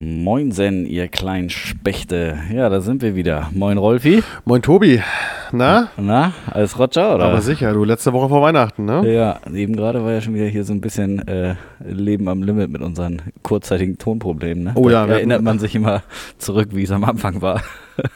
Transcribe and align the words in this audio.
Moinsen, 0.00 0.86
ihr 0.86 1.08
kleinen 1.08 1.50
Spechte. 1.50 2.38
Ja, 2.54 2.68
da 2.68 2.80
sind 2.80 3.02
wir 3.02 3.16
wieder. 3.16 3.50
Moin 3.52 3.78
Rolfi. 3.78 4.22
Moin 4.44 4.62
Tobi. 4.62 5.02
Na? 5.50 5.88
Na, 5.96 6.34
alles 6.46 6.78
Roger, 6.78 7.16
oder? 7.16 7.24
Aber 7.24 7.40
sicher, 7.40 7.72
du 7.72 7.82
letzte 7.82 8.12
Woche 8.12 8.28
vor 8.28 8.40
Weihnachten, 8.40 8.84
ne? 8.84 9.12
Ja, 9.12 9.40
eben 9.52 9.74
gerade 9.74 10.04
war 10.04 10.12
ja 10.12 10.20
schon 10.20 10.34
wieder 10.34 10.46
hier 10.46 10.62
so 10.62 10.72
ein 10.72 10.80
bisschen 10.80 11.26
äh, 11.26 11.56
Leben 11.84 12.28
am 12.28 12.44
Limit 12.44 12.70
mit 12.70 12.80
unseren 12.80 13.22
kurzzeitigen 13.42 13.98
Tonproblemen. 13.98 14.62
Ne? 14.62 14.72
Oh 14.76 14.88
ja, 14.88 15.04
da 15.04 15.14
erinnert 15.14 15.42
man 15.42 15.58
sich 15.58 15.74
immer 15.74 16.04
zurück, 16.38 16.68
wie 16.70 16.84
es 16.84 16.92
am 16.92 17.02
Anfang 17.02 17.42
war. 17.42 17.62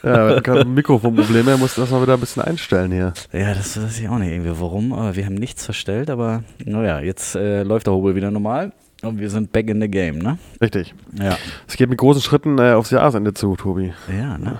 Ja, 0.03 0.27
wir 0.27 0.35
hatten 0.35 0.43
gerade 0.43 0.63
Mikrofonprobleme, 0.65 1.51
er 1.51 1.57
musste 1.57 1.81
das 1.81 1.91
mal 1.91 2.01
wieder 2.01 2.13
ein 2.13 2.21
bisschen 2.21 2.43
einstellen 2.43 2.93
hier. 2.93 3.11
Ja, 3.33 3.53
das 3.53 3.81
weiß 3.81 3.99
ich 3.99 4.07
auch 4.07 4.19
nicht 4.19 4.31
irgendwie 4.31 4.57
warum, 4.57 4.93
aber 4.93 5.17
wir 5.17 5.25
haben 5.25 5.35
nichts 5.35 5.65
verstellt, 5.65 6.09
aber 6.09 6.45
naja, 6.63 7.01
jetzt 7.01 7.35
äh, 7.35 7.63
läuft 7.63 7.87
der 7.87 7.93
Hobel 7.93 8.15
wieder 8.15 8.31
normal. 8.31 8.71
Und 9.03 9.19
wir 9.19 9.29
sind 9.29 9.51
back 9.51 9.69
in 9.69 9.81
the 9.81 9.89
game, 9.89 10.17
ne? 10.17 10.37
Richtig. 10.61 10.93
Ja. 11.19 11.37
Es 11.67 11.75
geht 11.75 11.89
mit 11.89 11.99
großen 11.99 12.21
Schritten 12.21 12.57
äh, 12.57 12.71
aufs 12.71 12.89
Jahresende 12.89 13.33
zu, 13.33 13.55
Tobi. 13.55 13.93
Ja, 14.09 14.37
ne? 14.37 14.59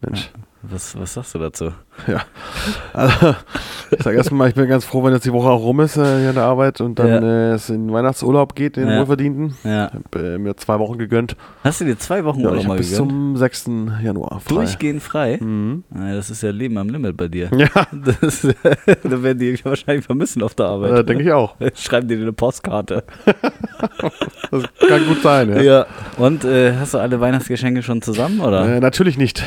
Mensch. 0.00 0.30
Was, 0.70 0.98
was 0.98 1.14
sagst 1.14 1.34
du 1.34 1.38
dazu? 1.38 1.70
Ja. 2.06 2.20
Also, 2.92 3.34
ich 3.90 4.02
sage 4.02 4.16
erstmal, 4.18 4.48
ich 4.50 4.54
bin 4.54 4.68
ganz 4.68 4.84
froh, 4.84 5.02
wenn 5.02 5.12
jetzt 5.14 5.24
die 5.24 5.32
Woche 5.32 5.48
auch 5.48 5.62
rum 5.62 5.80
ist 5.80 5.96
äh, 5.96 6.04
hier 6.20 6.28
in 6.28 6.34
der 6.34 6.44
Arbeit 6.44 6.80
und 6.80 6.98
dann 6.98 7.08
Ja. 7.08 7.18
äh, 7.20 7.52
es 7.54 7.70
in 7.70 7.86
den 7.86 7.92
Weihnachtsurlaub 7.94 8.54
geht, 8.54 8.76
den 8.76 8.86
Ja. 8.88 8.98
Wohlverdienten. 9.00 9.54
Ja. 9.64 9.86
Ich 9.88 9.94
habe 10.18 10.34
äh, 10.34 10.38
mir 10.38 10.56
zwei 10.56 10.78
Wochen 10.78 10.98
gegönnt. 10.98 11.36
Hast 11.64 11.80
du 11.80 11.86
dir 11.86 11.98
zwei 11.98 12.24
Wochen 12.24 12.40
Ja, 12.40 12.50
Urlaub 12.50 12.66
mal 12.66 12.76
bis 12.76 12.90
gegönnt? 12.90 13.10
zum 13.10 13.36
6. 13.38 13.70
Januar 14.02 14.40
frei. 14.40 14.54
Durchgehend 14.56 15.02
frei? 15.02 15.38
Mhm. 15.40 15.84
Ja, 15.94 16.14
das 16.14 16.28
ist 16.30 16.42
ja 16.42 16.50
Leben 16.50 16.76
am 16.76 16.88
Limit 16.90 17.16
bei 17.16 17.28
dir. 17.28 17.50
Ja, 17.56 17.68
Das, 18.20 18.42
da 19.02 19.22
werden 19.22 19.38
die 19.38 19.58
wahrscheinlich 19.64 20.04
vermissen 20.04 20.42
auf 20.42 20.54
der 20.54 20.66
Arbeit. 20.66 20.92
äh, 20.92 21.04
denke 21.04 21.22
ich 21.24 21.32
auch. 21.32 21.56
Schreiben 21.74 22.08
dir 22.08 22.18
eine 22.18 22.32
Postkarte. 22.32 23.04
Das 24.50 24.62
kann 24.88 25.06
gut 25.06 25.20
sein, 25.22 25.50
ja. 25.50 25.60
Ja. 25.60 25.86
Und 26.16 26.42
äh, 26.44 26.74
hast 26.78 26.94
du 26.94 26.98
alle 26.98 27.20
Weihnachtsgeschenke 27.20 27.82
schon 27.82 28.00
zusammen, 28.00 28.40
oder? 28.40 28.66
Äh, 28.76 28.80
natürlich 28.80 29.18
nicht. 29.18 29.44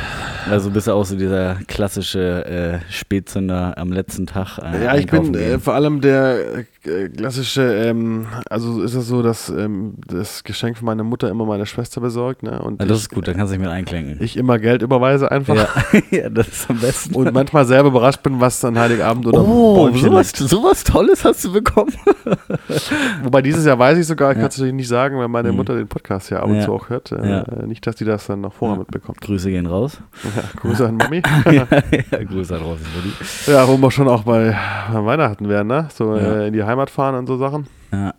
Also 0.50 0.72
bist 0.72 0.88
du 0.88 0.94
auch 0.94 1.06
so 1.06 1.16
dieser 1.16 1.56
klassische 1.68 2.46
äh, 2.46 2.92
Spätzünder 2.92 3.78
am 3.78 3.92
letzten 3.92 4.26
Tag. 4.26 4.58
Äh, 4.58 4.84
Ja, 4.86 4.96
ich 4.96 5.06
bin 5.08 5.36
äh, 5.36 5.60
vor 5.60 5.74
allem 5.76 6.02
der 6.02 6.38
äh, 6.84 7.10
klassische, 7.10 7.62
ähm, 7.62 8.28
also 8.50 8.82
ist 8.82 8.96
es 8.96 9.08
so, 9.08 9.22
dass 9.22 9.50
ähm, 9.50 9.94
das 10.08 10.44
Geschenk 10.44 10.78
von 10.78 10.86
meiner 10.88 11.04
Mutter 11.04 11.30
immer 11.30 11.46
meine 11.46 11.66
Schwester 11.66 12.02
besorgt, 12.02 12.44
ne? 12.44 12.60
Und 12.62 12.82
Ja, 12.82 12.88
das 12.88 12.98
ich, 12.98 13.04
ist 13.04 13.10
gut, 13.14 13.28
da 13.28 13.34
kannst 13.34 13.52
du 13.54 13.58
dich 13.58 13.64
mit 13.66 13.72
einklinken. 13.72 14.18
ich 14.20 14.36
immer 14.38 14.58
Geld 14.58 14.82
überweise 14.82 15.32
einfach. 15.32 15.56
ja. 15.56 15.68
ja, 16.24 16.30
das 16.30 16.48
ist 16.48 16.70
am 16.70 16.80
besten. 16.80 17.16
Und 17.16 17.34
manchmal 17.34 17.66
selber 17.66 17.90
überrascht 17.90 18.24
bin, 18.24 18.40
was 18.40 18.64
an 18.66 18.80
Heiligabend 18.80 19.28
oder 19.28 19.42
oh, 19.48 19.90
sowas, 19.96 20.32
sowas 20.36 20.84
Tolles 20.84 21.24
hast 21.24 21.44
du 21.46 21.54
bekommen. 21.54 21.92
Wobei 23.24 23.42
dieses 23.42 23.66
Jahr 23.66 23.78
weiß 23.78 23.98
ich 23.98 24.08
sogar, 24.08 24.32
ich 24.32 24.38
Ja. 24.38 24.42
kann 24.42 24.50
es 24.50 24.58
natürlich 24.58 24.74
nicht 24.76 24.88
sagen, 24.88 25.18
weil 25.18 25.28
meine 25.28 25.52
Mhm. 25.52 25.58
Mutter 25.58 25.76
den 25.76 25.88
Podcast 25.88 26.30
ja 26.32 26.40
ab 26.40 26.50
und 26.50 26.62
zu 26.64 26.72
auch 26.74 26.90
hört. 26.90 27.12
Äh. 27.12 27.44
Nicht, 27.66 27.86
dass 27.86 27.96
die 27.96 28.06
das 28.06 28.26
dann 28.28 28.42
noch 28.42 28.54
vorher 28.54 28.78
mitbekommt. 28.78 29.22
Grüße 29.22 29.50
gehen 29.50 29.66
raus. 29.66 30.00
Ja, 30.36 30.44
Grüße 30.62 30.88
an 30.88 30.98
Mami. 30.98 31.22
ja, 31.52 31.68
ja, 32.12 32.24
Grüße 32.24 32.56
an 32.56 32.62
Rossi. 32.62 32.84
Mutti. 32.96 33.52
Ja, 33.52 33.68
wo 33.68 33.78
wir 33.78 33.92
schon 33.92 34.08
auch 34.08 34.24
bei, 34.24 34.56
Weihnachten 34.92 35.48
wären, 35.50 35.68
ne? 35.68 35.88
So 35.94 36.16
Ja. 36.16 36.22
äh, 36.22 36.48
in 36.48 36.54
die 36.54 36.64
Heimat 36.64 36.90
fahren 36.90 37.16
und 37.16 37.28
so 37.28 37.38
Sachen. 37.38 37.68
Ja. 37.92 38.14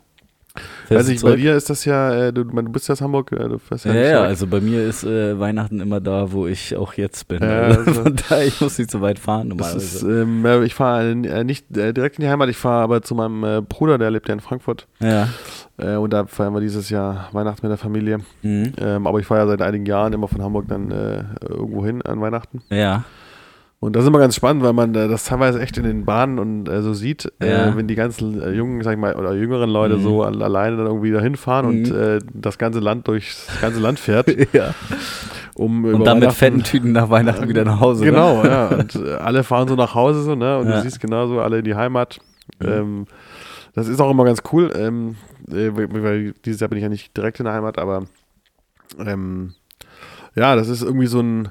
Weiß 0.94 1.08
ich, 1.08 1.22
bei 1.22 1.28
zurück? 1.28 1.36
dir 1.40 1.56
ist 1.56 1.70
das 1.70 1.84
ja, 1.84 2.12
äh, 2.28 2.32
du, 2.32 2.44
du 2.44 2.62
bist 2.72 2.88
ja 2.88 2.92
aus 2.92 3.00
Hamburg, 3.00 3.32
äh, 3.32 3.48
du 3.48 3.58
fährst 3.58 3.84
ja, 3.84 3.94
Ja, 3.94 4.00
ja, 4.02 4.20
also 4.22 4.46
bei 4.46 4.60
mir 4.60 4.82
ist 4.84 5.04
äh, 5.04 5.38
Weihnachten 5.38 5.80
immer 5.80 6.00
da, 6.00 6.32
wo 6.32 6.46
ich 6.46 6.76
auch 6.76 6.94
jetzt 6.94 7.28
bin. 7.28 7.42
Ja, 7.42 7.62
also, 7.62 7.78
also- 7.80 7.92
von 8.02 8.16
daher, 8.28 8.46
ich 8.46 8.60
muss 8.60 8.78
nicht 8.78 8.90
so 8.90 9.00
weit 9.00 9.18
fahren 9.18 9.56
Das 9.56 9.74
ist, 9.74 10.02
normalerweise. 10.02 10.22
ähm, 10.22 10.62
äh, 10.62 10.64
ich 10.66 10.74
fahre 10.74 11.10
äh, 11.10 11.44
nicht 11.44 11.76
äh, 11.76 11.92
direkt 11.92 12.18
in 12.18 12.24
die 12.24 12.30
Heimat, 12.30 12.48
ich 12.48 12.56
fahre 12.56 12.82
aber 12.82 13.02
zu 13.02 13.14
meinem 13.14 13.64
Bruder, 13.66 13.98
der 13.98 14.10
lebt 14.10 14.28
ja 14.28 14.34
in 14.34 14.40
Frankfurt. 14.40 14.86
ja. 15.00 15.28
Und 15.78 16.12
da 16.12 16.26
feiern 16.26 16.52
wir 16.54 16.60
dieses 16.60 16.90
Jahr 16.90 17.28
Weihnachten 17.32 17.66
mit 17.66 17.70
der 17.70 17.78
Familie. 17.78 18.18
Mhm. 18.42 18.74
Ähm, 18.78 19.06
aber 19.06 19.18
ich 19.18 19.26
fahre 19.26 19.40
ja 19.40 19.46
seit 19.48 19.62
einigen 19.62 19.86
Jahren 19.86 20.12
immer 20.12 20.28
von 20.28 20.40
Hamburg 20.40 20.66
dann 20.68 20.90
irgendwo 21.40 21.84
hin 21.84 22.02
an 22.02 22.20
Weihnachten. 22.20 22.60
Ja. 22.70 23.04
Und 23.84 23.96
das 23.96 24.04
ist 24.04 24.08
immer 24.10 24.20
ganz 24.20 24.36
spannend, 24.36 24.62
weil 24.62 24.74
man 24.74 24.94
äh, 24.94 25.08
das 25.08 25.24
teilweise 25.24 25.60
echt 25.60 25.76
in 25.76 25.82
den 25.82 26.04
Bahnen 26.04 26.38
und 26.38 26.68
äh, 26.68 26.82
so 26.82 26.94
sieht, 26.94 27.24
Ja. 27.42 27.66
äh, 27.70 27.76
wenn 27.76 27.88
die 27.88 27.96
ganzen 27.96 28.40
äh, 28.40 28.50
jungen, 28.52 28.80
sag 28.84 28.92
ich 28.92 28.98
mal, 28.98 29.16
oder 29.16 29.34
jüngeren 29.34 29.68
Leute 29.68 29.96
Mhm. 29.96 30.02
so 30.02 30.22
al- 30.22 30.40
alleine 30.40 30.76
dann 30.76 30.86
irgendwie 30.86 31.10
dahin 31.10 31.34
fahren 31.34 31.66
und 31.66 31.90
Mhm. 31.90 31.96
äh, 31.96 32.18
das 32.32 32.58
ganze 32.58 32.78
Land 32.78 33.08
durchs 33.08 33.48
ganze 33.60 33.80
Land 33.80 33.98
fährt, 33.98 34.28
ja. 34.52 34.72
um 35.56 35.84
Und 35.84 36.04
dann 36.06 36.20
mit 36.20 36.30
fetten 36.32 36.62
Tüten 36.62 36.92
nach 36.92 37.10
Weihnachten 37.10 37.48
wieder 37.48 37.64
nach 37.64 37.80
Hause. 37.80 38.04
Genau, 38.04 38.44
Ne? 38.44 38.48
ja. 38.50 38.68
Und 38.68 38.94
äh, 38.94 39.14
alle 39.14 39.42
fahren 39.42 39.66
so 39.66 39.74
nach 39.74 39.96
Hause 39.96 40.22
so, 40.22 40.36
ne? 40.36 40.58
Und 40.58 40.68
Ja. 40.68 40.76
du 40.76 40.82
siehst 40.82 41.00
genauso 41.00 41.40
alle 41.40 41.58
in 41.58 41.64
die 41.64 41.74
Heimat. 41.74 42.20
Mhm. 42.60 42.68
Ähm, 42.68 43.06
das 43.74 43.88
ist 43.88 44.00
auch 44.00 44.12
immer 44.12 44.24
ganz 44.24 44.42
cool, 44.52 44.70
ähm, 44.76 45.16
äh, 45.50 45.70
weil 45.74 46.34
dieses 46.44 46.60
Jahr 46.60 46.68
bin 46.68 46.76
ich 46.78 46.82
ja 46.84 46.88
nicht 46.88 47.16
direkt 47.16 47.40
in 47.40 47.46
der 47.46 47.54
Heimat, 47.54 47.78
aber 47.78 48.04
ähm, 49.04 49.54
ja, 50.36 50.54
das 50.54 50.68
ist 50.68 50.82
irgendwie 50.82 51.06
so 51.08 51.18
ein 51.20 51.48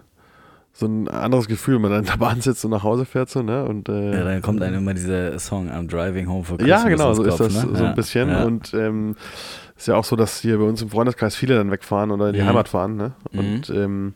so 0.81 0.85
ein 0.87 1.07
anderes 1.07 1.47
Gefühl, 1.47 1.75
wenn 1.75 1.83
man 1.83 1.91
dann 1.91 1.99
in 2.03 2.07
der 2.07 2.17
Bahn 2.17 2.41
sitzt 2.41 2.65
und 2.65 2.71
nach 2.71 2.83
Hause 2.83 3.05
fährt 3.05 3.29
so, 3.29 3.41
ne? 3.41 3.63
Und 3.63 3.87
äh, 3.87 4.11
Ja, 4.17 4.23
dann 4.25 4.41
kommt 4.41 4.61
einem 4.61 4.79
immer 4.79 4.93
dieser 4.93 5.39
Song 5.39 5.69
I'm 5.71 5.87
Driving 5.89 6.27
Home 6.27 6.43
for 6.43 6.57
Christmas. 6.57 6.83
ja, 6.83 6.89
genau, 6.89 7.13
so 7.13 7.23
ist 7.23 7.37
Kopf, 7.37 7.53
das 7.53 7.65
ne? 7.65 7.69
so 7.75 7.83
ja. 7.83 7.89
ein 7.89 7.95
bisschen. 7.95 8.29
Ja. 8.29 8.43
Und 8.43 8.73
ähm, 8.73 9.15
ist 9.77 9.87
ja 9.87 9.95
auch 9.95 10.03
so, 10.03 10.15
dass 10.15 10.41
hier 10.41 10.57
bei 10.57 10.65
uns 10.65 10.81
im 10.81 10.89
Freundeskreis 10.89 11.35
viele 11.35 11.55
dann 11.55 11.71
wegfahren 11.71 12.11
oder 12.11 12.27
in 12.27 12.33
die 12.33 12.41
Mhm. 12.41 12.47
Heimat 12.47 12.67
fahren, 12.67 12.97
ne? 12.97 13.13
Mhm. 13.31 13.39
Und 13.39 13.69
ähm, 13.69 14.13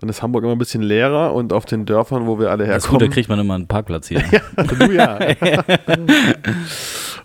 dann 0.00 0.08
ist 0.10 0.22
Hamburg 0.22 0.44
immer 0.44 0.52
ein 0.52 0.58
bisschen 0.58 0.82
leerer 0.82 1.34
und 1.34 1.52
auf 1.52 1.64
den 1.66 1.84
Dörfern, 1.84 2.26
wo 2.26 2.38
wir 2.38 2.50
alle 2.50 2.66
das 2.66 2.76
ist 2.76 2.82
gut, 2.84 2.92
herkommen. 3.00 3.10
da 3.10 3.14
kriegt 3.14 3.28
man 3.28 3.38
immer 3.40 3.54
einen 3.54 3.66
Parkplatz 3.66 4.06
hier. 4.08 4.22
Du 4.78 4.92
ja. 4.92 5.18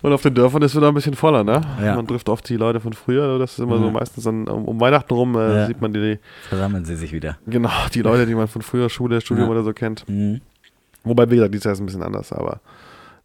und 0.04 0.12
auf 0.12 0.22
den 0.22 0.34
Dörfern 0.34 0.60
ist 0.62 0.72
es 0.72 0.76
wieder 0.76 0.88
ein 0.88 0.94
bisschen 0.94 1.14
voller, 1.14 1.42
ne? 1.44 1.60
Ja. 1.82 1.96
Man 1.96 2.06
trifft 2.06 2.28
oft 2.28 2.46
die 2.48 2.56
Leute 2.56 2.78
von 2.78 2.92
früher, 2.92 3.38
das 3.38 3.52
ist 3.52 3.58
immer 3.58 3.78
so 3.78 3.86
Ja. 3.86 3.90
meistens 3.90 4.24
dann 4.24 4.46
um, 4.48 4.78
Weihnachten 4.80 5.14
rum, 5.14 5.34
äh, 5.36 5.56
Ja. 5.60 5.66
sieht 5.66 5.80
man 5.80 5.92
die, 5.94 6.18
Versammeln 6.48 6.84
sie 6.84 6.94
sich 6.96 7.12
wieder. 7.12 7.38
genau, 7.46 7.70
die 7.94 8.02
Leute, 8.08 8.26
die 8.26 8.34
man 8.34 8.46
von 8.46 8.62
früher 8.62 8.90
Schule, 8.90 9.20
Studium 9.22 9.46
Ja. 9.48 9.52
oder 9.52 9.62
so 9.64 9.72
kennt. 9.72 10.08
Mhm. 10.08 10.40
Wobei, 11.04 11.28
wie 11.30 11.36
gesagt, 11.36 11.52
dieses 11.54 11.64
Jahr 11.64 11.72
ist 11.72 11.80
ein 11.80 11.86
bisschen 11.86 12.02
anders, 12.02 12.32
aber 12.32 12.60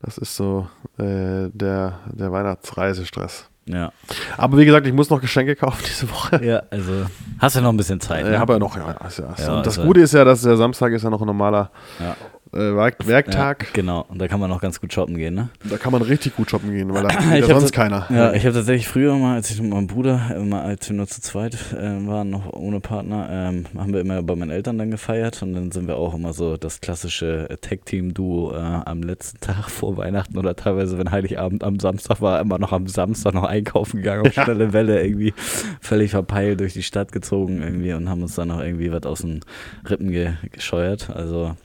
das 0.01 0.17
ist 0.17 0.35
so 0.35 0.67
äh, 0.97 1.49
der, 1.53 1.99
der 2.11 2.31
Weihnachtsreisestress. 2.31 3.49
Ja. 3.65 3.91
Aber 4.37 4.57
wie 4.57 4.65
gesagt, 4.65 4.87
ich 4.87 4.93
muss 4.93 5.09
noch 5.11 5.21
Geschenke 5.21 5.55
kaufen 5.55 5.83
diese 5.87 6.09
Woche. 6.09 6.43
ja, 6.43 6.63
also 6.71 6.91
hast 7.37 7.55
du 7.55 7.61
noch 7.61 7.69
ein 7.69 7.77
bisschen 7.77 7.99
Zeit. 7.99 8.25
Ne? 8.25 8.39
habe 8.39 8.53
ja 8.53 8.59
noch, 8.59 8.75
ja, 8.75 8.95
ja, 8.99 9.35
Ja, 9.37 9.57
und 9.57 9.65
das 9.65 9.77
also- 9.77 9.83
Gute 9.87 9.99
ist 10.01 10.13
ja, 10.13 10.23
dass 10.23 10.41
der 10.41 10.57
Samstag 10.57 10.91
ist 10.93 11.03
ja 11.03 11.09
noch 11.09 11.21
ein 11.21 11.27
normaler 11.27 11.69
Ja. 11.99 12.15
Äh, 12.53 12.57
Werk 12.75 13.05
Werktag. 13.07 13.63
Ja, 13.63 13.69
genau, 13.73 14.05
und 14.09 14.19
da 14.19 14.27
kann 14.27 14.39
man 14.39 14.49
noch 14.49 14.61
ganz 14.61 14.79
gut 14.81 14.91
shoppen 14.93 15.15
gehen, 15.17 15.35
ne? 15.35 15.49
Da 15.69 15.77
kann 15.77 15.91
man 15.91 16.01
richtig 16.01 16.35
gut 16.35 16.49
shoppen 16.49 16.71
gehen, 16.71 16.93
weil 16.93 17.03
da 17.03 17.09
geht 17.33 17.47
ja 17.47 17.59
sonst 17.59 17.67
so- 17.67 17.71
keiner. 17.81 18.07
Ja, 18.09 18.33
ich 18.33 18.45
habe 18.45 18.55
tatsächlich 18.55 18.87
früher 18.87 19.15
mal, 19.17 19.35
als 19.35 19.51
ich 19.51 19.61
mit 19.61 19.71
meinem 19.71 19.87
Bruder, 19.87 20.35
immer 20.35 20.61
als 20.63 20.89
wir 20.89 20.95
nur 20.95 21.07
zu 21.07 21.21
zweit 21.21 21.55
äh, 21.73 22.07
waren, 22.07 22.29
noch 22.29 22.51
ohne 22.53 22.79
Partner, 22.79 23.27
ähm, 23.31 23.65
haben 23.77 23.93
wir 23.93 24.01
immer 24.01 24.21
bei 24.23 24.35
meinen 24.35 24.51
Eltern 24.51 24.77
dann 24.77 24.91
gefeiert 24.91 25.41
und 25.43 25.53
dann 25.53 25.71
sind 25.71 25.87
wir 25.87 25.97
auch 25.97 26.13
immer 26.15 26.33
so 26.33 26.57
das 26.57 26.81
klassische 26.81 27.47
Tag-Team-Duo 27.61 28.53
äh, 28.53 28.57
am 28.57 29.01
letzten 29.03 29.39
Tag 29.41 29.69
vor 29.69 29.97
Weihnachten 29.97 30.37
oder 30.37 30.55
teilweise, 30.55 30.97
wenn 30.97 31.11
Heiligabend 31.11 31.63
am 31.63 31.79
Samstag 31.79 32.21
war, 32.21 32.39
immer 32.39 32.59
noch 32.59 32.71
am 32.71 32.87
Samstag 32.87 33.33
noch 33.33 33.43
einkaufen 33.43 33.97
gegangen 33.97 34.25
auf 34.27 34.33
schnelle 34.33 34.73
Welle, 34.73 35.03
irgendwie 35.03 35.33
völlig 35.81 36.11
verpeilt 36.11 36.59
durch 36.59 36.73
die 36.73 36.83
Stadt 36.83 37.11
gezogen 37.11 37.61
irgendwie 37.61 37.93
und 37.93 38.09
haben 38.09 38.21
uns 38.23 38.35
dann 38.35 38.47
noch 38.49 38.59
irgendwie 38.61 38.91
was 38.91 39.03
aus 39.03 39.19
den 39.21 39.41
Rippen 39.89 40.11
ge 40.11 40.33
gescheuert. 40.51 41.09
Also 41.09 41.55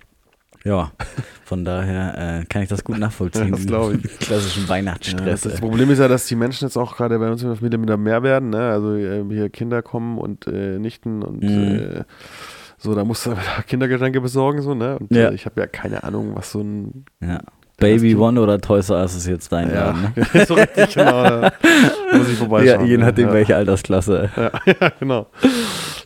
ja, 0.65 0.91
von 1.45 1.65
daher 1.65 2.41
äh, 2.41 2.45
kann 2.47 2.63
ich 2.63 2.69
das 2.69 2.83
gut 2.85 2.99
nachvollziehen. 2.99 3.45
Ja, 3.47 3.51
das 3.53 3.67
glaub 3.67 3.93
ich. 3.93 4.19
Klassischen 4.19 4.63
Ja, 4.65 4.69
Weihnachtsstress. 4.71 5.43
das 5.43 5.55
ey. 5.55 5.61
Problem 5.61 5.91
ist 5.91 5.99
ja, 5.99 6.09
dass 6.09 6.27
die 6.27 6.37
Menschen 6.37 6.65
jetzt 6.67 6.77
auch 6.77 6.97
gerade 6.97 7.19
bei 7.19 7.31
uns 7.31 7.43
in 7.43 7.49
der 7.49 7.57
Familie 7.57 7.81
wieder 7.83 7.97
mehr 7.97 8.23
werden. 8.23 8.51
Ne? 8.51 8.71
Also 8.71 8.95
äh, 8.97 9.23
hier 9.29 9.51
Kinder 9.51 9.83
kommen 9.83 10.19
und 10.19 10.47
äh, 10.47 10.79
Nichten 10.79 11.23
und 11.23 11.43
Mhm. 11.43 11.79
äh, 12.01 12.05
so, 12.79 12.95
da 12.95 13.05
musst 13.05 13.25
du 13.27 13.35
Kindergeschenke 13.67 14.21
besorgen. 14.21 14.63
So, 14.63 14.75
ne? 14.75 14.99
Und 14.99 15.15
Ja. 15.15 15.29
äh, 15.31 15.35
ich 15.35 15.47
habe 15.47 15.61
ja 15.61 15.67
keine 15.67 16.03
Ahnung, 16.05 16.33
was 16.35 16.51
so 16.53 16.61
ein. 16.61 17.05
Ja. 17.21 17.41
Baby 17.77 18.15
One 18.15 18.41
oder 18.41 18.61
Toys 18.61 18.89
R 18.89 18.99
Us 19.01 19.17
ist 19.17 19.27
jetzt 19.27 19.51
dein 19.51 19.69
Ja, 19.69 19.87
Laden, 19.91 20.13
ne? 20.33 20.47
so 20.47 20.55
richtig 20.55 20.95
genau. 20.95 21.49
Muss 22.17 22.27
ich 22.29 22.33
Ja, 22.41 22.47
vorbeischauen. 22.47 22.87
je 22.87 22.97
nachdem, 22.99 23.29
ja. 23.29 23.33
welche 23.35 23.57
Altersklasse. 23.57 24.31
Ja, 24.37 24.51
ja, 24.81 24.89
genau. 25.01 25.27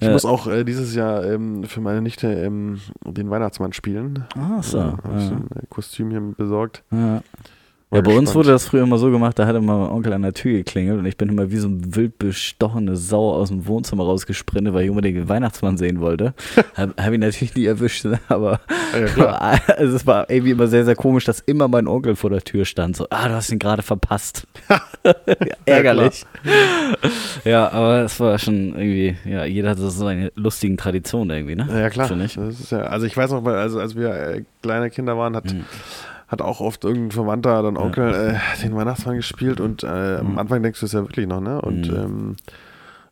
Ich 0.00 0.06
Ja. 0.06 0.12
muss 0.12 0.24
auch 0.24 0.46
äh, 0.46 0.64
dieses 0.64 0.94
Jahr 0.94 1.24
ähm, 1.24 1.64
für 1.64 1.80
meine 1.80 2.00
Nichte 2.02 2.28
ähm, 2.32 2.80
den 3.04 3.30
Weihnachtsmann 3.30 3.72
spielen. 3.72 4.24
Ach 4.36 4.62
so. 4.62 4.78
Ja, 4.78 4.96
hab 5.02 5.16
ich 5.18 5.24
Ja. 5.24 5.36
ein 5.36 5.48
äh, 5.56 5.66
Kostümchen 5.68 6.34
besorgt. 6.34 6.82
Ja. 6.92 7.22
Ja, 7.90 8.02
bei 8.02 8.14
uns 8.14 8.34
wurde 8.34 8.50
das 8.50 8.66
früher 8.66 8.82
immer 8.82 8.98
so 8.98 9.10
gemacht, 9.10 9.38
da 9.38 9.46
hat 9.46 9.56
immer 9.56 9.78
mein 9.78 9.88
Onkel 9.90 10.12
an 10.12 10.20
der 10.20 10.34
Tür 10.34 10.58
geklingelt 10.58 10.98
und 10.98 11.06
ich 11.06 11.16
bin 11.16 11.30
immer 11.30 11.50
wie 11.50 11.56
so 11.56 11.68
ein 11.68 11.96
wild 11.96 12.18
bestochene 12.18 12.96
Sau 12.96 13.32
aus 13.32 13.48
dem 13.48 13.66
Wohnzimmer 13.66 14.04
rausgesprintet, 14.04 14.74
weil 14.74 14.84
ich 14.84 14.90
unbedingt 14.90 15.16
den 15.16 15.28
Weihnachtsmann 15.30 15.78
sehen 15.78 16.00
wollte. 16.00 16.34
hab, 16.76 17.00
hab 17.02 17.12
ihn 17.14 17.20
natürlich 17.20 17.54
nie 17.54 17.64
erwischt, 17.64 18.04
ne? 18.04 18.20
aber 18.28 18.60
Ja, 19.16 19.58
also 19.78 19.96
es 19.96 20.06
war 20.06 20.28
irgendwie 20.28 20.50
immer 20.50 20.66
sehr, 20.66 20.84
sehr 20.84 20.96
komisch, 20.96 21.24
dass 21.24 21.40
immer 21.40 21.66
mein 21.68 21.86
Onkel 21.86 22.14
vor 22.14 22.28
der 22.28 22.42
Tür 22.42 22.66
stand. 22.66 22.94
So, 22.94 23.06
ah, 23.08 23.26
du 23.26 23.34
hast 23.34 23.50
ihn 23.50 23.58
gerade 23.58 23.82
verpasst. 23.82 24.46
Ärgerlich. 25.64 26.26
Ja, 27.44 27.70
aber 27.70 28.02
es 28.02 28.20
war 28.20 28.38
schon 28.38 28.74
irgendwie, 28.78 29.16
ja, 29.24 29.46
jeder 29.46 29.70
hat 29.70 29.78
so 29.78 29.88
seine 29.88 30.30
lustigen 30.34 30.76
Traditionen 30.76 31.34
irgendwie, 31.34 31.56
ne? 31.56 31.66
Ja, 31.72 31.88
klar. 31.88 32.10
Ich. 32.20 32.36
Ja, 32.70 32.80
also 32.80 33.06
ich 33.06 33.16
weiß 33.16 33.30
noch, 33.30 33.44
also 33.46 33.80
als 33.80 33.96
wir 33.96 34.10
äh, 34.10 34.42
kleine 34.62 34.90
Kinder 34.90 35.16
waren, 35.16 35.34
hat, 35.34 35.46
Mhm. 35.52 35.64
Hat 36.28 36.42
auch 36.42 36.60
oft 36.60 36.84
irgendein 36.84 37.10
Verwandter 37.12 37.58
oder 37.60 37.68
ein 37.68 37.76
Onkel 37.76 38.12
äh, 38.12 38.62
den 38.62 38.76
Weihnachtsmann 38.76 39.16
gespielt 39.16 39.60
und 39.60 39.82
äh, 39.82 40.16
am 40.18 40.32
Mhm. 40.32 40.38
Anfang 40.38 40.62
denkst 40.62 40.80
du 40.80 40.86
es 40.86 40.92
ja 40.92 41.00
wirklich 41.00 41.26
noch, 41.26 41.40
ne? 41.40 41.60
Und 41.60 41.90
Mhm. 41.90 41.96
ähm, 41.96 42.36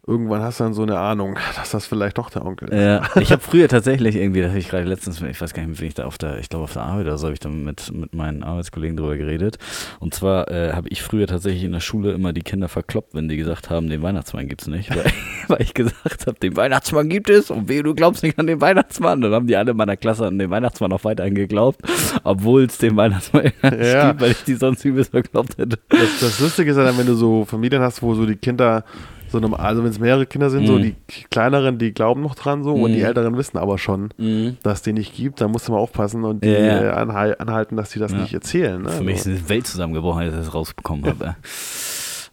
irgendwann 0.07 0.41
hast 0.43 0.61
du 0.61 0.65
dann 0.65 0.75
so 0.75 0.83
eine 0.83 0.99
Ahnung, 0.99 1.37
dass 1.57 1.71
das 1.71 1.87
vielleicht 1.87 2.19
doch 2.19 2.31
der 2.31 2.45
Onkel 2.45 2.69
ist. 2.69 2.79
Ja, 2.81 3.03
ich 3.21 3.33
habe 3.33 3.43
früher 3.43 3.69
tatsächlich 3.69 4.17
irgendwie, 4.17 4.41
da 4.41 4.49
habe 4.49 4.59
ich 4.59 4.69
gerade 4.69 4.85
letztens, 4.85 5.21
ich 5.21 5.41
weiß 5.41 5.53
gar 5.53 5.63
nicht, 5.63 5.71
mit 5.71 5.81
wem 5.81 5.89
ich 5.89 5.95
da 5.95 6.05
auf 6.05 6.19
der, 6.19 6.39
ich 6.39 6.49
glaube 6.49 6.65
auf 6.65 6.73
der 6.73 6.83
Arbeit 6.83 7.07
oder 7.07 7.19
so, 7.19 7.25
habe 7.27 7.35
ich 7.35 7.41
dann 7.41 7.65
mit, 7.65 7.93
mit 7.93 8.15
meinen 8.15 8.43
Arbeitskollegen 8.43 8.97
drüber 8.97 9.17
geredet. 9.17 9.59
Und 9.99 10.15
zwar 10.15 10.51
äh, 10.51 10.73
habe 10.73 10.89
ich 10.89 11.03
früher 11.03 11.27
tatsächlich 11.27 11.65
in 11.65 11.73
der 11.73 11.81
Schule 11.81 12.13
immer 12.13 12.33
die 12.33 12.43
Kinder 12.43 12.69
verkloppt, 12.69 13.15
wenn 13.15 13.29
die 13.29 13.37
gesagt 13.37 13.71
haben, 13.71 13.89
den 13.89 14.03
Weihnachtsmann 14.03 14.49
gibt's 14.49 14.67
nicht. 14.69 14.95
Weil, 14.95 15.05
weil 15.49 15.63
ich 15.63 15.75
gesagt 15.75 16.27
habe, 16.27 16.39
den 16.39 16.57
Weihnachtsmann 16.57 17.09
gibt 17.09 17.29
es 17.29 17.51
und 17.51 17.69
weh, 17.69 17.83
du 17.83 17.95
glaubst 17.95 18.23
nicht 18.23 18.39
an 18.39 18.47
den 18.47 18.61
Weihnachtsmann. 18.61 19.21
Dann 19.21 19.33
haben 19.33 19.47
die 19.47 19.57
alle 19.57 19.73
in 19.73 19.77
meiner 19.77 19.97
Klasse 19.97 20.27
an 20.27 20.39
den 20.39 20.51
Weihnachtsmann 20.51 20.91
noch 20.91 21.05
weiterhin 21.05 21.35
geglaubt, 21.35 21.81
obwohl 22.23 22.65
es 22.65 22.79
den 22.79 22.97
Weihnachtsmann 22.97 23.53
Ja. 23.63 24.09
gibt, 24.11 24.21
weil 24.21 24.31
ich 24.31 24.45
die 24.45 24.55
sonst 24.55 24.85
übelst 24.85 25.11
verkloppt 25.11 25.59
hätte. 25.59 25.79
Das, 25.89 26.21
das 26.21 26.41
Lustige 26.41 26.71
ist 26.71 26.77
ja 26.77 26.85
dann, 26.85 26.97
wenn 26.97 27.07
du 27.07 27.15
so 27.15 27.45
Familien 27.45 27.83
hast, 27.83 28.03
wo 28.03 28.15
so 28.15 28.25
die 28.25 28.37
Kinder 28.37 28.85
so 29.29 29.39
normal, 29.41 29.61
also 29.61 29.83
wenn 29.83 29.91
es 29.91 29.99
mehrere 29.99 30.27
Kinder 30.27 30.51
sind, 30.51 30.67
so 30.67 30.75
Mhm. 30.75 30.83
die 30.83 30.95
kleineren, 31.31 31.79
die 31.79 31.93
glauben 31.93 32.23
noch 32.23 32.35
dran 32.35 32.63
so 32.65 32.75
und 32.75 32.91
Mhm. 32.91 32.95
die 32.95 33.03
älteren 33.03 33.37
wissen 33.37 33.59
aber 33.59 33.79
schon, 33.79 34.11
Mhm. 34.19 34.57
dass 34.63 34.75
es 34.79 34.83
den 34.83 34.95
nicht 34.95 35.15
gibt, 35.17 35.41
dann 35.41 35.51
musst 35.51 35.69
du 35.69 35.73
mal 35.73 35.79
aufpassen 35.79 36.25
und 36.25 36.45
die 36.45 36.49
Ja, 36.49 36.83
äh, 36.85 36.89
anhal 36.91 37.37
anhalten, 37.39 37.77
dass 37.77 37.91
die 37.91 37.99
das 37.99 38.13
Ja. 38.13 38.19
nicht 38.19 38.35
erzählen. 38.35 38.83
Ne? 38.83 38.89
Für 38.91 39.05
mich 39.05 39.17
ist 39.17 39.25
so. 39.25 39.31
eine 39.31 39.49
Welt 39.49 39.67
zusammengebrochen, 39.67 40.23
als 40.23 40.33
ich 40.35 40.39
das 40.41 40.55
rausbekommen 40.55 41.05
habe. 41.07 41.37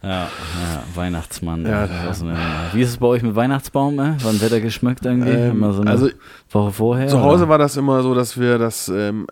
Ja, 0.02 0.10
ja, 0.10 0.28
Weihnachtsmann. 0.94 1.64
Ja, 1.64 1.88
so. 2.12 2.26
Wie 2.74 2.82
ist 2.82 2.90
es 2.90 2.96
bei 2.98 3.06
euch 3.06 3.22
mit 3.22 3.34
Weihnachtsbaum? 3.36 3.98
Äh? 3.98 4.16
Wann 4.22 4.38
wird 4.38 4.52
er 4.52 4.60
geschmückt 4.60 5.06
irgendwie? 5.06 5.30
Ähm, 5.30 5.72
so 5.72 5.80
eine 5.80 5.90
also 5.90 6.10
Woche 6.50 6.72
vorher? 6.72 7.08
zu 7.08 7.22
Hause 7.22 7.44
oder? 7.44 7.48
war 7.52 7.56
das 7.58 7.78
immer 7.78 8.02
so, 8.02 8.14
dass 8.14 8.38
wir 8.38 8.58
das 8.58 8.88
ähm, 8.90 9.26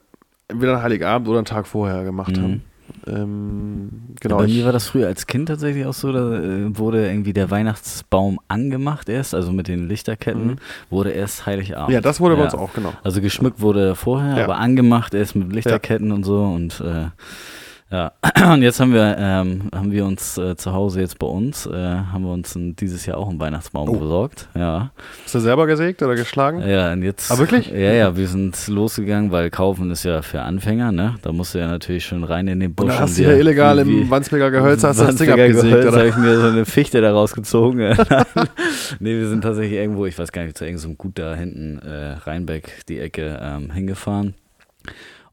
entweder 0.49 0.77
an 0.79 0.83
Heiligabend 0.83 1.29
oder 1.29 1.39
einen 1.41 1.45
Tag 1.45 1.67
vorher 1.67 2.05
gemacht 2.05 2.39
Mhm. 2.39 2.43
haben. 2.43 2.63
Ähm, 3.07 3.91
genau. 4.21 4.39
Bei 4.39 4.47
mir 4.47 4.65
war 4.65 4.73
das 4.73 4.87
früher 4.89 5.07
als 5.09 5.27
Kind 5.27 5.49
tatsächlich 5.49 5.85
auch 5.87 5.93
so, 5.95 6.13
da 6.13 6.39
äh, 6.41 6.79
wurde 6.79 7.07
irgendwie 7.09 7.33
der 7.33 7.51
Weihnachtsbaum 7.51 8.39
angemacht 8.49 9.09
erst, 9.09 9.35
also 9.35 9.53
mit 9.53 9.69
den 9.69 9.89
Lichterketten, 9.89 10.47
Mhm. 10.47 10.57
wurde 10.91 11.11
erst 11.11 11.47
Heiligabend. 11.47 11.93
ja, 11.93 12.01
das 12.01 12.21
wurde 12.21 12.35
bei 12.37 12.41
Ja. 12.43 12.45
uns 12.47 12.55
auch, 12.55 12.73
genau. 12.75 12.93
Also 13.03 13.21
geschmückt 13.21 13.61
wurde 13.61 13.95
vorher, 13.97 14.37
Ja. 14.39 14.45
aber 14.45 14.57
angemacht 14.59 15.15
erst 15.15 15.35
mit 15.37 15.53
Lichterketten 15.53 16.13
und 16.13 16.25
so 16.25 16.43
und 16.45 16.81
äh, 16.81 17.07
ja, 17.93 18.13
und 18.53 18.63
jetzt 18.63 18.81
haben 18.81 18.95
wir, 18.95 19.17
ähm, 19.19 19.69
haben 19.75 19.93
wir 19.93 20.07
uns 20.07 20.39
äh, 20.39 20.57
zu 20.57 20.73
Hause 20.73 21.01
jetzt 21.01 21.19
bei 21.19 21.27
uns, 21.27 21.67
äh, 21.67 21.73
haben 21.73 22.25
wir 22.25 22.33
uns 22.33 22.55
ein, 22.57 22.75
dieses 22.75 23.05
Jahr 23.05 23.19
auch 23.19 23.29
einen 23.29 23.39
Weihnachtsbaum 23.39 23.89
Oh. 23.91 23.99
besorgt. 23.99 24.49
Ja. 24.55 24.91
Hast 25.25 25.35
du 25.35 25.41
selber 25.41 25.67
gesägt 25.67 26.03
oder 26.03 26.15
geschlagen? 26.15 26.67
Ja, 26.67 26.93
und 26.93 27.03
jetzt. 27.03 27.31
Ah, 27.31 27.39
wirklich? 27.39 27.71
Ja, 27.71 27.93
ja, 27.93 28.17
wir 28.17 28.27
sind 28.27 28.67
losgegangen, 28.69 29.31
weil 29.31 29.51
kaufen 29.51 29.91
ist 29.91 30.05
ja 30.05 30.23
für 30.23 30.41
Anfänger, 30.41 30.91
ne? 30.91 31.17
Da 31.23 31.33
musst 31.33 31.55
du 31.55 31.59
ja 31.59 31.69
natürlich 31.69 32.07
schon 32.07 32.25
rein 32.25 32.49
in 32.49 32.61
den 32.61 32.75
Busch. 32.75 32.87
Und 32.87 32.99
hast 32.99 33.19
du 33.19 33.25
hier 33.25 33.37
illegal 33.37 33.79
im 33.79 34.09
Wandsbeker 34.09 34.51
Gehölz 34.51 34.83
hast 34.85 35.01
du 35.01 35.05
das 35.05 35.17
Ding 35.17 35.31
abgesägt, 35.31 35.63
Gehölz, 35.63 35.87
oder? 35.87 35.99
habe 35.99 36.09
ich 36.09 36.17
mir 36.17 36.41
so 36.41 36.47
eine 36.47 36.65
Fichte 36.65 37.01
da 37.03 37.13
rausgezogen. 37.13 37.79
nee, 39.01 39.19
wir 39.19 39.29
sind 39.29 39.43
tatsächlich 39.43 39.79
irgendwo, 39.79 40.07
ich 40.07 40.19
weiß 40.19 40.33
gar 40.33 40.45
nicht, 40.45 40.57
zu 40.57 40.65
irgendeinem 40.65 40.97
Gut 40.97 41.19
da 41.19 41.35
hinten, 41.35 41.79
äh, 41.81 42.13
Rheinbeck, 42.25 42.87
die 42.89 42.99
Ecke, 42.99 43.39
ähm, 43.43 43.71
hingefahren. 43.71 44.35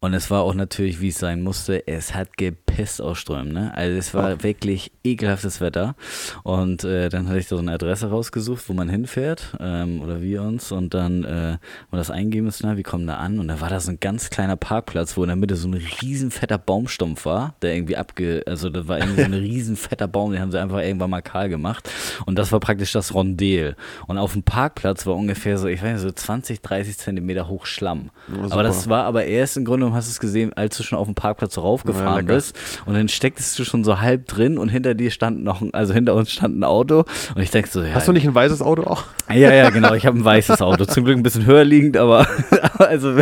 Und 0.01 0.13
es 0.13 0.31
war 0.31 0.43
auch 0.43 0.53
natürlich, 0.53 1.01
wie 1.01 1.09
es 1.09 1.19
sein 1.19 1.41
musste, 1.41 1.85
es 1.87 2.15
hat 2.15 2.37
gepisst 2.37 3.01
aus 3.01 3.17
Strömen, 3.17 3.51
ne? 3.51 3.73
Also 3.75 3.97
es 3.97 4.13
war 4.13 4.43
wirklich 4.43 4.91
ekelhaftes 5.03 5.59
Wetter. 5.59 5.95
Und 6.43 6.85
äh, 6.85 7.09
dann 7.09 7.27
hatte 7.27 7.39
ich 7.39 7.47
da 7.47 7.57
so 7.57 7.61
eine 7.61 7.73
Adresse 7.73 8.09
rausgesucht, 8.09 8.69
wo 8.69 8.73
man 8.73 8.87
hinfährt, 8.87 9.57
ähm, 9.59 10.01
oder 10.01 10.21
wir 10.21 10.41
uns, 10.43 10.71
und 10.71 10.93
dann 10.93 11.25
äh, 11.25 11.57
mal 11.91 11.97
das 11.97 12.11
eingeben 12.11 12.45
müssen, 12.45 12.65
na, 12.65 12.77
wie 12.77 12.83
kommen 12.83 13.07
da 13.07 13.15
an? 13.15 13.39
Und 13.39 13.49
da 13.49 13.59
war 13.59 13.69
da 13.69 13.79
so 13.81 13.91
ein 13.91 13.99
ganz 13.99 14.29
kleiner 14.29 14.55
Parkplatz, 14.55 15.17
wo 15.17 15.23
in 15.23 15.27
der 15.27 15.35
Mitte 15.35 15.57
so 15.57 15.67
ein 15.67 15.73
riesen 15.73 16.31
fetter 16.31 16.57
Baumstumpf 16.57 17.25
war, 17.25 17.55
der 17.61 17.75
irgendwie 17.75 17.97
abge, 17.97 18.43
also 18.47 18.69
da 18.69 18.87
war 18.87 18.99
irgendwie 18.99 19.21
so 19.21 19.25
ein 19.25 19.33
riesen 19.33 19.75
fetter 19.75 20.07
Baum, 20.07 20.31
den 20.31 20.39
haben 20.39 20.51
sie 20.51 20.61
einfach 20.61 20.79
irgendwann 20.79 21.09
mal 21.09 21.21
kahl 21.21 21.49
gemacht. 21.49 21.89
Und 22.25 22.39
das 22.39 22.53
war 22.53 22.61
praktisch 22.61 22.93
das 22.93 23.13
Rondel. 23.13 23.75
Und 24.07 24.17
auf 24.17 24.31
dem 24.31 24.43
Parkplatz 24.43 25.05
war 25.05 25.15
ungefähr 25.15 25.57
so, 25.57 25.67
ich 25.67 25.83
weiß 25.83 25.93
nicht, 25.93 26.01
so 26.01 26.11
20, 26.11 26.61
30 26.61 26.97
Zentimeter 26.97 27.49
hoch 27.49 27.65
Schlamm. 27.65 28.11
Ja, 28.29 28.51
Aber 28.51 28.63
das 28.63 28.87
war 28.87 29.03
aber 29.03 29.25
erst 29.25 29.57
im 29.57 29.65
Grunde, 29.65 29.88
genommen 29.89 29.97
hast 29.97 30.07
du 30.07 30.11
es 30.11 30.19
gesehen, 30.19 30.53
als 30.53 30.77
du 30.77 30.83
schon 30.83 30.97
auf 30.97 31.07
dem 31.07 31.15
Parkplatz 31.15 31.55
Ja, 31.55 31.63
raufgefahren 31.63 32.25
lecker. 32.27 32.35
bist. 32.35 32.57
Und 32.85 32.93
dann 32.93 33.09
stecktest 33.09 33.57
du 33.57 33.65
schon 33.65 33.83
so 33.83 33.99
halb 33.99 34.27
drin 34.27 34.57
und 34.57 34.69
hinter 34.69 34.93
dir 34.93 35.11
stand 35.11 35.43
noch, 35.43 35.61
ein, 35.61 35.73
also 35.73 35.93
hinter 35.93 36.15
uns 36.15 36.31
stand 36.31 36.59
ein 36.59 36.63
Auto. 36.63 37.05
Und 37.35 37.41
ich 37.41 37.51
denke 37.51 37.69
so, 37.69 37.81
ja. 37.81 37.93
Hast 37.93 38.07
du 38.07 38.11
nicht 38.13 38.27
ein 38.27 38.35
weißes 38.35 38.61
Auto 38.61 38.83
auch? 38.83 39.03
Ja, 39.29 39.51
ja, 39.53 39.69
genau. 39.69 39.93
Ich 39.93 40.05
habe 40.05 40.17
ein 40.17 40.25
weißes 40.25 40.61
Auto. 40.61 40.85
Zum 40.85 41.05
Glück 41.05 41.17
ein 41.17 41.23
bisschen 41.23 41.45
höher 41.45 41.63
liegend, 41.63 41.97
aber 41.97 42.27
also 42.77 43.15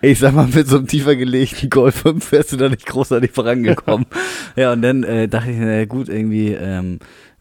ich 0.00 0.18
sag 0.18 0.34
mal, 0.34 0.46
mit 0.46 0.68
so 0.68 0.76
einem 0.76 0.86
tiefer 0.86 1.16
gelegten 1.16 1.70
Golf 1.70 1.96
5 1.96 2.32
wärst 2.32 2.52
du 2.52 2.56
da 2.56 2.68
nicht 2.68 2.86
großartig 2.86 3.32
vorangekommen. 3.32 4.06
ja, 4.56 4.72
und 4.72 4.82
dann 4.82 5.02
äh, 5.02 5.28
dachte 5.28 5.50
ich, 5.50 5.56
na 5.58 5.84
gut, 5.84 6.08
irgendwie 6.08 6.52
ähm, 6.52 6.98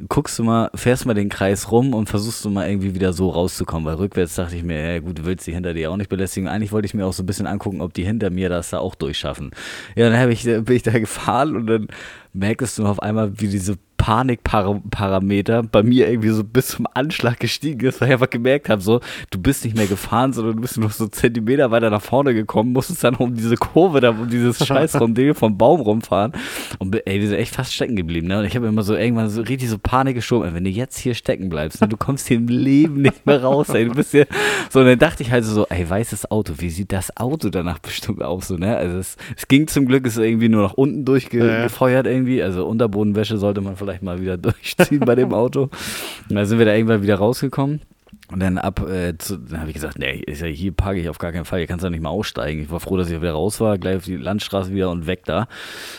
guckst 0.09 0.38
du 0.39 0.44
mal, 0.44 0.69
fährst 0.75 1.06
mal 1.06 1.13
den 1.13 1.30
Kreis 1.30 1.71
rum 1.71 1.94
und 1.94 2.09
versuchst 2.09 2.44
du 2.45 2.50
mal 2.50 2.69
irgendwie 2.69 2.94
wieder 2.94 3.13
so 3.13 3.30
rauszukommen, 3.30 3.86
weil 3.86 3.95
rückwärts 3.95 4.36
dachte 4.36 4.56
ich 4.56 4.63
mir, 4.63 4.94
ja 4.94 5.00
gut, 5.00 5.19
du 5.19 5.25
willst 5.25 5.48
die 5.48 5.53
hinter 5.53 5.74
dir 5.74 5.92
auch 5.92 5.98
nicht 5.98 6.09
belästigen. 6.09 6.48
Eigentlich 6.50 6.71
wollte 6.71 6.86
ich 6.86 6.94
mir 6.94 7.06
auch 7.06 7.13
so 7.13 7.24
ein 7.24 7.25
bisschen 7.25 7.48
angucken, 7.48 7.81
ob 7.81 7.94
die 7.94 8.03
hinter 8.03 8.30
mir 8.30 8.50
das 8.50 8.69
da 8.69 8.80
auch 8.80 8.95
durchschaffen. 8.95 9.51
Ja, 9.95 10.09
dann 10.09 10.31
ich, 10.31 10.44
bin 10.44 10.75
ich 10.75 10.83
da 10.83 10.92
gefahren 11.00 11.56
und 11.56 11.68
dann 11.68 11.88
merkst 12.33 12.77
du 12.77 12.86
auf 12.86 13.01
einmal, 13.01 13.39
wie 13.39 13.48
diese 13.48 13.77
Panikparameter 14.01 15.63
bei 15.63 15.83
mir 15.83 16.09
irgendwie 16.09 16.30
so 16.30 16.44
bis 16.44 16.69
zum 16.69 16.88
Anschlag 16.94 17.39
gestiegen 17.39 17.86
ist, 17.86 18.01
weil 18.01 18.07
ich 18.09 18.13
einfach 18.13 18.30
gemerkt 18.30 18.69
habe, 18.69 18.81
so, 18.81 19.00
du 19.30 19.39
bist 19.39 19.63
nicht 19.63 19.75
mehr 19.77 19.88
gefahren, 19.88 20.33
sondern 20.33 20.56
du 20.56 20.62
bist 20.62 20.77
nur 20.77 20.89
so 20.89 21.07
Zentimeter 21.07 21.71
weiter 21.71 21.89
nach 21.89 22.01
vorne 22.01 22.33
gekommen, 22.33 22.74
musstest 22.74 23.03
dann 23.03 23.15
um 23.15 23.36
diese 23.36 23.56
Kurve, 23.56 24.00
da 24.00 24.09
um 24.09 24.30
dieses 24.30 24.65
scheiß 24.65 25.00
Rondel 25.00 25.33
vom 25.33 25.57
Baum 25.57 25.81
rumfahren 25.81 26.33
und 26.80 26.95
ey, 27.06 27.21
wir 27.21 27.27
sind 27.27 27.38
echt 27.38 27.53
fast 27.56 27.74
stecken 27.74 27.95
geblieben, 27.95 28.27
ne? 28.27 28.39
Und 28.39 28.45
ich 28.45 28.56
habe 28.56 28.68
immer 28.68 28.83
so 28.83 28.95
irgendwann 28.95 29.30
so 29.30 29.42
richtig 29.42 29.69
so 29.69 29.77
Panik 29.77 30.15
geschoben, 30.15 30.48
ey, 30.48 30.53
wenn 30.56 30.63
du 30.63 30.69
jetzt 30.69 30.98
hier 30.98 31.13
stecken 31.13 31.50
bleibst, 31.50 31.81
ne, 31.81 31.88
du 31.88 31.98
kommst 31.98 32.27
hier 32.27 32.38
im 32.38 32.48
Leben 32.48 33.01
nicht 33.01 33.25
mehr 33.25 33.44
raus, 33.44 33.69
ey, 33.69 33.86
du 33.86 33.94
bist 33.94 34.12
hier, 34.12 34.27
so, 34.69 34.80
und 34.80 34.86
dann 34.88 35.00
dachte 35.00 35.24
ich 35.24 35.31
halt 35.31 35.45
so, 35.45 35.68
ey, 35.69 35.88
weißes 35.89 36.31
Auto, 36.31 36.53
wie 36.57 36.69
sieht 36.69 36.92
das 36.92 37.15
Auto 37.18 37.50
danach 37.50 37.80
bestimmt 37.80 38.24
aus, 38.24 38.48
so, 38.48 38.56
ne? 38.57 38.75
Also 38.75 38.98
es, 38.98 39.18
es 39.38 39.48
ging 39.48 39.68
zum 39.68 39.86
Glück, 39.86 40.06
es 40.07 40.18
ist 40.18 40.24
irgendwie 40.24 40.50
nur 40.50 40.63
nach 40.63 40.74
unten 40.74 41.00
Ja. 41.00 41.06
durchgefeuert 41.06 42.07
irgendwie, 42.07 42.42
also 42.42 42.65
Unterbodenwäsche 42.65 43.38
sollte 43.38 43.62
man 43.62 43.75
vielleicht 43.75 43.91
mal 44.02 44.22
wieder 44.22 44.38
durchziehen 44.38 45.02
bei 45.02 45.16
dem 45.16 45.34
Auto. 45.34 45.64
Und 46.30 46.36
dann 46.36 46.46
sind 46.46 46.60
wir 46.60 46.66
da 46.66 46.74
irgendwann 46.74 47.02
wieder 47.02 47.16
rausgekommen. 47.16 47.82
Und 48.31 48.39
dann 48.39 48.57
ab, 48.57 48.80
äh, 48.88 49.18
zu, 49.18 49.38
dann 49.38 49.60
habe 49.60 49.69
ich 49.69 49.75
gesagt, 49.75 50.00
nee, 50.00 50.22
ist 50.25 50.42
ja, 50.42 50.48
hier 50.48 50.72
parke 50.72 51.00
ich 51.00 51.10
auf 51.10 51.18
gar 51.18 51.31
keinen 51.31 51.45
Fall, 51.45 51.60
hier 51.60 51.68
kannst 51.68 51.83
du 51.83 51.88
ja 51.88 51.92
nicht 51.92 52.01
mal 52.01 52.10
aussteigen. 52.10 52.62
Ich 52.62 52.72
war 52.72 52.80
froh, 52.80 52.98
dass 52.98 53.10
ich 53.10 53.22
wieder 53.22 53.33
raus 53.33 53.60
war, 53.60 53.78
gleich 53.78 53.98
auf 53.98 54.06
die 54.06 54.16
Landstraße 54.16 54.74
wieder 54.74 54.89
und 54.89 55.06
weg 55.07 55.25
da. 55.25 55.48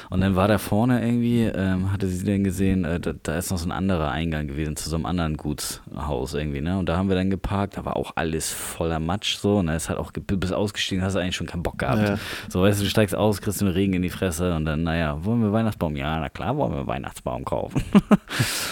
Und 0.08 0.20
dann 0.20 0.34
war 0.34 0.49
da 0.49 0.58
vorne 0.58 1.05
irgendwie, 1.05 1.43
ähm, 1.43 1.93
hatte 1.93 2.08
sie 2.08 2.25
dann 2.25 2.43
gesehen, 2.43 2.84
äh, 2.84 3.00
da, 3.00 3.12
da 3.23 3.37
ist 3.37 3.50
noch 3.50 3.58
so 3.58 3.69
ein 3.69 3.73
anderer 3.73 4.11
Eingang 4.11 4.46
gewesen 4.46 4.76
zu 4.76 4.88
so 4.88 4.96
einem 4.96 5.06
anderen 5.06 5.37
Gutshaus 5.37 6.34
irgendwie, 6.34 6.61
ne? 6.61 6.79
Und 6.79 6.88
da 6.88 6.96
haben 6.96 7.08
wir 7.08 7.17
dann 7.17 7.31
geparkt, 7.31 7.76
da 7.76 7.84
war 7.84 7.96
auch 7.96 8.12
alles 8.17 8.50
voller 8.50 8.99
Matsch 8.99 9.37
so. 9.37 9.59
Und 9.59 9.66
da 9.66 9.76
ist 9.76 9.88
halt 9.88 9.99
auch, 9.99 10.12
bist 10.12 10.52
ausgestiegen, 10.52 11.04
hast 11.04 11.16
eigentlich 11.16 11.37
schon 11.37 11.47
keinen 11.47 11.62
Bock 11.62 11.78
gehabt. 11.78 12.09
Ja. 12.09 12.18
So, 12.49 12.62
weißt 12.62 12.80
du, 12.80 12.85
du 12.85 12.90
steigst 12.90 13.14
aus, 13.14 13.40
kriegst 13.40 13.61
den 13.61 13.68
Regen 13.68 13.92
in 13.92 14.02
die 14.02 14.11
Fresse 14.11 14.54
und 14.54 14.64
dann, 14.64 14.83
naja, 14.85 15.25
wollen 15.25 15.42
wir 15.42 15.52
Weihnachtsbaum? 15.52 15.97
Ja, 15.97 16.18
na 16.18 16.28
klar, 16.28 16.57
wollen 16.57 16.73
wir 16.73 16.87
Weihnachtsbaum 16.87 17.45
kaufen. 17.45 17.83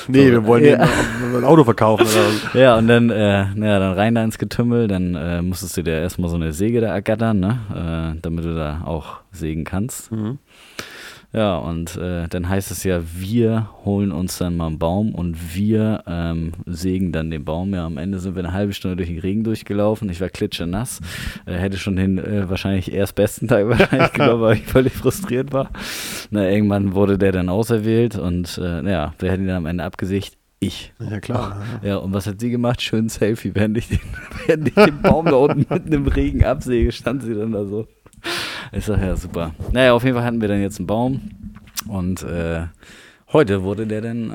Nee, 0.08 0.26
So, 0.26 0.32
wir 0.32 0.46
wollen 0.46 0.64
ja. 0.64 0.78
ein 0.78 1.44
Auto 1.44 1.64
verkaufen. 1.64 2.06
Oder? 2.06 2.60
Ja, 2.60 2.76
und 2.76 2.88
dann, 2.88 3.10
äh, 3.10 3.46
naja, 3.54 3.78
dann 3.78 3.92
rein 3.94 4.14
da 4.14 4.24
ins 4.24 4.38
Getümmel, 4.38 4.88
dann 4.88 5.14
äh, 5.14 5.42
musstest 5.42 5.76
du 5.76 5.82
dir 5.82 5.94
erstmal 6.00 6.30
so 6.30 6.36
eine 6.36 6.52
Säge 6.52 6.80
da 6.80 6.88
ergattern, 6.88 7.40
ne? 7.40 8.14
Äh, 8.14 8.20
damit 8.22 8.44
du 8.44 8.54
da 8.54 8.82
auch 8.84 9.20
sägen 9.32 9.64
kannst. 9.64 10.12
Mhm. 10.12 10.38
Ja, 11.32 11.58
und 11.58 11.96
äh, 11.96 12.26
dann 12.26 12.48
heißt 12.48 12.72
es 12.72 12.82
ja, 12.82 13.02
wir 13.14 13.68
holen 13.84 14.10
uns 14.10 14.38
dann 14.38 14.56
mal 14.56 14.66
einen 14.66 14.80
Baum 14.80 15.14
und 15.14 15.54
wir 15.54 16.02
ähm, 16.08 16.52
sägen 16.66 17.12
dann 17.12 17.30
den 17.30 17.44
Baum. 17.44 17.72
Ja, 17.72 17.86
am 17.86 17.98
Ende 17.98 18.18
sind 18.18 18.34
wir 18.34 18.42
eine 18.42 18.52
halbe 18.52 18.72
Stunde 18.72 18.96
durch 18.96 19.10
den 19.10 19.20
Regen 19.20 19.44
durchgelaufen. 19.44 20.10
Ich 20.10 20.20
war 20.20 20.28
klitschenass. 20.28 21.00
Äh, 21.46 21.52
hätte 21.52 21.78
schon 21.78 21.94
den 21.94 22.18
äh, 22.18 22.50
wahrscheinlich 22.50 22.92
erst 22.92 23.14
besten 23.14 23.46
Tag 23.46 23.68
wahrscheinlich 23.68 24.12
genommen, 24.12 24.40
weil 24.40 24.56
ich 24.56 24.66
völlig 24.66 24.92
frustriert 24.92 25.52
war. 25.52 25.70
Na, 26.30 26.50
irgendwann 26.50 26.94
wurde 26.94 27.16
der 27.16 27.30
dann 27.30 27.48
auserwählt 27.48 28.18
und 28.18 28.58
äh, 28.58 28.90
ja, 28.90 29.14
wer 29.20 29.32
hat 29.32 29.38
ihn 29.38 29.46
dann 29.46 29.58
am 29.58 29.66
Ende 29.66 29.84
abgesägt? 29.84 30.39
Ich. 30.62 30.92
Ja, 31.00 31.20
klar. 31.20 31.62
Ja, 31.82 31.96
und 31.96 32.12
was 32.12 32.26
hat 32.26 32.38
sie 32.40 32.50
gemacht? 32.50 32.82
Schön 32.82 33.08
Selfie, 33.08 33.54
während 33.54 33.78
ich 33.78 33.88
den, 33.88 34.00
während 34.46 34.68
ich 34.68 34.74
den 34.74 35.00
Baum 35.00 35.24
da 35.24 35.32
unten 35.36 35.66
mitten 35.72 35.92
im 35.92 36.06
Regen 36.06 36.44
absäge, 36.44 36.92
stand 36.92 37.22
sie 37.22 37.34
dann 37.34 37.52
da 37.52 37.64
so. 37.64 37.88
Ich 38.70 38.84
sag, 38.84 39.00
ja, 39.00 39.16
super. 39.16 39.54
Naja, 39.72 39.94
auf 39.94 40.04
jeden 40.04 40.14
Fall 40.14 40.24
hatten 40.24 40.40
wir 40.42 40.48
dann 40.48 40.60
jetzt 40.60 40.78
einen 40.78 40.86
Baum 40.86 41.22
und 41.88 42.22
äh, 42.24 42.66
heute 43.32 43.62
wurde 43.62 43.86
der 43.86 44.02
dann 44.02 44.30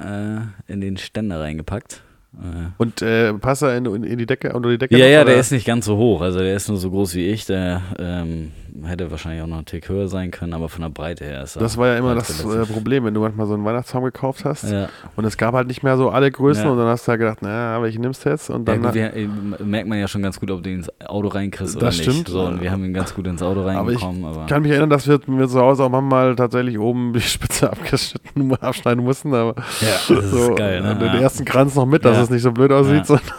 äh, 0.67 0.71
in 0.73 0.81
den 0.81 0.97
Ständer 0.97 1.39
reingepackt. 1.41 2.01
Äh, 2.33 2.71
Und 2.77 3.03
äh, 3.03 3.33
passt 3.35 3.61
er 3.61 3.77
in, 3.77 3.85
in, 3.85 4.03
in 4.03 4.17
die 4.17 4.25
Decke, 4.25 4.53
unter 4.53 4.69
die 4.69 4.79
Decke? 4.79 4.97
ja, 4.97 5.05
noch, 5.05 5.11
ja, 5.11 5.21
oder? 5.21 5.31
der 5.31 5.39
ist 5.39 5.51
nicht 5.51 5.67
ganz 5.67 5.85
so 5.85 5.95
hoch. 5.97 6.21
Also 6.21 6.39
der 6.39 6.55
ist 6.55 6.67
nur 6.67 6.77
so 6.79 6.89
groß 6.89 7.13
wie 7.13 7.27
ich. 7.27 7.45
Der, 7.45 7.83
ähm, 7.99 8.51
hätte 8.83 9.09
wahrscheinlich 9.11 9.41
auch 9.41 9.47
noch 9.47 9.59
ein 9.59 9.65
Tick 9.65 9.87
höher 9.89 10.07
sein 10.07 10.31
können, 10.31 10.53
aber 10.53 10.69
von 10.69 10.81
der 10.81 10.89
Breite 10.89 11.23
her 11.25 11.43
ist 11.43 11.55
Das 11.55 11.77
war 11.77 11.87
ja 11.87 11.97
immer 11.97 12.15
das 12.15 12.43
äh, 12.43 12.65
Problem, 12.65 13.05
wenn 13.05 13.13
du 13.13 13.21
manchmal 13.21 13.47
so 13.47 13.53
einen 13.53 13.63
Weihnachtsbaum 13.65 14.03
gekauft 14.03 14.45
hast 14.45 14.69
Ja. 14.69 14.89
und 15.15 15.25
es 15.25 15.37
gab 15.37 15.53
halt 15.55 15.67
nicht 15.67 15.83
mehr 15.83 15.97
so 15.97 16.09
alle 16.09 16.29
Größen 16.31 16.65
Ja. 16.65 16.71
und 16.71 16.77
dann 16.77 16.87
hast 16.87 17.07
du 17.07 17.11
halt 17.11 17.19
gedacht, 17.19 17.41
naja, 17.41 17.81
welche 17.81 17.99
nimmst 18.01 18.25
du 18.25 18.29
jetzt? 18.29 18.49
Und 18.49 18.67
Ja, 18.67 18.73
dann 18.75 18.83
gut, 18.83 18.93
wir, 18.93 19.13
äh, 19.15 19.27
merkt 19.63 19.87
man 19.87 19.97
ja 19.99 20.07
schon 20.07 20.21
ganz 20.21 20.39
gut, 20.39 20.51
ob 20.51 20.61
du 20.63 20.69
ihn 20.69 20.77
ins 20.79 20.89
Auto 21.07 21.27
reinkriegst 21.29 21.75
oder 21.77 21.85
Das 21.87 21.97
nicht. 21.97 22.09
stimmt. 22.11 22.27
So, 22.27 22.41
und 22.41 22.61
wir 22.61 22.71
haben 22.71 22.83
ihn 22.83 22.93
ganz 22.93 23.13
gut 23.13 23.27
ins 23.27 23.41
Auto 23.41 23.61
Aber 23.67 23.91
ich. 23.91 24.03
Aber, 24.03 24.45
kann 24.47 24.61
mich 24.61 24.71
erinnern, 24.71 24.89
dass 24.89 25.07
wir, 25.07 25.19
wir 25.25 25.47
zu 25.47 25.59
Hause 25.61 25.83
auch 25.83 25.89
manchmal 25.89 26.35
tatsächlich 26.35 26.77
oben 26.79 27.13
die 27.13 27.21
Spitze 27.21 27.69
abgeschnitten, 27.71 28.53
abschneiden 28.55 29.03
mussten, 29.03 29.33
aber 29.33 29.55
ja, 29.81 29.87
das 30.15 30.31
so 30.31 30.51
ist 30.51 30.55
geil, 30.57 30.81
ne? 30.81 30.95
den 30.95 31.07
Ja. 31.07 31.19
ersten 31.21 31.45
Kranz 31.45 31.75
noch 31.75 31.85
mit, 31.85 32.03
dass 32.05 32.17
Ja. 32.17 32.23
es 32.23 32.29
nicht 32.29 32.41
so 32.41 32.51
blöd 32.51 32.71
aussieht. 32.71 33.07
Ja. 33.09 33.15
Ja. 33.15 33.21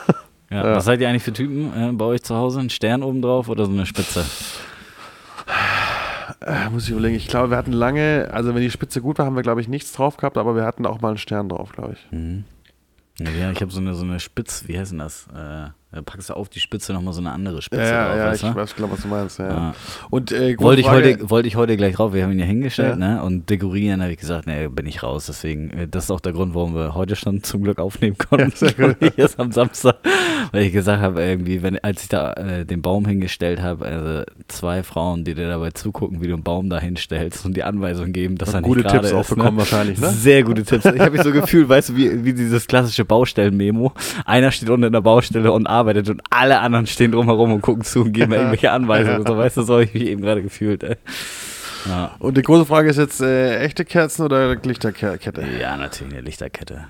Ja. 0.48 0.76
Was 0.76 0.84
seid 0.84 1.00
ihr 1.00 1.08
eigentlich 1.08 1.24
für 1.24 1.32
Typen 1.32 1.72
äh, 1.76 1.90
bei 1.92 2.04
euch 2.04 2.22
zu 2.22 2.36
Hause? 2.36 2.60
Ein 2.60 2.70
Stern 2.70 3.02
oben 3.02 3.20
drauf 3.20 3.48
oder 3.48 3.66
so 3.66 3.72
eine 3.72 3.84
Spitze? 3.84 4.24
Äh, 6.40 6.70
muss 6.70 6.84
ich 6.84 6.90
überlegen. 6.90 7.16
Ich 7.16 7.28
glaube, 7.28 7.50
wir 7.50 7.56
hatten 7.56 7.72
lange, 7.72 8.28
also 8.32 8.54
wenn 8.54 8.62
die 8.62 8.70
Spitze 8.70 9.00
gut 9.00 9.18
war, 9.18 9.26
haben 9.26 9.36
wir, 9.36 9.42
glaube 9.42 9.60
ich, 9.60 9.68
nichts 9.68 9.92
drauf 9.92 10.16
gehabt, 10.16 10.36
aber 10.36 10.54
wir 10.54 10.64
hatten 10.64 10.86
auch 10.86 11.00
mal 11.00 11.08
einen 11.08 11.18
Stern 11.18 11.48
drauf, 11.48 11.72
glaube 11.72 11.94
ich. 11.94 12.12
Mhm. 12.12 12.44
Ja, 13.18 13.50
ich 13.50 13.62
habe 13.62 13.72
so 13.72 13.80
eine, 13.80 13.94
so 13.94 14.04
eine 14.04 14.20
Spitz, 14.20 14.64
wie 14.66 14.78
heißt 14.78 14.92
denn 14.92 14.98
das? 14.98 15.26
Äh, 15.34 15.70
packst 16.04 16.28
du 16.30 16.34
auf 16.34 16.48
die 16.48 16.60
Spitze 16.60 16.92
nochmal 16.92 17.14
so 17.14 17.20
eine 17.20 17.32
andere 17.32 17.62
Spitze 17.62 17.82
Ja, 17.84 18.08
drauf, 18.08 18.16
ja, 18.18 18.26
weißt 18.26 18.42
ich 18.44 18.50
du? 18.50 18.54
weiß, 18.56 18.76
glaube, 18.76 18.92
was 18.94 19.02
du 19.02 19.08
meinst. 19.08 19.38
Ja. 19.38 19.48
Ja. 19.48 19.74
Und 20.10 20.32
äh, 20.32 20.56
Wollte 20.58 20.80
ich, 20.80 20.86
Frage- 20.86 21.12
heute, 21.14 21.30
wollte 21.30 21.48
ich 21.48 21.56
heute 21.56 21.76
gleich 21.76 21.94
drauf, 21.94 22.12
wir 22.12 22.22
haben 22.24 22.32
ihn 22.32 22.38
ja 22.40 22.44
hingestellt, 22.44 22.98
Ja. 23.00 23.14
ne? 23.16 23.22
Und 23.22 23.48
dekorieren, 23.48 24.02
habe 24.02 24.12
ich 24.12 24.18
gesagt, 24.18 24.46
ne, 24.46 24.68
bin 24.68 24.84
ich 24.86 25.02
raus. 25.02 25.26
Deswegen, 25.26 25.70
äh, 25.70 25.88
das 25.88 26.04
ist 26.04 26.10
auch 26.10 26.20
der 26.20 26.32
Grund, 26.32 26.54
warum 26.54 26.74
wir 26.74 26.94
heute 26.94 27.16
schon 27.16 27.42
zum 27.42 27.62
Glück 27.62 27.78
aufnehmen 27.78 28.16
konnten. 28.18 28.52
Ja. 28.78 28.86
Und 28.86 29.00
nicht 29.00 29.18
erst 29.18 29.38
am 29.40 29.52
Samstag. 29.52 29.96
Weil 30.52 30.64
ich 30.64 30.72
gesagt 30.72 31.00
habe, 31.02 31.22
irgendwie, 31.22 31.62
wenn, 31.62 31.78
als 31.82 32.02
ich 32.02 32.08
da 32.08 32.32
äh, 32.34 32.64
den 32.66 32.82
Baum 32.82 33.06
hingestellt 33.06 33.62
habe, 33.62 33.84
also 33.86 34.22
zwei 34.48 34.82
Frauen, 34.82 35.24
die 35.24 35.34
dir 35.34 35.48
dabei 35.48 35.70
zugucken, 35.70 36.20
wie 36.20 36.26
du 36.28 36.34
einen 36.34 36.42
Baum 36.42 36.68
da 36.68 36.78
hinstellst 36.78 37.44
und 37.46 37.56
die 37.56 37.62
Anweisung 37.64 38.12
geben, 38.12 38.36
dass 38.38 38.50
Und 38.50 38.54
er 38.56 38.60
nicht 38.60 38.68
gute 38.68 38.82
Tipps 38.84 39.12
auch 39.12 39.20
ist, 39.22 39.30
bekommen 39.30 39.52
ne? 39.56 39.58
wahrscheinlich, 39.58 39.98
ne? 39.98 40.08
Sehr 40.10 40.42
gute 40.44 40.62
Tipps. 40.64 40.84
Ich 40.84 41.00
habe 41.00 41.10
mich 41.12 41.22
so 41.22 41.32
gefühlt, 41.32 41.68
weißt 41.68 41.88
du, 41.90 41.96
wie, 41.96 42.24
wie 42.24 42.32
dieses 42.34 42.66
klassische 42.66 43.04
Baustellen-Memo. 43.04 43.92
Einer 44.24 44.50
steht 44.50 44.68
unten 44.70 44.84
in 44.84 44.92
der 44.92 45.00
Baustelle 45.00 45.50
und 45.52 45.66
arbeitet 45.66 45.75
und 46.10 46.22
alle 46.30 46.60
anderen 46.60 46.86
stehen 46.86 47.12
drumherum 47.12 47.52
und 47.52 47.60
gucken 47.60 47.84
zu 47.84 48.02
und 48.02 48.12
geben 48.12 48.30
mir 48.30 48.36
irgendwelche 48.38 48.70
Anweisungen. 48.72 49.18
und 49.20 49.28
So, 49.28 49.36
weißt 49.36 49.56
du, 49.58 49.62
so 49.62 49.74
habe 49.74 49.84
ich 49.84 49.94
mich 49.94 50.04
eben 50.06 50.22
gerade 50.22 50.42
gefühlt. 50.42 50.82
Ey. 50.82 50.96
Ja. 51.88 52.16
Und 52.18 52.36
die 52.36 52.42
große 52.42 52.66
Frage 52.66 52.88
ist 52.90 52.96
jetzt, 52.96 53.20
äh, 53.20 53.58
echte 53.60 53.84
Kerzen 53.84 54.22
oder 54.24 54.54
Lichterkette? 54.56 55.44
ja, 55.60 55.76
natürlich 55.76 56.14
eine 56.14 56.22
Lichterkette. 56.22 56.84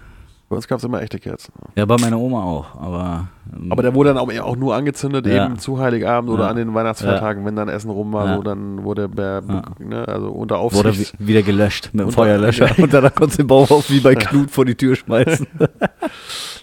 Bei 0.49 0.55
uns 0.55 0.69
gab 0.69 0.79
es 0.79 0.85
immer 0.85 1.03
echte 1.03 1.19
Kerzen. 1.19 1.53
Ja, 1.75 1.85
bei 1.87 1.97
meiner 2.00 2.21
Oma 2.21 2.45
auch, 2.45 2.76
aber. 2.81 3.26
ähm, 3.53 3.73
Aber 3.73 3.83
der 3.83 3.95
wurde 3.95 4.15
dann 4.15 4.19
auch, 4.19 4.33
auch 4.41 4.55
nur 4.55 4.76
angezündet, 4.76 5.26
Ja. 5.26 5.47
eben 5.47 5.59
zu 5.59 5.81
Heiligabend 5.81 6.31
oder 6.31 6.45
Ja. 6.45 6.50
an 6.50 6.57
den 6.57 6.73
Weihnachtsfeiertagen, 6.73 7.45
wenn 7.45 7.57
dann 7.57 7.69
Essen 7.69 7.91
rum 7.91 8.12
war, 8.12 8.26
Ja. 8.29 8.37
so, 8.37 8.43
dann 8.45 8.85
wurde 8.85 9.09
der, 9.09 9.43
Ja. 9.49 9.62
ne, 9.81 10.07
also 10.07 10.29
unter 10.31 10.61
wurde 10.73 10.91
Aufsicht. 10.91 11.19
wi- 11.19 11.26
wieder 11.26 11.43
gelöscht 11.43 11.91
mit 11.95 12.07
dem 12.07 12.12
Feuerlöscher 12.12 12.71
und 12.79 12.95
dann 12.95 13.12
konntest 13.12 13.41
du 13.41 13.43
den 13.43 13.49
Baum 13.49 13.65
auf 13.71 13.91
wie 13.91 13.99
bei 13.99 14.15
Knut 14.15 14.53
vor 14.53 14.65
die 14.65 14.76
Tür 14.76 14.95
schmeißen. 14.95 15.47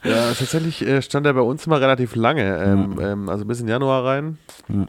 Ja, 0.06 0.34
tatsächlich 0.38 0.86
äh, 0.86 1.02
stand 1.02 1.25
er 1.25 1.34
bei 1.34 1.42
uns 1.42 1.66
immer 1.66 1.80
relativ 1.80 2.16
lange, 2.16 2.58
ähm, 2.58 3.00
ähm, 3.02 3.30
also 3.30 3.46
bis 3.46 3.62
in 3.62 3.70
Januar 3.70 4.04
rein. 4.04 4.38
Ja. 4.68 4.86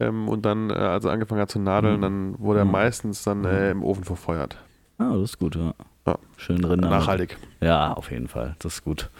Ähm, 0.00 0.26
und 0.28 0.46
dann, 0.46 0.70
äh, 0.70 0.74
als 0.74 1.04
er 1.04 1.12
angefangen 1.12 1.40
hat 1.42 1.50
zu 1.50 1.58
nadeln, 1.58 1.98
Mhm. 1.98 2.02
dann 2.02 2.34
wurde 2.38 2.60
er 2.60 2.64
Mhm. 2.64 2.70
meistens 2.72 3.22
dann 3.24 3.44
äh, 3.44 3.70
im 3.72 3.82
Ofen 3.84 4.04
verfeuert. 4.04 4.56
Ah, 4.98 5.12
das 5.12 5.22
ist 5.32 5.38
gut, 5.38 5.54
ja. 5.56 5.74
Ja. 6.06 6.16
Schön 6.38 6.62
drin. 6.62 6.80
Nachhaltig. 6.80 7.36
Ja, 7.60 7.92
auf 7.94 8.10
jeden 8.10 8.28
Fall. 8.28 8.54
Das 8.60 8.74
ist 8.74 8.84
gut. 8.84 9.10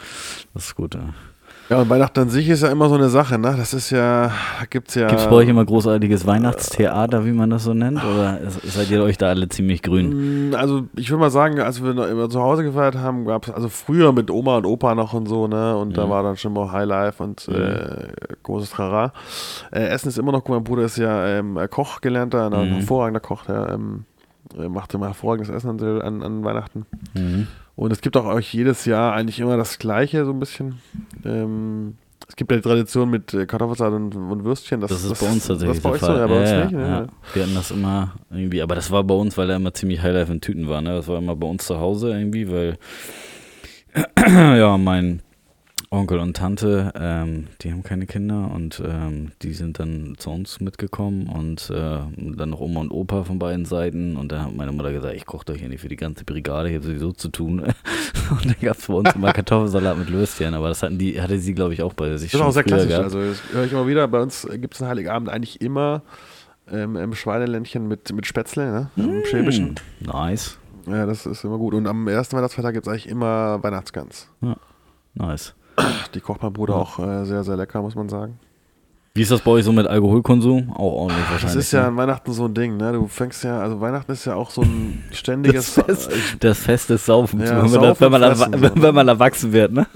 Das 0.55 0.67
ist 0.67 0.75
gut, 0.77 0.95
ja. 0.95 1.01
Ja, 1.71 1.77
und 1.83 1.91
Weihnachten 1.91 2.21
an 2.21 2.31
sich 2.31 2.49
ist 2.49 2.63
ja 2.63 2.71
immer 2.71 2.89
so 2.89 2.95
eine 2.95 3.11
Sache, 3.11 3.39
ne? 3.39 3.55
Das 3.59 3.75
ist 3.75 3.91
ja, 3.91 4.29
da 4.29 4.65
gibt's 4.71 4.95
ja. 4.95 5.07
Gibt 5.09 5.21
es 5.21 5.27
bei 5.27 5.37
euch 5.37 5.49
immer 5.49 5.67
großartiges 5.67 6.27
Weihnachtstheater, 6.27 7.27
wie 7.27 7.33
man 7.33 7.51
das 7.51 7.65
so 7.65 7.75
nennt? 7.75 8.03
Oder 8.03 8.39
seid 8.63 8.91
ihr 8.91 9.03
euch 9.03 9.19
da 9.19 9.29
alle 9.29 9.51
ziemlich 9.51 9.83
grün? 9.83 10.49
Mm, 10.51 10.55
Also 10.55 10.85
ich 10.97 11.11
würde 11.11 11.21
mal 11.21 11.31
sagen, 11.31 11.61
als 11.61 11.83
wir 11.85 11.93
noch 11.93 12.07
immer 12.07 12.31
zu 12.31 12.41
Hause 12.41 12.63
gefeiert 12.65 12.97
haben, 12.97 13.27
gab 13.27 13.47
es 13.49 13.53
also 13.55 13.69
früher 13.69 14.13
mit 14.13 14.31
Oma 14.31 14.57
und 14.57 14.65
Opa 14.65 14.95
noch 14.95 15.13
und 15.13 15.27
so, 15.27 15.47
ne? 15.47 15.77
Und 15.77 15.99
da 15.99 16.07
Mhm. 16.07 16.11
war 16.11 16.23
dann 16.23 16.39
schon 16.39 16.55
mal 16.55 16.73
Highlife 16.73 17.23
und 17.23 17.47
Mhm. 17.49 17.55
äh, 17.55 18.09
großes 18.45 18.71
Trara. 18.71 19.13
Äh, 19.71 19.89
Essen 19.89 20.09
ist 20.09 20.17
immer 20.19 20.33
noch 20.33 20.45
gut. 20.45 20.55
Mein 20.55 20.65
Bruder 20.65 20.85
ist 20.85 20.97
ja 20.97 21.27
ähm, 21.27 21.59
Koch 21.71 22.01
gelernter, 22.01 22.51
ein 22.51 22.69
Mhm. 22.69 22.73
hervorragender 22.77 23.21
Koch, 23.21 23.45
der 23.45 23.69
ähm, 23.75 24.05
äh, 24.59 24.69
macht 24.71 24.95
immer 24.95 25.09
hervorragendes 25.09 25.55
Essen 25.55 25.69
an, 25.79 26.01
an, 26.01 26.23
an 26.23 26.45
Weihnachten. 26.45 26.87
Mhm. 27.13 27.47
Und 27.79 27.93
es 27.93 28.01
gibt 28.01 28.17
auch 28.17 28.25
euch 28.25 28.53
jedes 28.53 28.87
Jahr 28.87 29.13
eigentlich 29.13 29.39
immer 29.39 29.57
das 29.57 29.79
Gleiche, 29.79 30.25
so 30.25 30.33
ein 30.33 30.41
bisschen. 30.41 30.81
Ähm, 31.25 31.95
es 32.29 32.35
gibt 32.35 32.51
ja 32.51 32.57
die 32.57 32.63
Tradition 32.65 33.09
mit 33.09 33.33
äh, 33.33 33.47
Kartoffelsalat 33.47 33.95
und, 33.95 34.17
und 34.17 34.43
Würstchen. 34.43 34.81
Das, 34.81 34.91
ist 34.91 35.21
bei 35.21 35.31
uns 35.31 35.47
tatsächlich 35.47 35.81
Das 35.81 35.83
der 35.85 35.93
euch 35.93 36.01
so, 36.01 36.07
Fall. 36.07 36.19
ja, 36.19 36.27
bei 36.27 36.41
uns 36.41 36.51
nicht. 36.51 36.73
ne? 36.73 36.89
ja. 36.89 37.07
Wir 37.35 37.43
hatten 37.45 37.55
das 37.55 37.71
immer 37.71 38.15
irgendwie, 38.33 38.63
aber 38.63 38.75
das 38.75 38.91
war 38.91 39.05
bei 39.05 39.15
uns, 39.15 39.39
weil 39.39 39.49
er 39.49 39.57
immer 39.57 39.73
ziemlich 39.75 40.03
Highlife 40.03 40.33
in 40.33 40.41
Tüten 40.41 40.69
war. 40.69 40.81
Ne? 40.81 40.91
Das 40.91 41.07
war 41.07 41.19
immer 41.19 41.37
bei 41.37 41.47
uns 41.47 41.67
zu 41.67 41.79
Hause 41.79 42.11
irgendwie, 42.11 42.51
weil 42.51 42.79
ja, 44.27 44.77
mein 44.77 45.23
Onkel 45.91 46.19
und 46.19 46.37
Tante, 46.37 46.93
ähm, 46.97 47.47
die 47.63 47.73
haben 47.73 47.83
keine 47.83 48.05
Kinder 48.05 48.51
und 48.55 48.83
ähm, 48.85 49.33
die 49.41 49.55
sind 49.55 49.79
dann 49.79 50.17
zu 50.19 50.31
uns 50.31 50.61
mitgekommen 50.61 51.29
und 51.29 51.71
äh, 51.71 52.01
dann 52.37 52.51
noch 52.51 52.61
Oma 52.61 52.81
und 52.81 52.91
Opa 52.91 53.25
von 53.25 53.39
beiden 53.39 53.65
Seiten 53.65 54.17
und 54.17 54.31
dann 54.31 54.45
hat 54.45 54.55
meine 54.55 54.71
Mutter 54.73 54.93
gesagt, 54.93 55.15
ich 55.15 55.25
koche 55.25 55.47
doch 55.47 55.57
hier 55.57 55.71
nicht 55.71 55.81
für 55.81 55.89
die 55.89 55.97
ganze 55.97 56.25
Brigade, 56.25 56.69
ich 56.69 56.75
habe 56.75 56.85
sowieso 56.85 57.13
zu 57.13 57.31
tun. 57.31 57.61
und 58.31 58.45
dann 58.45 58.57
gab 58.61 58.77
es 58.77 58.87
bei 58.87 58.95
uns 58.95 59.15
immer 59.15 59.33
Kartoffelsalat 59.33 59.97
mit 59.97 60.13
Würstchen, 60.13 60.53
aber 60.53 60.69
das 60.69 60.83
hatten 60.83 60.99
die, 60.99 61.21
hatte 61.23 61.39
sie 61.39 61.55
glaube 61.55 61.73
ich 61.73 61.83
auch 61.83 61.95
bei 61.95 62.15
sich 62.19 62.33
Das 62.33 62.41
ist 62.41 62.47
auch 62.47 62.53
sehr 62.53 62.65
klassisch. 62.65 62.89
gehabt. 62.89 63.05
Also, 63.05 63.23
das 63.23 63.41
höre 63.53 63.65
ich 63.65 63.73
immer 63.73 63.87
wieder. 63.87 64.07
Bei 64.09 64.21
uns 64.21 64.47
gibt 64.61 64.75
es 64.75 64.83
einen 64.83 64.91
Heiligabend 64.91 65.31
eigentlich 65.31 65.63
immer 65.63 66.03
ähm, 66.71 66.97
im 66.97 67.15
Schweineländchen 67.15 67.89
mit, 67.89 68.13
mit 68.13 68.27
Spätzle, 68.27 68.71
ne? 68.71 68.91
Im 68.97 69.25
Schäbischen. 69.25 69.77
Mm, 70.01 70.11
Nice, 70.11 70.59
Ja, 70.87 71.07
das 71.07 71.25
ist 71.25 71.45
immer 71.45 71.57
gut. 71.57 71.73
Und 71.73 71.87
am 71.87 72.09
ersten 72.09 72.37
Weihnachtsfeiertag 72.37 72.75
gibt 72.75 72.87
es 72.87 72.93
eigentlich 72.93 73.09
immer 73.09 73.63
Weihnachtsgans. 73.63 74.29
nice. 75.15 75.55
Die 76.15 76.21
kocht 76.21 76.43
mein 76.43 76.53
Bruder 76.53 76.75
Ja. 76.75 76.81
auch 76.81 76.99
äh, 76.99 77.25
sehr, 77.25 77.45
sehr 77.45 77.57
lecker, 77.57 77.81
muss 77.83 77.95
man 77.95 78.09
sagen. 78.09 78.39
Wie 79.15 79.23
ist 79.23 79.33
das 79.33 79.41
bei 79.41 79.51
euch 79.51 79.65
so 79.65 79.73
mit 79.73 79.85
Alkoholkonsum? 79.89 80.71
Auch 80.71 80.93
ordentlich 80.93 81.25
wahrscheinlich. 81.29 81.43
Das 81.43 81.57
ist 81.57 81.73
ja 81.73 81.81
ne? 81.83 81.87
an 81.89 81.97
Weihnachten 81.97 82.33
so 82.33 82.45
ein 82.45 82.55
Ding, 82.55 82.77
ne? 82.77 82.93
Du 82.93 83.09
fängst 83.09 83.43
ja, 83.43 83.59
also 83.59 83.81
Weihnachten 83.81 84.13
ist 84.13 84.25
ja 84.27 84.37
auch 84.37 84.51
so 84.51 84.63
ein 84.63 85.03
ständiges. 85.11 85.75
Das 85.75 85.85
Fest, 86.07 86.11
das 86.39 86.59
Fest 86.61 86.91
des 86.91 87.05
Saufens, 87.07 87.43
Ja, 87.51 87.57
wenn, 87.57 87.63
man, 87.63 87.69
Saufen, 87.71 88.01
wenn, 88.01 88.11
man, 88.13 88.23
Fressen, 88.37 88.55
erwa- 88.55 88.77
so. 88.77 88.83
wenn 88.83 88.95
man 88.95 89.09
erwachsen 89.09 89.53
wird, 89.53 89.73
ne? 89.73 89.87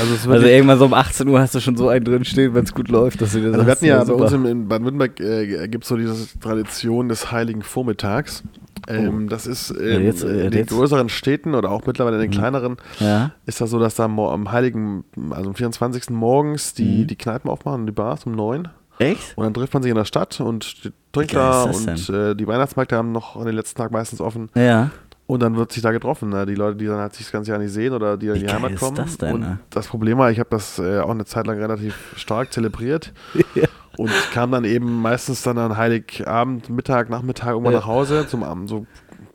also 0.00 0.28
Also 0.32 0.46
irgendwann 0.46 0.78
so 0.80 0.86
um 0.86 0.94
18 0.94 1.28
Uhr 1.28 1.38
hast 1.40 1.54
du 1.54 1.60
schon 1.60 1.76
so 1.76 1.88
einen 1.88 2.04
drin 2.04 2.24
stehen, 2.24 2.52
wenn 2.54 2.64
es 2.64 2.74
gut 2.74 2.88
läuft, 2.88 3.20
dass 3.20 3.32
du 3.32 3.40
dir 3.42 3.52
Also 3.52 3.64
wir 3.64 3.70
hatten 3.70 3.84
ja 3.84 3.98
bei 4.00 4.04
super. 4.06 4.24
uns 4.24 4.32
in, 4.32 4.44
in 4.44 4.66
Baden-Württemberg 4.68 5.20
äh, 5.20 5.68
gibt 5.68 5.84
es 5.84 5.88
so 5.88 5.96
diese 5.96 6.36
Tradition 6.40 7.08
des 7.08 7.30
Heiligen 7.30 7.62
Vormittags. 7.62 8.42
Ähm, 8.88 9.28
das 9.28 9.46
ist 9.46 9.70
ähm, 9.70 10.02
jetzt, 10.04 10.22
äh, 10.24 10.44
in 10.46 10.50
den 10.50 10.60
jetzt. 10.60 10.70
größeren 10.70 11.08
Städten 11.08 11.54
oder 11.54 11.70
auch 11.70 11.82
mittlerweile 11.86 12.16
in 12.16 12.22
den 12.22 12.30
Mhm. 12.30 12.34
kleineren 12.34 12.76
ja, 13.00 13.30
ist 13.46 13.60
das 13.60 13.70
so, 13.70 13.78
dass 13.78 13.94
da 13.94 14.04
am 14.04 14.52
Heiligen, 14.52 15.04
also 15.30 15.48
am 15.50 15.54
24. 15.54 16.10
morgens 16.10 16.74
die, 16.74 17.02
Mhm. 17.02 17.06
die 17.06 17.16
Kneipen 17.16 17.50
aufmachen 17.50 17.80
und 17.82 17.86
die 17.86 17.92
Bars 17.92 18.24
um 18.26 18.32
9. 18.32 18.68
echt? 18.98 19.36
Und 19.36 19.44
dann 19.44 19.54
trifft 19.54 19.74
man 19.74 19.82
sich 19.82 19.90
in 19.90 19.96
der 19.96 20.04
Stadt 20.04 20.40
und 20.40 20.92
trinkt 21.12 21.34
da 21.34 21.64
ist 21.70 21.88
und 21.88 22.10
äh, 22.14 22.34
die 22.36 22.46
Weihnachtsmärkte 22.46 22.96
haben 22.96 23.12
noch 23.12 23.36
an 23.36 23.46
den 23.46 23.54
letzten 23.56 23.78
Tag 23.78 23.90
meistens 23.90 24.20
offen. 24.20 24.50
Ja. 24.54 24.90
Und 25.26 25.40
dann 25.42 25.56
wird 25.56 25.72
sich 25.72 25.82
da 25.82 25.90
getroffen. 25.90 26.28
Ne? 26.28 26.44
Die 26.44 26.54
Leute, 26.54 26.76
die 26.76 26.84
dann 26.84 26.98
halt 26.98 27.14
sich 27.14 27.24
das 27.24 27.32
ganze 27.32 27.50
Jahr 27.50 27.58
nicht 27.58 27.72
sehen 27.72 27.94
oder 27.94 28.18
die 28.18 28.26
in 28.26 28.34
die 28.40 28.48
Heimat 28.48 28.72
ist 28.72 28.80
kommen. 28.80 28.96
das 28.96 29.16
denn, 29.16 29.34
und 29.36 29.40
ne? 29.40 29.58
das 29.70 29.86
Problem 29.86 30.18
war, 30.18 30.30
ich 30.30 30.38
habe 30.38 30.50
das 30.50 30.78
äh, 30.78 30.98
auch 31.00 31.08
eine 31.10 31.24
Zeit 31.24 31.46
lang 31.46 31.58
relativ 31.58 31.96
stark 32.16 32.52
zelebriert. 32.52 33.12
Ja. 33.54 33.64
Und 33.96 34.10
kam 34.32 34.50
dann 34.52 34.64
eben 34.64 35.00
meistens 35.00 35.42
dann 35.42 35.58
an 35.58 35.76
Heiligabend, 35.76 36.68
Mittag, 36.70 37.10
Nachmittag 37.10 37.50
irgendwann 37.52 37.72
Ja. 37.74 37.80
nach 37.80 37.86
Hause 37.86 38.26
zum 38.26 38.42
Abend, 38.42 38.68
so 38.68 38.86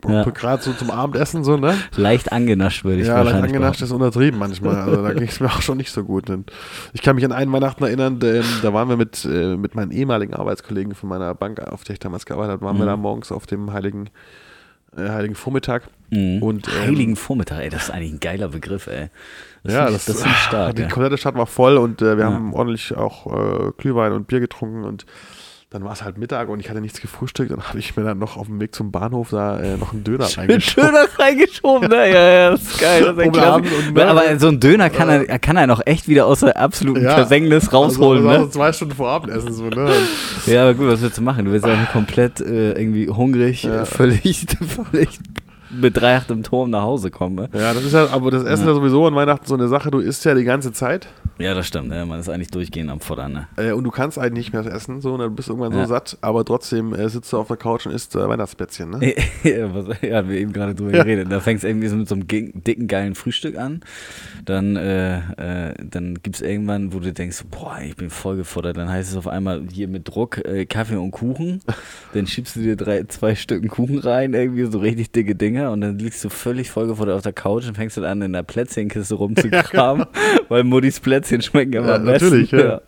Ja. 0.08 0.24
gerade 0.24 0.64
so 0.64 0.72
zum 0.74 0.92
Abendessen 0.92 1.44
so, 1.44 1.58
ne? 1.58 1.76
Leicht 1.96 2.32
angenascht, 2.32 2.84
würde 2.86 3.02
ich 3.02 3.08
Ja, 3.08 3.22
leicht 3.22 3.36
angenascht 3.36 3.82
ist 3.82 3.92
untertrieben 3.92 4.40
manchmal. 4.40 4.76
Also 4.90 5.04
da 5.04 5.14
ging 5.14 5.28
es 5.28 5.40
mir 5.40 5.48
auch 5.48 5.62
schon 5.62 5.78
nicht 5.78 5.92
so 5.92 6.04
gut. 6.04 6.30
Und 6.30 6.52
ich 6.94 7.02
kann 7.02 7.16
mich 7.16 7.26
an 7.26 7.32
einen 7.34 7.52
Weihnachten 7.52 7.84
erinnern, 7.84 8.20
denn, 8.20 8.44
da 8.62 8.74
waren 8.74 8.88
wir 8.90 8.96
mit, 8.98 9.26
äh, 9.26 9.58
mit 9.58 9.76
meinen 9.76 9.92
ehemaligen 9.92 10.34
Arbeitskollegen 10.34 10.96
von 10.96 11.10
meiner 11.10 11.34
Bank, 11.36 11.60
auf 11.60 11.84
der 11.84 11.94
ich 11.94 12.00
damals 12.00 12.26
gearbeitet 12.26 12.54
habe, 12.54 12.66
waren 12.66 12.78
wir 12.78 12.84
Mhm. 12.86 12.90
da 12.90 12.98
morgens 12.98 13.32
auf 13.32 13.46
dem 13.46 13.74
Heiligen, 13.74 14.10
äh, 14.98 15.10
Heiligen 15.10 15.36
Vormittag. 15.36 15.84
Mhm. 16.12 16.42
Und, 16.42 16.68
ähm, 16.70 16.82
Heiligen 16.88 17.16
Vormittag, 17.16 17.60
ey, 17.62 17.70
das 17.70 17.84
ist 17.84 17.90
eigentlich 17.92 18.14
ein 18.14 18.20
geiler 18.22 18.48
Begriff, 18.48 18.88
ey. 18.88 19.10
Das 19.64 19.74
ja, 19.74 19.90
das 19.90 20.06
find 20.06 20.26
ich 20.26 20.38
stark, 20.38 20.76
Die 20.76 20.84
ja. 20.84 20.88
komplette 20.88 21.18
Stadt 21.18 21.36
war 21.36 21.48
voll 21.48 21.78
und 21.78 22.02
äh, 22.02 22.18
wir 22.18 22.26
Ja. 22.26 22.32
haben 22.32 22.54
ordentlich 22.54 22.96
auch 22.96 23.28
äh, 23.28 23.72
Glühwein 23.78 24.14
und 24.14 24.28
Bier 24.28 24.40
getrunken 24.40 24.84
und 24.86 25.06
dann 25.72 25.84
war 25.84 25.92
es 25.92 26.04
halt 26.04 26.18
Mittag 26.18 26.50
und 26.50 26.60
ich 26.60 26.68
hatte 26.72 26.82
nichts 26.82 27.00
gefrühstückt. 27.00 27.52
Dann 27.52 27.62
habe 27.62 27.78
ich 27.78 27.96
mir 27.96 28.04
dann 28.04 28.18
noch 28.18 28.38
auf 28.38 28.48
dem 28.48 28.60
Weg 28.60 28.74
zum 28.74 28.92
Bahnhof 28.92 29.30
da 29.30 29.60
äh, 29.60 29.78
noch 29.78 29.94
einen 29.94 30.04
Döner 30.04 30.26
reingeschoben. 30.36 30.88
Döner 30.90 31.06
reingeschoben, 31.20 31.90
ne? 31.90 32.10
Ja, 32.12 32.30
ja, 32.32 32.50
das 32.50 32.62
ist 32.64 32.80
geil. 32.80 33.04
Das 33.04 33.18
ist 33.18 33.28
Um 33.28 33.94
ne? 33.94 34.06
Aber 34.08 34.40
so 34.40 34.48
ein 34.48 34.60
Döner 34.60 34.90
kann 34.90 35.10
er, 35.10 35.38
kann 35.38 35.58
er 35.58 35.68
noch 35.68 35.82
echt 35.86 36.08
wieder 36.08 36.26
aus 36.26 36.40
der 36.40 36.58
absoluten 36.58 37.04
Ja. 37.04 37.14
Versenknis 37.14 37.72
rausholen, 37.72 38.22
also, 38.24 38.30
also 38.32 38.46
ne? 38.46 38.50
zwei 38.52 38.74
Stunden 38.74 38.96
vor 38.96 39.10
Abendessen 39.10 39.54
so, 39.54 39.66
ne? 39.70 39.92
Ja, 40.48 40.64
aber 40.64 40.74
gut, 40.74 40.88
was 40.88 41.04
willst 41.04 41.20
du 41.20 41.22
machen? 41.22 41.46
Du 41.46 41.52
bist 41.52 41.68
ja 41.68 41.76
komplett 41.94 42.42
äh, 42.42 42.72
irgendwie 42.72 43.08
hungrig, 43.08 43.62
Ja. 43.66 43.84
äh, 43.84 43.86
völlig, 43.86 44.48
völlig 44.92 45.20
mit 45.70 45.98
drei 45.98 46.18
Acht 46.18 46.32
im 46.32 46.44
Turm 46.44 46.70
nach 46.70 46.84
Hause 46.84 47.12
komme. 47.12 47.50
Ja, 47.54 47.74
das 47.74 47.84
ist 47.84 47.94
ja, 47.94 48.10
aber 48.10 48.32
das 48.32 48.44
Essen 48.44 48.48
ja. 48.48 48.54
ist 48.54 48.66
ja 48.66 48.74
sowieso 48.74 49.06
an 49.06 49.16
Weihnachten 49.16 49.46
so 49.46 49.56
eine 49.56 49.68
Sache, 49.68 49.92
du 49.92 50.00
isst 50.00 50.26
ja 50.26 50.34
die 50.34 50.44
ganze 50.44 50.72
Zeit. 50.72 51.08
Ja, 51.40 51.54
das 51.54 51.68
stimmt. 51.68 51.94
Ja, 51.94 52.06
man 52.06 52.20
ist 52.20 52.28
eigentlich 52.28 52.52
durchgehend 52.52 52.92
am 52.92 53.00
Futtern. 53.00 53.32
Ne? 53.32 53.48
Äh, 53.56 53.72
und 53.72 53.86
du 53.86 53.92
kannst 53.92 54.20
eigentlich 54.20 54.52
nicht 54.52 54.54
mehr 54.54 54.66
essen, 54.66 55.00
so, 55.00 55.14
und 55.14 55.20
dann 55.20 55.36
bist 55.36 55.48
du 55.48 55.54
irgendwann 55.54 55.72
ja. 55.72 55.86
so 55.86 55.94
satt, 55.94 56.18
aber 56.20 56.44
trotzdem 56.44 56.94
äh, 56.94 57.08
sitzt 57.08 57.32
du 57.32 57.38
auf 57.38 57.48
der 57.48 57.56
Couch 57.56 57.86
und 57.86 57.94
isst 57.94 58.14
äh, 58.16 58.28
Weihnachtsplätzchen, 58.28 58.90
ne? 58.90 59.14
ja, 59.44 59.74
was, 59.74 60.02
ja, 60.02 60.28
wir 60.28 60.38
eben 60.38 60.52
gerade 60.52 60.76
drüber 60.76 60.92
geredet. 60.92 61.32
Da 61.32 61.40
fängst 61.40 61.64
du 61.64 61.70
irgendwie 61.70 61.88
so 61.88 61.96
mit 61.96 62.10
so 62.10 62.16
einem 62.16 62.28
dicken, 62.28 62.88
geilen 62.88 63.16
Frühstück 63.16 63.58
an. 63.58 63.80
Dann, 64.44 64.76
äh, 64.76 65.70
äh, 65.70 65.74
dann 65.82 66.16
gibt 66.22 66.36
es 66.36 66.42
irgendwann, 66.42 66.94
wo 66.94 67.00
du 67.00 67.14
denkst, 67.14 67.46
boah, 67.50 67.80
ich 67.82 67.96
bin 67.96 68.10
voll 68.10 68.36
gefuttert. 68.36 68.76
Dann 68.76 68.90
heißt 68.90 69.10
es 69.10 69.18
auf 69.18 69.28
einmal 69.28 69.64
hier 69.72 69.88
mit 69.88 70.10
Druck 70.10 70.40
äh, 70.46 70.66
Kaffee 70.66 70.98
und 70.98 71.12
Kuchen. 71.12 71.62
dann 72.14 72.28
schiebst 72.28 72.58
du 72.58 72.60
dir 72.60 72.76
drei, 72.76 73.06
zwei 73.06 73.36
Stücken 73.36 73.70
Kuchen 73.70 74.00
rein, 74.00 74.34
irgendwie 74.34 74.66
so 74.66 74.80
richtig 74.80 75.12
dicke 75.12 75.36
Dinger. 75.60 75.72
Und 75.72 75.82
dann 75.82 76.00
liegst 76.00 76.24
du 76.24 76.30
völlig 76.30 76.72
vollgefuttert 76.72 77.16
auf 77.16 77.22
der 77.22 77.34
Couch 77.34 77.68
und 77.68 77.76
fängst 77.76 77.98
dann 77.98 78.06
an, 78.06 78.22
in 78.22 78.34
der 78.34 78.44
Plätzchenkiste 78.44 79.16
rumzukramen, 79.16 80.06
weil 80.48 80.64
Muddis 80.64 81.00
Plätzchen 81.00 81.42
schmecken 81.42 81.74
immer 81.74 81.88
ja, 81.88 81.96
am 81.96 82.06
besten. 82.06 82.26
Natürlich, 82.26 82.52
ja. 82.52 82.60
ja. 82.60 82.82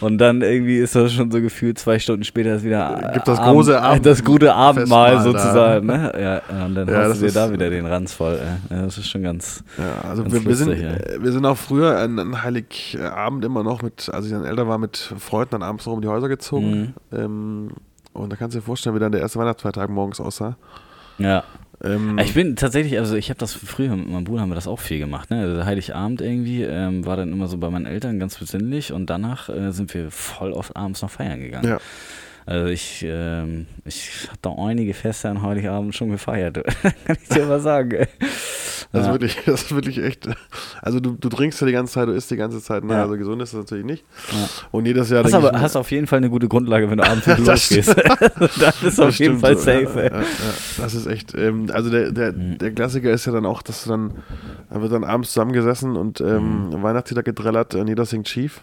Und 0.00 0.18
dann 0.18 0.42
irgendwie 0.42 0.78
ist 0.78 0.94
das 0.94 1.12
schon 1.12 1.30
so 1.30 1.40
gefühlt 1.40 1.78
zwei 1.78 1.98
Stunden 1.98 2.24
später 2.24 2.56
ist 2.56 2.64
wieder 2.64 3.10
Gibt 3.14 3.28
das 3.28 3.38
Abend, 3.38 3.54
große 3.54 3.80
Abend 3.80 4.06
das 4.06 4.24
gute 4.24 4.54
Abendmahl 4.54 5.22
sozusagen. 5.22 5.86
Ne? 5.86 6.12
Ja, 6.48 6.64
und 6.66 6.74
dann 6.74 6.88
ja, 6.88 6.94
hast 7.04 7.22
du 7.22 7.26
dir 7.26 7.32
da 7.32 7.52
wieder 7.52 7.70
den 7.70 7.86
Ranz 7.86 8.12
voll. 8.12 8.38
Ja, 8.70 8.82
das 8.82 8.98
ist 8.98 9.08
schon 9.08 9.22
ganz. 9.22 9.62
Ja, 9.78 10.08
also 10.08 10.22
ganz 10.22 10.34
wir, 10.34 10.42
wir, 10.42 10.50
lustig, 10.50 10.78
sind, 10.78 10.82
ja. 10.82 11.22
wir 11.22 11.32
sind 11.32 11.46
auch 11.46 11.56
früher 11.56 11.98
an, 11.98 12.18
an 12.18 12.42
Heiligabend 12.42 13.44
immer 13.44 13.62
noch 13.62 13.82
mit, 13.82 14.10
als 14.12 14.26
ich 14.26 14.32
dann 14.32 14.44
älter 14.44 14.66
war, 14.66 14.78
mit 14.78 14.96
Freunden 15.18 15.50
dann 15.52 15.62
abends 15.62 15.86
noch 15.86 15.92
um 15.92 16.00
die 16.00 16.08
Häuser 16.08 16.28
gezogen. 16.28 16.94
Mhm. 17.10 17.18
Ähm, 17.18 17.68
und 18.12 18.30
da 18.30 18.36
kannst 18.36 18.54
du 18.54 18.60
dir 18.60 18.64
vorstellen, 18.64 18.94
wie 18.94 19.00
dann 19.00 19.12
der 19.12 19.20
erste 19.20 19.38
Weihnachtsfeiertag 19.38 19.88
morgens 19.88 20.20
aussah. 20.20 20.56
Ja. 21.18 21.44
Ähm, 21.82 22.18
ich 22.18 22.34
bin 22.34 22.56
tatsächlich, 22.56 22.98
also 22.98 23.16
ich 23.16 23.28
habe 23.30 23.38
das 23.38 23.54
früher 23.54 23.96
mit 23.96 24.08
meinem 24.08 24.24
Bruder 24.24 24.42
haben 24.42 24.50
wir 24.50 24.54
das 24.54 24.66
auch 24.66 24.80
viel 24.80 24.98
gemacht. 24.98 25.30
Ne? 25.30 25.40
Also 25.40 25.64
Heiligabend 25.64 26.20
irgendwie 26.20 26.62
ähm, 26.62 27.04
war 27.04 27.16
dann 27.16 27.32
immer 27.32 27.48
so 27.48 27.58
bei 27.58 27.70
meinen 27.70 27.86
Eltern 27.86 28.18
ganz 28.18 28.38
besinnlich 28.38 28.92
und 28.92 29.10
danach 29.10 29.48
äh, 29.48 29.72
sind 29.72 29.92
wir 29.94 30.10
voll 30.10 30.52
oft 30.52 30.76
abends 30.76 31.02
noch 31.02 31.10
feiern 31.10 31.40
gegangen. 31.40 31.68
Ja. 31.68 31.80
Also 32.44 32.66
ich, 32.66 33.04
ähm, 33.06 33.66
ich 33.84 34.26
habe 34.28 34.38
da 34.42 34.54
einige 34.58 34.94
Feste 34.94 35.28
an 35.28 35.42
Heiligabend 35.42 35.94
schon 35.94 36.10
gefeiert. 36.10 36.62
Kann 37.04 37.16
ich 37.22 37.28
dir 37.28 37.46
mal 37.46 37.60
sagen. 37.60 38.06
Das, 38.92 39.06
ja. 39.06 39.06
ist 39.06 39.12
wirklich, 39.12 39.38
das 39.46 39.62
ist 39.62 39.74
wirklich 39.74 39.98
echt. 39.98 40.28
Also 40.82 41.00
du, 41.00 41.12
du 41.12 41.28
trinkst 41.28 41.60
ja 41.60 41.66
die 41.66 41.72
ganze 41.72 41.94
Zeit, 41.94 42.08
du 42.08 42.12
isst 42.12 42.30
die 42.30 42.36
ganze 42.36 42.60
Zeit, 42.60 42.84
ne? 42.84 42.94
Ja. 42.94 43.02
Also 43.02 43.16
gesund 43.16 43.40
ist 43.40 43.54
das 43.54 43.60
natürlich 43.60 43.84
nicht. 43.84 44.04
Ja. 44.32 44.48
Und 44.70 44.86
jedes 44.86 45.08
Jahr. 45.08 45.24
Hast 45.24 45.34
aber 45.34 45.58
hast 45.60 45.76
auf 45.76 45.90
jeden 45.90 46.06
Fall 46.06 46.18
eine 46.18 46.30
gute 46.30 46.48
Grundlage, 46.48 46.90
wenn 46.90 46.98
du 46.98 47.04
abends 47.04 47.26
losgehst. 47.38 47.94
das 48.60 48.82
ist 48.82 49.00
auf 49.00 49.14
jeden 49.16 49.38
Fall 49.38 49.56
safe. 49.56 50.10
Ja, 50.12 50.22
das 50.82 50.94
ist 50.94 51.06
echt. 51.06 51.34
Ähm, 51.34 51.68
also 51.72 51.90
der, 51.90 52.10
der, 52.10 52.32
mhm. 52.32 52.58
der 52.58 52.72
Klassiker 52.72 53.10
ist 53.10 53.24
ja 53.24 53.32
dann 53.32 53.46
auch, 53.46 53.62
dass 53.62 53.84
du 53.84 53.90
dann, 53.90 54.12
da 54.68 54.82
wird 54.82 54.92
dann 54.92 55.04
abends 55.04 55.32
zusammengesessen 55.32 55.96
und 55.96 56.20
ähm, 56.20 56.70
mhm. 56.70 56.82
Weihnachtslieder 56.82 57.22
gedrellert 57.22 57.74
und 57.74 57.88
jeder 57.88 58.04
singt 58.04 58.28
schief. 58.28 58.60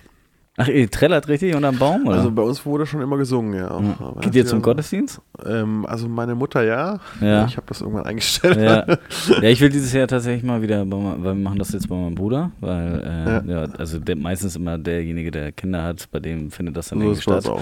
Ach, 0.61 0.67
ihr 0.67 0.91
trällert 0.91 1.29
richtig 1.29 1.55
unterm 1.55 1.77
Baum, 1.77 2.05
oder? 2.05 2.17
Also 2.17 2.31
bei 2.31 2.41
uns 2.41 2.65
wurde 2.65 2.85
schon 2.85 2.99
immer 2.99 3.15
gesungen, 3.15 3.53
ja. 3.53 3.79
Mhm. 3.79 4.19
Geht 4.19 4.35
ihr 4.35 4.45
zum 4.45 4.61
Gottesdienst? 4.61 5.21
Ähm, 5.45 5.85
also 5.85 6.09
meine 6.09 6.35
Mutter 6.35 6.63
ja. 6.63 6.99
ja. 7.21 7.45
Ich 7.45 7.55
habe 7.55 7.65
das 7.67 7.79
irgendwann 7.79 8.05
eingestellt. 8.05 8.57
Ja. 8.57 8.85
ja, 9.41 9.49
ich 9.49 9.61
will 9.61 9.69
dieses 9.69 9.93
Jahr 9.93 10.07
tatsächlich 10.07 10.43
mal 10.43 10.61
wieder, 10.61 10.79
weil 10.91 11.23
wir 11.23 11.33
machen 11.33 11.59
das 11.59 11.71
jetzt 11.71 11.87
bei 11.87 11.95
meinem 11.95 12.15
Bruder, 12.15 12.51
weil 12.59 13.01
äh, 13.05 13.49
ja. 13.49 13.61
ja. 13.61 13.67
also 13.77 13.99
der, 13.99 14.17
meistens 14.17 14.57
immer 14.57 14.77
derjenige, 14.77 15.31
der 15.31 15.53
Kinder 15.53 15.81
hat, 15.81 16.09
bei 16.11 16.19
dem 16.19 16.51
findet 16.51 16.75
das 16.75 16.89
dann 16.89 16.99
so 16.99 17.05
irgendwie 17.05 17.21
statt. 17.21 17.47
Auch 17.47 17.61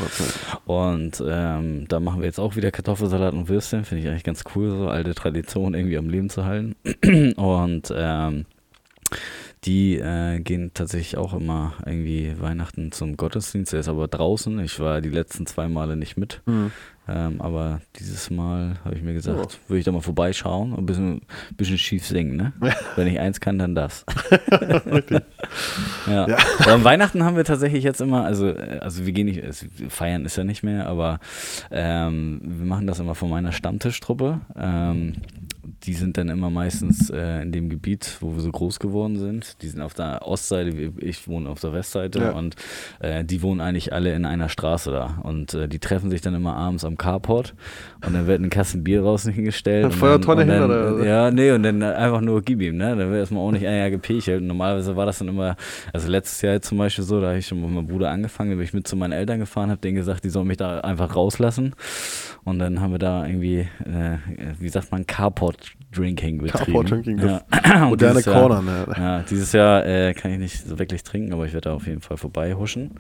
und 0.66 1.24
ähm, 1.24 1.86
da 1.88 2.00
machen 2.00 2.22
wir 2.22 2.26
jetzt 2.26 2.40
auch 2.40 2.56
wieder 2.56 2.72
Kartoffelsalat 2.72 3.36
und 3.36 3.48
Würstchen, 3.48 3.86
finde 3.86 4.04
ich 4.04 4.10
eigentlich 4.10 4.24
ganz 4.24 4.44
cool, 4.56 4.72
so 4.72 4.88
alte 4.88 5.14
Tradition 5.14 5.76
irgendwie 5.76 6.00
am 6.00 6.10
Leben 6.10 6.32
zu 6.32 6.46
halten. 6.46 6.76
und 7.36 7.94
ähm, 7.96 8.46
die 9.64 9.98
äh, 9.98 10.40
gehen 10.40 10.72
tatsächlich 10.74 11.18
auch 11.18 11.34
immer 11.34 11.74
irgendwie 11.86 12.36
Weihnachten 12.40 12.92
zum 12.92 13.18
Gottesdienst. 13.18 13.74
Er 13.74 13.80
ist 13.80 13.90
aber 13.90 14.08
draußen. 14.08 14.60
Ich 14.60 14.80
war 14.80 15.02
die 15.02 15.10
letzten 15.10 15.46
zwei 15.46 15.68
Male 15.68 15.96
nicht 15.96 16.18
mit. 16.18 16.42
Mhm. 16.46 16.72
Ähm, 17.10 17.40
aber 17.40 17.80
dieses 17.98 18.30
Mal 18.30 18.76
habe 18.84 18.96
ich 18.96 19.02
mir 19.02 19.14
gesagt, 19.14 19.40
oh. 19.40 19.70
würde 19.70 19.80
ich 19.80 19.86
da 19.86 19.94
mal 19.94 20.02
vorbeischauen 20.02 20.74
und 20.74 20.80
ein 20.80 20.86
bisschen, 20.86 21.22
bisschen 21.56 21.78
schief 21.78 22.06
singen. 22.06 22.36
Ne? 22.36 22.54
Wenn 22.96 23.08
ich 23.08 23.20
eins 23.20 23.40
kann, 23.40 23.58
dann 23.58 23.76
das. 23.76 24.06
ja. 26.08 26.28
ja. 26.28 26.38
Aber 26.60 26.74
an 26.74 26.84
Weihnachten 26.84 27.24
haben 27.24 27.38
wir 27.38 27.46
tatsächlich 27.46 27.84
jetzt 27.84 28.02
immer, 28.02 28.26
also, 28.26 28.50
äh, 28.50 28.80
also 28.82 29.06
wir 29.06 29.14
gehen 29.14 29.28
nicht, 29.28 29.42
feiern 29.88 30.26
ist 30.26 30.36
ja 30.36 30.44
nicht 30.44 30.64
mehr, 30.64 30.88
aber 30.88 31.20
ähm, 31.72 32.42
wir 32.44 32.66
machen 32.66 32.88
das 32.88 33.00
immer 33.00 33.16
von 33.16 33.30
meiner 33.30 33.54
Stammtischtruppe. 33.54 34.42
Ähm, 34.58 35.14
die 35.84 35.94
sind 35.94 36.18
dann 36.18 36.30
immer 36.30 36.50
meistens 36.50 37.10
äh, 37.10 37.42
in 37.42 37.52
dem 37.52 37.70
Gebiet, 37.70 38.18
wo 38.20 38.34
wir 38.34 38.42
so 38.42 38.52
groß 38.52 38.80
geworden 38.80 39.18
sind. 39.18 39.62
Die 39.62 39.68
sind 39.68 39.82
auf 39.82 39.94
der 39.94 40.28
Ostseite, 40.28 40.94
ich 40.98 41.28
wohne 41.28 41.50
auf 41.50 41.60
der 41.60 41.74
Westseite 41.74 42.20
ja. 42.20 42.32
und 42.32 42.56
äh, 43.00 43.24
die 43.24 43.42
wohnen 43.42 43.62
eigentlich 43.62 43.94
alle 43.94 44.14
in 44.14 44.26
einer 44.26 44.50
Straße 44.50 44.92
da. 44.92 45.20
Und 45.24 45.54
äh, 45.54 45.68
die 45.68 45.80
treffen 45.80 46.10
sich 46.10 46.22
dann 46.22 46.36
immer 46.36 46.56
abends 46.56 46.84
am 46.84 46.98
Carport 46.98 47.54
und 48.06 48.14
dann 48.14 48.28
wird 48.28 48.42
ein 48.42 48.50
Kasten 48.50 48.84
Bier 48.84 49.02
draußen 49.02 49.32
hingestellt. 49.32 49.86
Eine 49.86 49.94
Feuertonne 49.94 50.46
hin 50.46 50.64
oder? 50.64 51.06
Ja, 51.06 51.32
nee, 51.32 51.52
und 51.52 51.64
dann 51.64 51.84
einfach 51.84 52.22
nur 52.22 52.42
gib 52.42 52.62
ihm, 52.62 52.78
ne? 52.78 52.96
Dann 52.96 53.10
wird 53.10 53.20
erstmal 53.20 53.44
auch 53.44 53.52
nicht 53.52 53.66
ein 53.66 53.78
Jahr 53.78 53.90
gepechelt. 53.90 54.42
Und 54.42 54.48
normalerweise 54.48 54.96
war 54.96 55.06
das 55.06 55.20
dann 55.20 55.28
immer, 55.28 55.56
also 55.94 56.10
letztes 56.10 56.42
Jahr 56.42 56.62
zum 56.62 56.78
Beispiel 56.78 57.04
so, 57.04 57.22
da 57.22 57.28
habe 57.28 57.38
ich 57.38 57.48
schon 57.48 57.62
mit 57.62 57.70
meinem 57.70 57.88
Bruder 57.88 58.10
angefangen, 58.10 58.52
da 58.52 58.56
bin 58.56 58.66
ich 58.66 58.74
mit 58.74 58.88
zu 58.88 58.96
meinen 58.96 59.14
Eltern 59.14 59.40
gefahren, 59.40 59.70
habe 59.70 59.82
denen 59.82 59.96
gesagt, 59.96 60.24
die 60.24 60.30
sollen 60.30 60.48
mich 60.48 60.58
da 60.58 60.80
einfach 60.80 61.16
rauslassen. 61.16 61.76
Und 62.44 62.60
dann 62.60 62.80
haben 62.80 62.92
wir 62.92 63.00
da 63.00 63.26
irgendwie, 63.26 63.68
äh, 63.86 64.18
wie 64.60 64.70
sagt 64.70 64.92
man, 64.92 65.06
Carport 65.06 65.67
Drinking 65.92 66.40
betrieben. 66.40 66.66
Carport 66.66 66.92
Drinking, 66.92 67.20
ja. 67.20 67.86
moderne 67.86 68.22
Corner. 68.24 68.62
Ne? 68.62 68.88
Ja, 68.98 69.20
dieses 69.22 69.52
Jahr 69.54 69.86
äh, 69.86 70.14
kann 70.14 70.32
ich 70.32 70.40
nicht 70.40 70.68
so 70.68 70.78
wirklich 70.78 71.04
trinken, 71.04 71.34
aber 71.34 71.46
ich 71.46 71.54
werde 71.54 71.70
da 71.70 71.76
auf 71.76 71.88
jeden 71.88 72.02
Fall 72.02 72.18
vorbeihuschen 72.18 72.92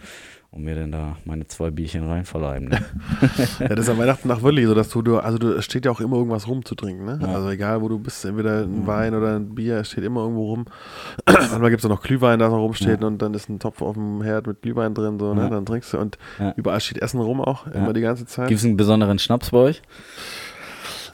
und 0.51 0.63
mir 0.63 0.75
dann 0.75 0.91
da 0.91 1.17
meine 1.25 1.45
zwei 1.47 1.71
Bierchen 1.71 2.07
rein 2.07 2.25
verleiben. 2.25 2.69
Ne? 2.69 2.79
ja, 3.59 3.67
das 3.67 3.79
ist 3.79 3.89
an 3.89 3.97
Weihnachten 3.97 4.27
nach 4.27 4.41
wirklich 4.41 4.65
so, 4.65 4.73
dass 4.73 4.89
du, 4.89 5.17
also 5.17 5.37
du, 5.37 5.51
es 5.51 5.65
steht 5.65 5.85
ja 5.85 5.91
auch 5.91 5.99
immer 5.99 6.15
irgendwas 6.17 6.47
rum 6.47 6.63
zu 6.63 6.73
trinken, 6.75 7.05
ne? 7.05 7.19
Ja. 7.21 7.27
Also 7.27 7.49
egal, 7.49 7.81
wo 7.81 7.89
du 7.89 7.99
bist, 7.99 8.23
entweder 8.23 8.61
ein 8.63 8.81
mhm. 8.81 8.87
Wein 8.87 9.13
oder 9.13 9.35
ein 9.35 9.53
Bier, 9.53 9.77
es 9.77 9.91
steht 9.91 10.05
immer 10.05 10.21
irgendwo 10.21 10.45
rum. 10.45 10.65
Manchmal 11.25 11.69
gibt 11.69 11.81
es 11.81 11.85
auch 11.85 11.89
noch 11.93 12.01
Glühwein, 12.01 12.39
da 12.39 12.47
noch 12.47 12.57
rumsteht 12.57 13.01
ja. 13.01 13.07
und 13.07 13.21
dann 13.21 13.33
ist 13.33 13.49
ein 13.49 13.59
Topf 13.59 13.81
auf 13.81 13.95
dem 13.95 14.21
Herd 14.21 14.47
mit 14.47 14.61
Glühwein 14.61 14.93
drin, 14.93 15.19
so, 15.19 15.33
ne? 15.33 15.49
Dann 15.49 15.65
trinkst 15.65 15.93
du 15.93 15.97
und 15.97 16.17
überall 16.55 16.79
steht 16.79 17.01
Essen 17.01 17.19
rum 17.19 17.41
auch, 17.41 17.67
immer 17.67 17.93
die 17.93 18.01
ganze 18.01 18.25
Zeit. 18.25 18.47
Gibt 18.47 18.59
es 18.59 18.65
einen 18.65 18.77
besonderen 18.77 19.19
Schnaps 19.19 19.51
bei 19.51 19.57
euch? 19.57 19.81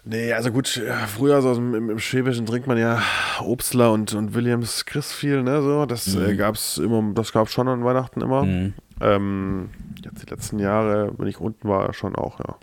Nee, 0.06 0.34
also 0.34 0.52
gut, 0.52 0.82
früher 1.08 1.42
so 1.42 1.54
im, 1.54 1.92
im, 1.92 2.00
Schwäbischen 2.00 2.46
trinkt 2.46 2.68
man 2.68 2.78
ja 2.78 3.02
Obstler 3.42 3.94
und, 3.94 4.14
und 4.14 4.34
Williams 4.34 4.86
Chris 4.86 5.14
viel, 5.14 5.44
ne? 5.44 5.62
So, 5.62 5.86
das 5.86 6.08
mhm. 6.14 6.26
äh, 6.26 6.36
gab's 6.36 6.78
immer, 6.78 7.14
das 7.14 7.32
gab's 7.32 7.54
schon 7.54 7.70
an 7.70 7.86
Weihnachten 7.86 8.20
immer. 8.20 8.44
Mhm. 8.44 8.74
Ähm, 9.00 9.70
jetzt 10.04 10.22
die 10.22 10.30
letzten 10.30 10.60
Jahre, 10.60 11.14
wenn 11.18 11.28
ich 11.28 11.40
unten 11.40 11.70
war, 11.70 11.94
schon 11.94 12.16
auch, 12.16 12.40
ja. 12.40 12.56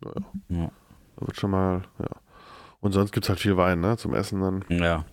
Naja. 0.00 0.26
Ja. 0.48 0.70
Da 1.16 1.26
wird 1.26 1.36
schon 1.36 1.52
mal, 1.52 1.82
ja. 2.00 2.08
Und 2.80 2.92
sonst 2.92 3.12
gibt 3.12 3.24
es 3.24 3.28
halt 3.28 3.38
viel 3.38 3.56
Wein, 3.56 3.80
ne? 3.80 3.96
Zum 3.96 4.12
Essen 4.12 4.40
dann. 4.40 4.64
Ja. 4.68 5.04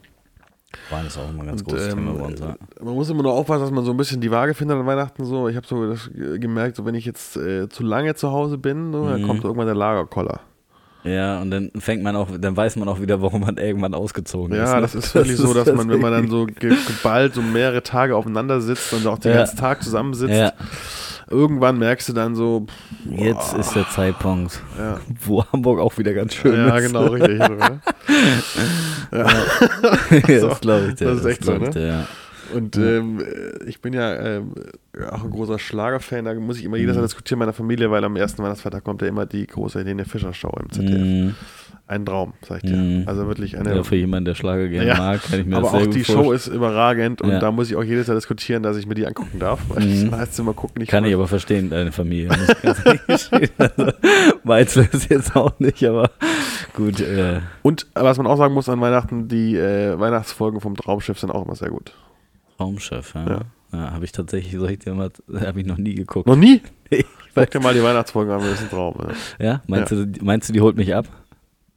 Wein 0.90 1.06
ist 1.06 1.18
auch 1.18 1.30
immer 1.30 1.44
ein 1.44 1.48
ganz 1.48 1.62
und, 1.62 1.70
großes 1.70 1.94
ähm, 1.94 2.00
Thema 2.00 2.14
bei 2.14 2.26
uns, 2.26 2.40
ja. 2.40 2.56
Man 2.82 2.96
muss 2.96 3.10
immer 3.12 3.22
nur 3.22 3.34
aufpassen, 3.34 3.62
dass 3.62 3.72
man 3.72 3.86
so 3.86 3.92
ein 3.92 3.98
bisschen 3.98 4.20
die 4.20 4.32
Waage 4.32 4.56
findet 4.56 4.80
an 4.80 4.88
Weihnachten. 4.88 5.26
So. 5.26 5.48
Ich 5.48 5.56
habe 5.56 5.68
so 5.68 5.88
das 5.88 6.10
gemerkt, 6.12 6.76
so 6.76 6.86
wenn 6.86 6.96
ich 6.96 7.06
jetzt 7.06 7.38
äh, 7.38 7.70
zu 7.70 7.84
lange 7.84 8.16
zu 8.16 8.32
Hause 8.32 8.58
bin, 8.58 8.92
so, 8.92 9.04
mhm. 9.04 9.10
dann 9.10 9.28
kommt 9.28 9.44
irgendwann 9.44 9.68
der 9.68 9.76
Lagerkoller. 9.76 10.42
Ja, 11.04 11.42
und 11.42 11.52
dann 11.52 11.72
fängt 11.80 12.04
man 12.04 12.16
auch, 12.16 12.28
dann 12.40 12.56
weiß 12.56 12.76
man 12.76 12.88
auch 12.88 13.02
wieder, 13.02 13.22
warum 13.22 13.42
man 13.42 13.58
irgendwann 13.58 13.94
ausgezogen 13.94 14.56
ja, 14.56 14.64
ist. 14.64 14.70
Ja, 14.70 14.76
ne? 14.76 14.82
das 14.82 14.96
ist 14.96 15.16
wirklich 15.16 15.38
das 15.38 15.46
so, 15.46 15.54
dass 15.54 15.72
man, 15.74 15.90
wenn 15.90 16.00
man 16.00 16.12
dann 16.12 16.30
so 16.30 16.46
geballt 16.46 17.34
so 17.34 17.42
mehrere 17.42 17.82
Tage 17.82 18.16
aufeinander 18.16 18.62
sitzt 18.62 18.94
und 18.94 19.08
auch 19.08 19.18
den 19.18 19.32
ja. 19.32 19.40
ganzen 19.40 19.58
Tag 19.58 19.84
zusammensitzt, 19.84 20.34
ja. 20.34 20.54
irgendwann 21.30 21.80
merkst 21.80 22.10
du 22.10 22.14
dann 22.14 22.36
so, 22.36 22.68
boah, 23.06 23.26
jetzt 23.26 23.54
ist 23.54 23.76
der 23.76 23.90
Zeitpunkt, 23.90 24.62
ja. 24.78 25.00
wo 25.26 25.44
Hamburg 25.52 25.80
auch 25.80 25.98
wieder 25.98 26.14
ganz 26.14 26.36
schön 26.36 26.56
ja, 26.56 26.76
ist. 26.78 26.84
Ja, 26.84 26.88
genau, 26.88 27.06
richtig. 27.08 27.42
Ja. 29.12 29.28
das 30.28 30.62
glaube 30.62 30.88
ich 30.90 30.96
dir. 30.96 31.08
Das 31.08 31.20
ist 31.20 31.26
echt 31.26 31.44
so, 31.44 31.58
ne? 31.58 31.70
Dir, 31.70 31.86
ja. 31.86 32.08
Und 32.54 32.78
ähm, 32.78 33.24
ich 33.66 33.82
bin 33.82 33.94
ja 33.94 34.16
ähm, 34.16 34.54
auch 35.10 35.24
ein 35.24 35.30
großer 35.30 35.60
Schlagerfan, 35.60 36.26
da 36.26 36.34
muss 36.34 36.58
ich 36.58 36.66
immer 36.66 36.78
jedes 36.78 36.96
Jahr 36.96 37.04
mhm. 37.04 37.08
diskutieren 37.08 37.40
mit 37.40 37.48
meiner 37.48 37.54
Familie, 37.54 37.92
weil 37.92 38.04
am 38.04 38.16
ersten 38.16 38.44
Weihnachtsfeiertag 38.44 38.84
kommt 38.84 39.02
ja 39.02 39.08
immer 39.08 39.26
die 39.26 39.48
große 39.48 39.80
Helene 39.80 40.06
Fischer 40.06 40.34
Show 40.34 40.52
im 40.60 40.70
ZDF. 40.70 41.02
Mm. 41.02 41.36
Ein 41.88 42.06
Traum, 42.06 42.34
sag 42.48 42.64
ich 42.64 42.70
dir. 42.70 42.78
Mm. 42.78 43.04
Also 43.06 43.28
wirklich 43.28 43.58
eine. 43.58 43.76
Ja, 43.76 43.84
für 43.84 43.96
jemanden, 43.96 44.26
der 44.26 44.36
Schlager 44.36 44.68
gerne 44.68 44.88
ja, 44.88 44.98
mag, 44.98 45.24
kann 45.24 45.40
ich 45.40 45.46
mir 45.46 45.58
aber 45.58 45.74
auch 45.74 45.86
die 45.86 46.04
Show 46.04 46.32
ist 46.32 46.48
überragend 46.48 47.22
und 47.22 47.32
ja. 47.32 47.40
da 47.40 47.52
muss 47.52 47.70
ich 47.70 47.76
auch 47.76 47.84
jedes 47.84 48.08
Jahr 48.08 48.16
diskutieren, 48.16 48.64
dass 48.64 48.78
ich 48.78 48.86
mir 48.86 48.96
die 48.96 49.08
angucken 49.08 49.40
darf. 49.40 49.60
Mm. 49.70 50.10
Das 50.10 50.20
heißt 50.20 50.40
immer 50.40 50.54
gucken, 50.54 50.80
nicht 50.80 50.90
Kann 50.90 51.06
ich 51.06 51.14
aber 51.14 51.28
verstehen, 51.28 51.70
deine 51.70 51.92
Familie. 51.92 52.30
also, 52.64 52.84
wäre 54.44 54.90
es 54.92 55.10
jetzt 55.10 55.36
auch 55.36 55.58
nicht, 55.60 55.84
aber 55.86 56.10
gut. 56.74 57.00
Äh. 57.00 57.40
Und 57.62 57.88
was 57.94 58.18
man 58.18 58.28
auch 58.28 58.38
sagen 58.38 58.54
muss 58.54 58.68
an 58.68 58.82
Weihnachten, 58.82 59.28
die 59.28 59.56
äh, 59.56 59.98
Weihnachtsfolgen 59.98 60.60
vom 60.60 60.76
Traumschiff 60.76 61.20
sind 61.20 61.32
auch 61.32 61.46
immer 61.46 61.56
sehr 61.56 61.70
gut. 61.70 61.94
Traumchef, 62.62 63.14
ja. 63.16 63.26
ja. 63.28 63.42
ja 63.74 63.92
habe 63.92 64.06
ich 64.06 64.12
tatsächlich, 64.12 64.54
soll 64.54 64.72
ich 64.72 64.80
dir 64.80 64.94
mal, 64.94 65.10
habe 65.40 65.60
ich 65.60 65.66
noch 65.66 65.78
nie 65.78 65.96
geguckt. 65.96 66.28
Noch 66.28 66.36
nie? 66.36 66.62
Nee. 66.94 67.06
Guck 67.34 67.52
dir 67.52 67.62
mal 67.62 67.74
die 67.74 67.82
Weihnachtsfolge 67.82 68.34
an, 68.34 68.42
das 68.42 68.56
ist 68.56 68.64
ein 68.64 68.70
Traum. 68.70 68.96
Ja, 69.40 69.46
ja? 69.46 69.62
Meinst. 69.66 69.94
Du, 69.94 70.06
meinst 70.22 70.50
du, 70.50 70.54
die 70.54 70.60
holt 70.60 70.76
mich 70.76 70.94
ab? 70.94 71.08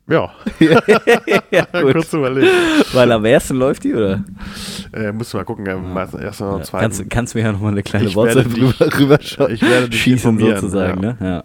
Ja, 0.07 0.31
ja, 1.51 1.64
kurz 1.81 2.12
überlegt. 2.12 2.51
Weil 2.95 3.11
am 3.11 3.25
ersten 3.25 3.57
läuft 3.57 3.85
die, 3.85 3.95
oder? 3.95 4.23
Äh, 4.93 5.12
musst 5.12 5.33
du 5.33 5.38
mal 5.38 5.45
gucken, 5.45 5.64
meistens 5.95 6.21
erst 6.21 6.40
mal 6.43 6.51
am 6.53 6.59
Ja, 6.59 6.64
zweiten. 6.64 6.83
kannst, 6.83 7.11
kannst 7.11 7.35
mir 7.35 7.40
ja 7.40 7.53
nochmal 7.53 7.73
eine 7.73 7.83
kleine 7.83 8.14
WhatsApp 8.14 8.47
rüber, 8.55 8.99
rüber 8.99 9.19
ich 9.21 9.38
werde 9.62 9.88
dich 9.88 10.03
schießen 10.03 10.38
sozusagen, 10.38 11.03
ja. 11.03 11.12
ne? 11.14 11.17
Ja. 11.21 11.45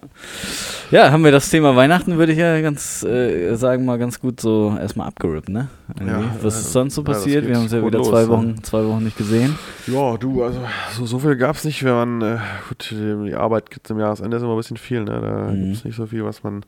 ja, 0.91 1.11
haben 1.11 1.23
wir 1.23 1.31
das 1.31 1.49
Thema 1.49 1.73
Weihnachten, 1.77 2.17
würde 2.17 2.33
ich 2.33 2.37
ja 2.37 2.59
ganz 2.59 3.01
äh, 3.03 3.55
sagen, 3.55 3.85
mal 3.85 3.97
ganz 3.97 4.19
gut 4.19 4.41
so 4.41 4.75
erstmal 4.77 5.07
abgerippt, 5.07 5.47
ne? 5.47 5.69
Ja, 6.05 6.21
Was 6.41 6.59
ist 6.59 6.73
sonst 6.73 6.95
so 6.95 7.03
passiert? 7.03 7.47
wir 7.47 7.55
haben 7.55 7.63
uns 7.63 7.71
ja 7.71 7.81
wieder 7.85 7.99
los, 7.99 8.09
zwei? 8.09 8.27
Wochen, 8.27 8.61
zwei 8.63 8.83
Wochen 8.85 9.05
nicht 9.05 9.17
gesehen. 9.17 9.57
Ja, 9.87 10.17
du, 10.17 10.43
also 10.43 10.59
so, 10.91 11.05
so 11.05 11.19
viel 11.19 11.37
gab 11.37 11.55
es 11.55 11.63
nicht. 11.63 11.81
Wir 11.85 11.93
waren, 11.95 12.21
äh, 12.21 12.37
gut, 12.67 12.91
die 12.91 13.33
Arbeit 13.35 13.71
gibt 13.71 13.89
im 13.89 13.99
Jahresende 13.99 14.35
ist 14.35 14.43
immer 14.43 14.51
ein 14.53 14.57
bisschen 14.57 14.75
viel, 14.77 15.05
ne? 15.05 15.19
Da 15.21 15.51
Mhm. 15.53 15.63
gibt 15.63 15.75
es 15.77 15.85
nicht 15.85 15.95
so 15.95 16.05
viel, 16.05 16.25
was 16.25 16.43
man 16.43 16.65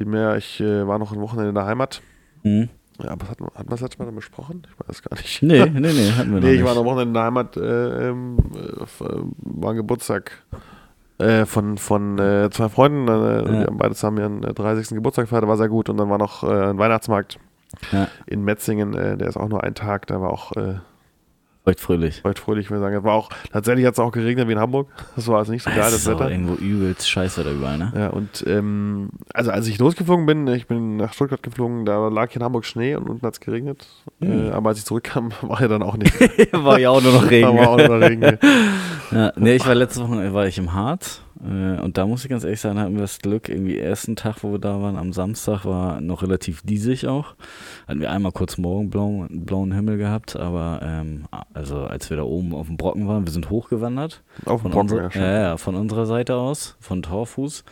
nebenher. 0.00 0.36
Ich 0.36 0.60
äh, 0.60 0.86
war 0.86 0.98
noch 0.98 1.12
ein 1.12 1.20
Wochenende 1.20 1.50
in 1.50 1.54
der 1.54 1.66
Heimat. 1.66 2.02
Mhm. 2.42 2.68
Ja, 3.02 3.10
aber 3.12 3.28
hatten, 3.28 3.44
hatten 3.44 3.66
wir 3.68 3.70
das 3.70 3.80
letzte 3.80 3.98
Mal 3.98 4.06
dann 4.06 4.14
besprochen? 4.16 4.62
Ich 4.68 4.88
weiß 4.88 5.02
gar 5.02 5.16
nicht. 5.16 5.42
Nee, 5.42 5.64
nee, 5.66 5.80
nee, 5.92 6.10
hatten 6.12 6.30
wir 6.34 6.40
noch 6.40 6.46
Nee, 6.46 6.52
ich 6.52 6.60
nicht. 6.60 6.64
war 6.68 6.74
noch 6.74 6.84
Wochenende 6.84 7.08
in 7.10 7.14
der 7.14 7.22
Heimat, 7.22 7.56
äh, 7.56 8.08
ähm, 8.10 8.36
äh, 8.54 9.04
äh, 9.04 9.22
war 9.38 9.70
ein 9.70 9.76
Geburtstag 9.76 10.32
äh, 11.18 11.46
von, 11.46 11.78
von 11.78 12.18
äh, 12.18 12.50
zwei 12.50 12.68
Freunden. 12.68 13.08
Äh, 13.08 13.12
Ja. 13.12 13.48
Wir 13.60 13.66
haben 13.68 13.78
beide 13.78 13.94
zusammen 13.94 14.18
ihren 14.18 14.42
äh, 14.42 14.52
30. 14.52 14.88
Geburtstag 14.96 15.24
gefeiert, 15.26 15.46
war 15.46 15.56
sehr 15.56 15.68
gut. 15.68 15.88
Und 15.88 15.96
dann 15.96 16.10
war 16.10 16.18
noch 16.18 16.42
ein 16.44 16.76
Weihnachtsmarkt 16.78 17.38
Ja. 17.92 18.08
in 18.26 18.42
Metzingen, 18.44 18.92
der 18.92 19.20
ist 19.22 19.36
auch 19.38 19.48
nur 19.48 19.62
ein 19.64 19.74
Tag, 19.74 20.06
da 20.08 20.20
war 20.20 20.30
auch 20.30 20.52
Feucht 21.70 21.80
fröhlich. 21.80 22.22
heute 22.24 22.40
fröhlich, 22.40 22.70
würde 22.70 22.84
ich 22.84 22.92
sagen. 22.92 23.04
War 23.04 23.14
auch, 23.14 23.30
tatsächlich 23.52 23.86
hat 23.86 23.94
es 23.94 24.00
auch 24.00 24.10
geregnet 24.10 24.48
wie 24.48 24.52
in 24.52 24.58
Hamburg. 24.58 24.88
Das 25.16 25.28
war 25.28 25.38
also 25.38 25.52
nicht 25.52 25.62
so 25.62 25.70
geil, 25.70 25.80
das 25.80 25.92
ist 25.94 26.08
auch 26.08 26.18
Wetter. 26.18 26.30
irgendwo 26.30 26.54
übelst 26.54 27.08
scheiße 27.08 27.44
da 27.44 27.50
überall, 27.50 27.76
ne? 27.76 27.92
Ja, 27.94 28.08
und 28.08 28.42
ähm, 28.46 29.10
also 29.34 29.50
als 29.50 29.66
ich 29.66 29.78
losgeflogen 29.78 30.24
bin, 30.24 30.46
ich 30.48 30.66
bin 30.66 30.96
nach 30.96 31.12
Stuttgart 31.12 31.42
geflogen, 31.42 31.84
da 31.84 32.08
lag 32.08 32.30
hier 32.30 32.40
in 32.40 32.44
Hamburg 32.44 32.64
Schnee 32.64 32.94
und 32.94 33.08
unten 33.08 33.26
hat 33.26 33.34
es 33.34 33.40
geregnet. 33.40 33.86
Mhm. 34.20 34.48
Äh, 34.48 34.50
aber 34.50 34.70
als 34.70 34.78
ich 34.78 34.86
zurückkam, 34.86 35.30
war 35.42 35.60
ja 35.60 35.68
dann 35.68 35.82
auch 35.82 35.96
nicht. 35.96 36.12
war 36.52 36.78
ja 36.78 36.90
auch 36.90 37.02
nur 37.02 37.12
noch 37.12 37.22
da 37.24 37.28
Regen. 37.28 37.58
war 37.58 37.68
auch 37.68 37.76
nur 37.76 38.00
Regen. 38.00 38.38
Ja, 39.10 39.32
nee, 39.36 39.56
ich 39.56 39.66
war 39.66 39.74
letzte 39.74 40.00
Woche 40.08 40.32
war 40.32 40.46
ich 40.46 40.56
im 40.56 40.72
Harz 40.72 41.20
und 41.42 41.96
da 41.96 42.06
muss 42.06 42.22
ich 42.22 42.30
ganz 42.30 42.44
ehrlich 42.44 42.60
sagen, 42.60 42.78
hatten 42.78 42.94
wir 42.94 43.00
das 43.00 43.18
Glück, 43.18 43.48
irgendwie 43.48 43.78
ersten 43.78 44.14
Tag, 44.14 44.42
wo 44.42 44.52
wir 44.52 44.58
da 44.58 44.82
waren, 44.82 44.96
am 44.96 45.12
Samstag 45.12 45.64
war 45.64 46.00
noch 46.00 46.22
relativ 46.22 46.60
diesig 46.62 47.06
auch. 47.06 47.34
Hatten 47.88 48.00
wir 48.00 48.10
einmal 48.10 48.32
kurz 48.32 48.58
morgen 48.58 48.90
blauen, 48.90 49.72
Himmel 49.72 49.96
gehabt, 49.96 50.36
aber 50.36 50.80
ähm, 50.82 51.24
also 51.54 51.78
als 51.78 52.10
wir 52.10 52.18
da 52.18 52.24
oben 52.24 52.54
auf 52.54 52.66
dem 52.66 52.76
Brocken 52.76 53.08
waren, 53.08 53.24
wir 53.26 53.32
sind 53.32 53.48
hochgewandert. 53.48 54.22
Auf 54.44 54.62
dem 54.62 54.72
Von, 54.72 54.86
Brocken, 54.86 55.02
ja, 55.02 55.10
schon. 55.10 55.22
ja, 55.22 55.56
von 55.56 55.74
unserer 55.76 56.06
Seite 56.06 56.36
aus, 56.36 56.76
von 56.78 57.02
Torfuß. 57.02 57.64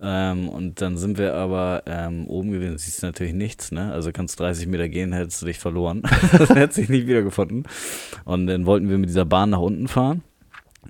Ähm, 0.00 0.48
und 0.48 0.80
dann 0.80 0.96
sind 0.98 1.18
wir 1.18 1.34
aber 1.34 1.82
ähm, 1.86 2.26
oben 2.26 2.52
gewesen, 2.52 2.76
siehst 2.78 3.02
du 3.02 3.06
natürlich 3.06 3.32
nichts, 3.32 3.72
ne? 3.72 3.92
Also 3.92 4.12
kannst 4.12 4.38
30 4.40 4.66
Meter 4.66 4.88
gehen, 4.88 5.12
hättest 5.12 5.40
du 5.40 5.46
dich 5.46 5.58
verloren. 5.58 6.02
das 6.32 6.50
hättest 6.50 6.78
dich 6.78 6.88
nicht 6.88 7.06
wiedergefunden. 7.06 7.64
Und 8.24 8.46
dann 8.46 8.66
wollten 8.66 8.90
wir 8.90 8.98
mit 8.98 9.08
dieser 9.08 9.24
Bahn 9.24 9.50
nach 9.50 9.60
unten 9.60 9.88
fahren. 9.88 10.22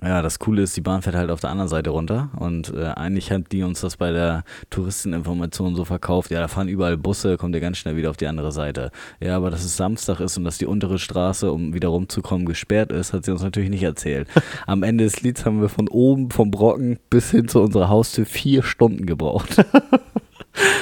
Ja, 0.03 0.21
das 0.21 0.39
Coole 0.39 0.61
ist, 0.61 0.77
die 0.77 0.81
Bahn 0.81 1.01
fährt 1.01 1.15
halt 1.15 1.31
auf 1.31 1.39
der 1.39 1.49
anderen 1.49 1.69
Seite 1.69 1.89
runter 1.89 2.29
und 2.37 2.73
äh, 2.73 2.85
eigentlich 2.87 3.31
hat 3.31 3.51
die 3.51 3.63
uns 3.63 3.81
das 3.81 3.97
bei 3.97 4.11
der 4.11 4.43
Touristeninformation 4.69 5.75
so 5.75 5.85
verkauft, 5.85 6.31
ja, 6.31 6.39
da 6.39 6.47
fahren 6.47 6.67
überall 6.67 6.97
Busse, 6.97 7.37
kommt 7.37 7.55
ihr 7.55 7.61
ganz 7.61 7.77
schnell 7.77 7.95
wieder 7.95 8.09
auf 8.09 8.17
die 8.17 8.27
andere 8.27 8.51
Seite. 8.51 8.91
Ja, 9.19 9.35
aber 9.35 9.49
dass 9.49 9.63
es 9.63 9.77
Samstag 9.77 10.19
ist 10.19 10.37
und 10.37 10.43
dass 10.43 10.57
die 10.57 10.65
untere 10.65 10.99
Straße, 10.99 11.51
um 11.51 11.73
wieder 11.73 11.89
rumzukommen, 11.89 12.45
gesperrt 12.45 12.91
ist, 12.91 13.13
hat 13.13 13.25
sie 13.25 13.31
uns 13.31 13.41
natürlich 13.41 13.69
nicht 13.69 13.83
erzählt. 13.83 14.27
Am 14.67 14.83
Ende 14.83 15.03
des 15.03 15.21
Lieds 15.21 15.45
haben 15.45 15.61
wir 15.61 15.69
von 15.69 15.87
oben, 15.87 16.31
vom 16.31 16.51
Brocken 16.51 16.99
bis 17.09 17.31
hin 17.31 17.47
zu 17.47 17.61
unserer 17.61 17.89
Haustür 17.89 18.25
vier 18.25 18.63
Stunden 18.63 19.05
gebraucht. 19.05 19.65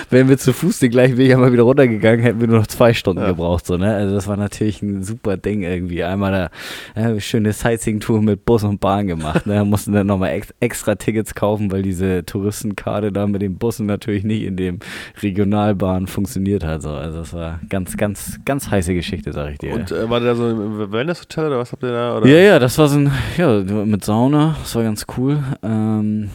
Wären 0.09 0.29
wir 0.29 0.37
zu 0.37 0.53
Fuß 0.53 0.79
den 0.79 0.91
gleichen 0.91 1.17
Weg 1.17 1.33
einmal 1.33 1.51
wieder 1.51 1.63
runtergegangen, 1.63 2.21
hätten 2.21 2.39
wir 2.39 2.47
nur 2.47 2.59
noch 2.59 2.67
zwei 2.67 2.93
Stunden 2.93 3.21
Ja. 3.21 3.29
gebraucht. 3.29 3.65
So, 3.65 3.77
ne? 3.77 3.93
Also 3.93 4.15
das 4.15 4.27
war 4.27 4.37
natürlich 4.37 4.81
ein 4.81 5.03
super 5.03 5.37
Ding 5.37 5.63
irgendwie. 5.63 6.03
Einmal 6.03 6.49
da 6.95 7.01
äh, 7.01 7.19
schöne 7.19 7.51
Sightseeing-Tour 7.53 8.21
mit 8.21 8.45
Bus 8.45 8.63
und 8.63 8.79
Bahn 8.79 9.07
gemacht. 9.07 9.45
Ne? 9.47 9.63
Mussten 9.65 9.93
dann 9.93 10.07
nochmal 10.07 10.29
ex 10.31 10.53
extra 10.59 10.95
Tickets 10.95 11.33
kaufen, 11.35 11.71
weil 11.71 11.81
diese 11.81 12.23
Touristenkarte 12.25 13.11
da 13.11 13.27
mit 13.27 13.41
den 13.41 13.57
Bussen 13.57 13.85
natürlich 13.87 14.23
nicht 14.23 14.43
in 14.43 14.55
dem 14.57 14.79
Regionalbahn 15.21 16.07
funktioniert 16.07 16.63
hat. 16.63 16.81
So. 16.81 16.91
Also 16.91 17.19
das 17.19 17.33
war 17.33 17.59
ganz, 17.69 17.97
ganz, 17.97 18.39
ganz 18.45 18.69
heiße 18.69 18.93
Geschichte, 18.93 19.33
sag 19.33 19.51
ich 19.51 19.57
dir. 19.57 19.73
Und 19.73 19.91
äh, 19.91 20.09
war 20.09 20.19
der 20.19 20.35
so 20.35 20.49
im 20.49 20.91
Wellness-Hotel 20.91 21.47
oder 21.47 21.59
was 21.59 21.71
habt 21.71 21.83
ihr 21.83 21.91
da? 21.91 22.17
Oder? 22.17 22.27
Ja, 22.27 22.37
ja, 22.37 22.59
das 22.59 22.77
war 22.77 22.87
so 22.87 22.99
ein, 22.99 23.11
ja, 23.37 23.59
mit 23.59 24.03
Sauna, 24.05 24.55
das 24.61 24.75
war 24.75 24.83
ganz 24.83 25.05
cool. 25.17 25.43
Ähm, 25.63 26.29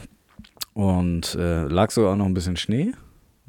und 0.74 1.34
äh, 1.38 1.64
lag 1.64 1.90
sogar 1.90 2.12
auch 2.12 2.16
noch 2.16 2.26
ein 2.26 2.34
bisschen 2.34 2.56
Schnee. 2.56 2.92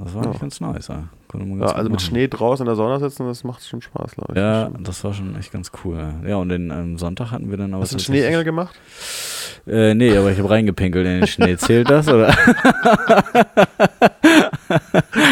Das 0.03 0.13
war 0.15 0.23
Ja. 0.23 0.29
eigentlich 0.29 0.41
ganz 0.41 0.61
nice. 0.61 0.87
Ja. 0.87 1.03
Ja, 1.33 1.65
also 1.67 1.83
mit 1.83 1.91
machen. 1.93 1.99
Schnee 1.99 2.27
draußen 2.27 2.65
in 2.65 2.67
der 2.67 2.75
Sonne 2.75 2.99
sitzen, 2.99 3.25
das 3.25 3.45
macht 3.45 3.65
schon 3.65 3.81
Spaß, 3.81 4.15
glaube 4.15 4.33
ich. 4.33 4.37
Ja, 4.37 4.69
das 4.79 5.01
war 5.05 5.13
schon 5.13 5.33
echt 5.37 5.53
ganz 5.53 5.71
cool. 5.85 6.13
ja. 6.27 6.35
Und 6.35 6.49
den 6.49 6.69
ähm, 6.71 6.97
Sonntag 6.97 7.31
hatten 7.31 7.49
wir 7.49 7.57
dann 7.57 7.73
aber. 7.73 7.83
Hast 7.83 7.93
du 7.93 7.95
einen 7.95 8.03
Schneeengel 8.03 8.43
gemacht? 8.43 8.75
Äh, 9.65 9.93
nee, 9.93 10.17
aber 10.17 10.29
ich 10.31 10.39
habe 10.39 10.49
reingepinkelt 10.49 11.05
in 11.05 11.19
den 11.19 11.27
Schnee. 11.27 11.55
Zählt 11.55 11.89
das? 11.89 12.07
Oder? 12.09 12.33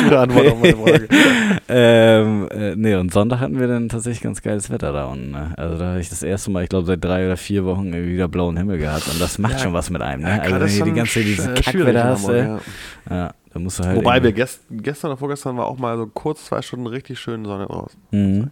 Gute 0.03 0.19
Antwort 0.19 0.47
auf 0.47 0.61
meine 0.61 0.75
Frage. 0.77 1.07
ähm, 1.69 2.47
äh, 2.51 2.75
nee, 2.75 2.95
und 2.95 3.11
Sonntag 3.13 3.39
hatten 3.39 3.59
wir 3.59 3.67
dann 3.67 3.89
tatsächlich 3.89 4.21
ganz 4.21 4.41
geiles 4.41 4.69
Wetter 4.69 4.91
da 4.93 5.05
unten. 5.05 5.31
Ne? 5.31 5.53
Also 5.57 5.77
da 5.77 5.85
habe 5.91 5.99
ich 5.99 6.09
das 6.09 6.23
erste 6.23 6.51
Mal, 6.51 6.63
ich 6.63 6.69
glaube, 6.69 6.85
seit 6.85 7.03
drei 7.03 7.25
oder 7.25 7.37
vier 7.37 7.65
Wochen 7.65 7.91
wieder 7.93 8.27
blauen 8.27 8.57
Himmel 8.57 8.77
gehabt. 8.77 9.07
Und 9.07 9.19
das 9.21 9.37
macht 9.39 9.53
Ja, 9.53 9.59
schon 9.59 9.73
was 9.73 9.89
mit 9.89 10.01
einem. 10.01 10.23
Ne? 10.23 10.41
Also 10.41 10.59
wenn 10.59 10.79
du 10.79 10.85
die 10.85 10.91
ganze 10.93 11.13
Zeit 11.13 11.23
schwierig 11.23 11.65
Kackwetter 11.65 12.03
hast, 12.05 12.29
ja. 12.29 13.33
Ja, 13.59 13.61
da 13.61 13.63
musst 13.63 13.79
du 13.79 13.83
halt. 13.83 13.97
Wobei 13.97 14.23
wir 14.23 14.31
gest 14.31 14.61
gestern 14.71 15.11
oder 15.11 15.17
vorgestern 15.17 15.57
war 15.57 15.67
auch 15.67 15.77
mal 15.77 15.97
so 15.97 16.07
kurz 16.07 16.45
zwei 16.45 16.61
Stunden 16.61 16.87
richtig 16.87 17.19
schön 17.19 17.45
Sonne 17.45 17.65
draußen. 17.67 17.99
Mhm. 18.11 18.51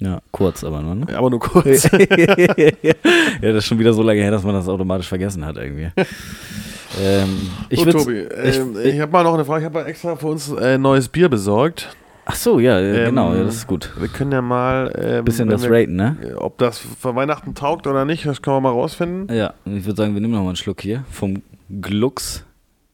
Ja, 0.00 0.20
kurz 0.32 0.64
aber 0.64 0.82
nur, 0.82 0.96
ne? 0.96 1.06
Ja, 1.10 1.18
aber 1.18 1.30
nur 1.30 1.38
kurz. 1.38 1.84
ja, 1.92 2.92
das 3.40 3.56
ist 3.58 3.66
schon 3.66 3.78
wieder 3.78 3.92
so 3.92 4.02
lange 4.02 4.20
her, 4.20 4.32
dass 4.32 4.42
man 4.42 4.54
das 4.54 4.68
automatisch 4.68 5.06
vergessen 5.08 5.46
hat 5.46 5.56
irgendwie. 5.56 5.90
ähm, 7.00 7.50
ich 7.68 7.84
würd, 7.84 7.92
Tobi, 7.96 8.20
ich- 8.22 8.58
ähm, 8.58 8.76
ich, 8.82 8.98
habe 9.00 9.12
mal 9.12 9.22
noch 9.22 9.34
eine 9.34 9.44
Frage. 9.44 9.60
Ich 9.60 9.66
habe 9.66 9.84
extra 9.84 10.16
für 10.16 10.26
uns 10.26 10.50
äh, 10.50 10.76
neues 10.76 11.08
Bier 11.08 11.28
besorgt. 11.28 11.94
Ach 12.24 12.34
so, 12.34 12.58
ja, 12.58 12.78
äh, 12.80 13.00
Ähm, 13.00 13.04
genau, 13.10 13.32
ja, 13.34 13.44
das 13.44 13.54
ist 13.56 13.66
gut. 13.68 13.92
Wir 13.96 14.08
können 14.08 14.32
ja 14.32 14.42
mal. 14.42 14.92
Ähm, 14.96 15.24
Bisschen 15.24 15.48
das 15.48 15.62
wir, 15.62 15.70
raten, 15.70 15.94
ne? 15.94 16.16
äh, 16.22 16.32
Ob 16.34 16.58
das 16.58 16.78
für 16.78 17.14
Weihnachten 17.14 17.54
taugt 17.54 17.86
oder 17.86 18.04
nicht, 18.04 18.26
das 18.26 18.42
können 18.42 18.56
wir 18.56 18.60
mal 18.60 18.70
rausfinden. 18.70 19.32
Ja, 19.32 19.54
ich 19.64 19.84
würde 19.84 19.96
sagen, 19.96 20.14
wir 20.14 20.20
nehmen 20.20 20.32
noch 20.32 20.40
mal 20.42 20.48
einen 20.48 20.56
Schluck 20.56 20.80
hier 20.80 21.04
vom 21.12 21.42
Glux 21.80 22.44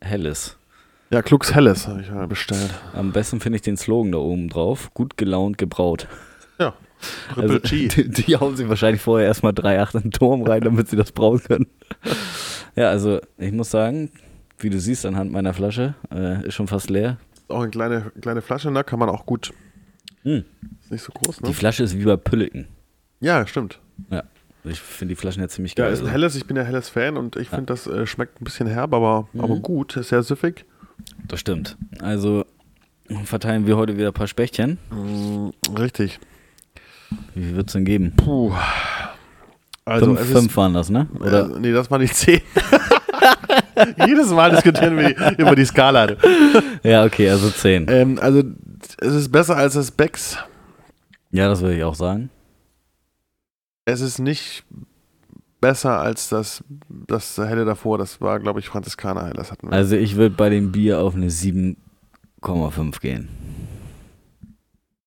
Helles. 0.01 0.58
Ja, 1.11 1.23
Klux 1.23 1.55
Helles 1.55 1.89
habe 1.89 2.03
ich 2.03 2.11
mal 2.11 2.27
bestellt. 2.29 2.71
Am 2.93 3.13
besten 3.13 3.41
finde 3.41 3.57
ich 3.57 3.63
den 3.63 3.77
Slogan 3.79 4.13
da 4.13 4.19
oben 4.19 4.49
drauf. 4.49 4.91
Gut 4.93 5.17
gelaunt 5.17 5.57
gebraut. 5.57 6.07
Ja. 6.59 6.75
Triple 7.33 7.43
Also, 7.43 7.61
G. 7.61 7.89
die, 7.89 8.09
die 8.11 8.37
hauen 8.37 8.57
sich 8.57 8.69
wahrscheinlich 8.69 9.01
vorher 9.01 9.27
erstmal 9.29 9.53
3,8 9.53 9.95
in 9.97 10.03
den 10.03 10.11
Turm 10.11 10.43
rein, 10.43 10.61
damit 10.63 10.89
sie 10.89 10.97
das 10.97 11.13
brauen 11.13 11.41
können. 11.43 11.67
ja, 12.77 12.91
also 12.91 13.21
ich 13.39 13.53
muss 13.53 13.71
sagen, 13.71 14.11
wie 14.59 14.69
du 14.69 14.79
siehst 14.81 15.07
anhand 15.07 15.31
meiner 15.33 15.55
Flasche, 15.55 15.95
äh, 16.13 16.47
ist 16.47 16.55
schon 16.55 16.67
fast 16.67 16.91
leer. 16.91 17.17
Auch 17.49 17.61
eine 17.63 17.71
kleine, 17.71 18.13
kleine 18.21 18.43
Flasche, 18.43 18.71
ne? 18.71 18.85
Kann 18.85 18.99
man 18.99 19.09
auch 19.09 19.25
gut. 19.25 19.53
Hm. 20.25 20.45
Ist 20.83 20.91
nicht 20.91 21.03
so 21.03 21.13
groß, 21.13 21.37
Die 21.39 21.45
ne? 21.45 21.53
Flasche 21.55 21.85
ist 21.85 21.97
wie 21.97 22.05
bei 22.05 22.17
Pülleken. 22.17 22.67
Ja, 23.21 23.47
stimmt. 23.47 23.81
Ich 24.65 24.81
finde 24.81 25.15
die 25.15 25.17
Flaschen 25.17 25.41
ja 25.41 25.49
ziemlich 25.49 25.75
Ja, 25.79 25.85
geil. 25.85 25.93
ist 25.95 26.01
ein 26.01 26.07
also. 26.07 26.13
helles. 26.13 26.35
Ich 26.35 26.47
bin 26.47 26.57
ja 26.57 26.65
helles 26.65 26.89
Fan 26.91 27.17
und 27.17 27.37
ich 27.37 27.49
Ja. 27.51 27.55
finde, 27.57 27.73
das 27.73 27.87
äh, 27.87 28.07
schmeckt 28.07 28.41
ein 28.41 28.45
bisschen 28.45 28.67
herb, 28.67 28.93
aber, 28.93 29.29
Mhm. 29.33 29.41
aber 29.41 29.57
gut. 29.61 29.97
Ist 29.97 30.09
sehr 30.11 30.23
süffig. 30.23 30.67
Das 31.27 31.41
stimmt. 31.41 31.77
Also 32.01 32.45
verteilen 33.25 33.67
wir 33.67 33.77
heute 33.77 33.97
wieder 33.97 34.09
ein 34.09 34.15
paar 34.15 34.29
Spechtchen. 34.29 34.79
Mm, 34.91 35.51
richtig. 35.77 36.21
Wie 37.35 37.43
viel 37.43 37.57
wird 37.57 37.69
es 37.69 37.73
denn 37.73 37.85
geben? 37.85 38.13
Puh. 38.17 38.53
Also, 39.85 40.07
fünf, 40.07 40.21
es 40.21 40.27
fünf 40.31 40.51
ist. 40.51 40.57
waren 40.57 40.75
das, 40.75 40.91
ne? 40.91 41.09
Oder? 41.19 41.45
Äh, 41.57 41.61
nee, 41.61 41.73
das 41.73 41.91
war 41.91 41.99
nicht 41.99 42.15
10. 42.15 42.41
Jedes 44.07 44.31
Mal 44.31 44.51
diskutieren 44.51 44.97
wir 44.99 45.15
die, 45.15 45.41
über 45.41 45.55
die 45.55 45.65
Skala. 45.65 46.17
Ja, 46.83 47.05
okay, 47.05 47.31
also 47.31 47.49
zehn. 47.51 47.87
Ähm, 47.89 48.19
also, 48.21 48.43
es 48.99 49.15
ist 49.15 49.33
besser 49.33 49.57
als 49.57 49.75
das 49.75 49.91
Becks. 49.91 50.37
Ja, 51.31 51.49
das 51.49 51.61
würde 51.63 51.77
ich 51.77 51.85
auch 51.85 51.95
sagen. 51.95 52.31
Es 53.85 54.01
ist 54.01 54.19
nicht 54.19 54.65
besser 55.61 55.99
als 55.99 56.29
das, 56.29 56.65
das 56.89 57.37
helle 57.39 57.65
davor. 57.65 57.99
Das 57.99 58.21
war, 58.21 58.41
glaube 58.41 58.61
ich, 58.61 58.69
Franziskaner 58.69 59.27
hell. 59.27 59.35
Das 59.35 59.51
hatten 59.51 59.69
wir. 59.69 59.73
Also 59.73 59.97
ich 59.97 60.17
würde 60.17 60.35
bei 60.35 60.51
dem 60.51 60.73
Bier 60.73 61.01
auf 61.01 61.15
eine 61.15 61.29
7,5 61.29 63.01
gehen. 63.01 63.29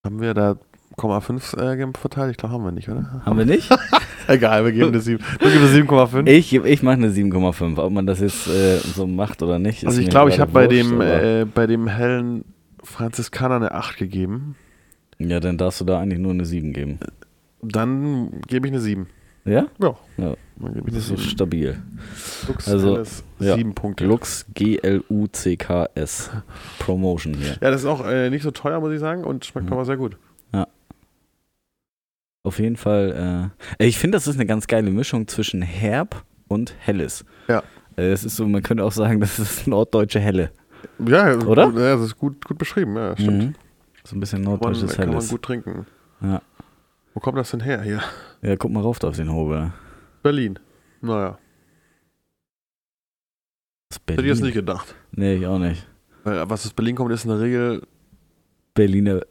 haben 0.03 0.21
wir 0.21 0.33
da 0.33 0.57
0,5 0.97 1.57
äh, 1.57 1.97
verteilt? 1.97 2.31
Ich 2.31 2.37
glaube, 2.37 2.53
haben 2.53 2.63
wir 2.63 2.71
nicht, 2.71 2.89
oder? 2.89 3.21
Haben 3.25 3.37
wir 3.37 3.45
nicht? 3.45 3.69
Egal, 4.27 4.65
wir 4.65 4.71
geben 4.71 4.89
eine 4.89 4.99
7. 4.99 5.23
Du 5.39 5.49
gibst 5.49 5.73
eine 5.73 5.83
7,5. 5.83 6.27
Ich, 6.27 6.53
ich 6.53 6.83
mache 6.83 6.95
eine 6.95 7.09
7,5. 7.09 7.77
Ob 7.79 7.91
man 7.91 8.05
das 8.05 8.19
jetzt 8.19 8.47
äh, 8.47 8.77
so 8.77 9.07
macht 9.07 9.41
oder 9.41 9.59
nicht. 9.59 9.83
ist 9.83 9.87
Also 9.87 10.01
ich 10.01 10.09
glaube, 10.09 10.29
ich 10.29 10.39
habe 10.39 10.51
bei 10.51 10.67
dem, 10.67 11.01
äh, 11.01 11.45
bei 11.45 11.67
dem 11.67 11.87
hellen 11.87 12.45
Franziskaner 12.83 13.55
eine 13.55 13.71
8 13.73 13.97
gegeben. 13.97 14.55
Ja, 15.17 15.39
dann 15.39 15.57
darfst 15.57 15.81
du 15.81 15.85
da 15.85 15.99
eigentlich 15.99 16.19
nur 16.19 16.31
eine 16.31 16.45
7 16.45 16.73
geben. 16.73 16.99
Dann 17.61 18.41
gebe 18.47 18.67
ich 18.67 18.73
eine 18.73 18.81
7. 18.81 19.07
Ja? 19.45 19.65
Ja. 19.79 19.95
Ja. 20.17 20.35
Dann 20.57 20.73
gebe 20.75 20.89
ich 20.89 20.93
Das 20.95 21.03
ist 21.05 21.09
7. 21.09 21.21
stabil. 21.21 21.81
Lux 22.47 22.67
Also, 22.69 22.93
Helles, 22.95 23.23
ja. 23.39 23.55
sieben 23.55 23.73
Punkte. 23.73 24.05
Lux 24.05 24.45
G-L-U-C-K-S. 24.53 26.29
Promotion 26.79 27.33
hier. 27.33 27.57
Ja, 27.61 27.71
das 27.71 27.81
ist 27.81 27.87
auch 27.87 28.05
äh, 28.05 28.29
nicht 28.29 28.43
so 28.43 28.51
teuer, 28.51 28.79
muss 28.79 28.93
ich 28.93 28.99
sagen, 28.99 29.23
und 29.23 29.43
schmeckt 29.45 29.67
Mhm. 29.67 29.73
aber 29.73 29.85
sehr 29.85 29.97
gut. 29.97 30.17
Auf 32.43 32.57
jeden 32.57 32.75
Fall. 32.75 33.51
Äh, 33.77 33.85
ich 33.87 33.99
finde, 33.99 34.15
das 34.15 34.25
ist 34.27 34.33
eine 34.35 34.47
ganz 34.47 34.65
geile 34.65 34.89
Mischung 34.89 35.27
zwischen 35.27 35.61
herb 35.61 36.23
und 36.47 36.73
helles. 36.79 37.23
Ja. 37.47 37.61
Äh, 37.97 38.11
Es 38.13 38.23
ist 38.23 38.35
so, 38.35 38.47
man 38.47 38.63
könnte 38.63 38.83
auch 38.83 38.91
sagen, 38.91 39.19
das 39.19 39.37
ist 39.37 39.67
norddeutsche 39.67 40.19
Helle. 40.19 40.51
Ja, 41.05 41.35
Oder? 41.37 41.67
Gut, 41.67 41.75
ja, 41.79 41.95
das 41.95 42.01
ist 42.05 42.17
gut, 42.17 42.43
gut 42.43 42.57
beschrieben, 42.57 42.95
ja, 42.95 43.15
stimmt. 43.15 43.43
Mhm. 43.43 43.55
So 44.03 44.15
ein 44.15 44.19
bisschen 44.19 44.41
norddeutsches 44.41 44.95
kann 44.95 45.05
man 45.09 45.17
Helles. 45.17 45.29
gut 45.29 45.43
trinken. 45.43 45.85
Ja. 46.21 46.41
Wo 47.13 47.19
kommt 47.19 47.37
das 47.37 47.51
denn 47.51 47.59
her 47.59 47.83
hier? 47.83 48.01
Ja, 48.41 48.55
guck 48.55 48.71
mal 48.71 48.81
rauf 48.81 48.99
da 48.99 49.07
auf 49.09 49.15
den 49.17 49.31
Hobel. 49.31 49.71
Berlin. 50.23 50.59
Naja, 51.01 51.37
Das 53.89 53.97
ist 53.97 54.01
hätte 54.09 54.21
ich 54.21 54.27
jetzt 54.27 54.37
Berlin. 54.39 54.45
nicht 54.45 54.53
gedacht. 54.53 54.95
Nee, 55.11 55.35
ich 55.35 55.47
auch 55.47 55.59
nicht. 55.59 55.87
Weil, 56.23 56.49
was 56.49 56.65
aus 56.65 56.73
Berlin 56.73 56.95
kommt, 56.95 57.11
ist 57.11 57.23
in 57.25 57.31
der 57.31 57.39
Regel 57.39 57.81
Berliner. 58.73 59.21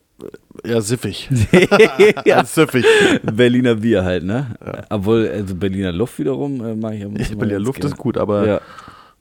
eher 0.65 0.83
siffig. 0.83 1.29
ja. 2.25 2.45
Siffig. 2.45 2.85
Berliner 3.23 3.77
Bier 3.77 4.05
halt, 4.05 4.25
ne? 4.25 4.55
Ja. 4.65 4.85
Obwohl, 4.91 5.29
also 5.29 5.55
Berliner 5.55 5.93
Luft 5.93 6.19
wiederum 6.19 6.65
äh, 6.65 6.75
mag 6.75 6.95
ich 6.95 7.05
man 7.05 7.15
Berliner 7.39 7.61
Luft 7.61 7.81
gerne. 7.81 7.95
ist 7.95 7.99
gut, 7.99 8.19
aber 8.19 8.47
Ja, 8.47 8.61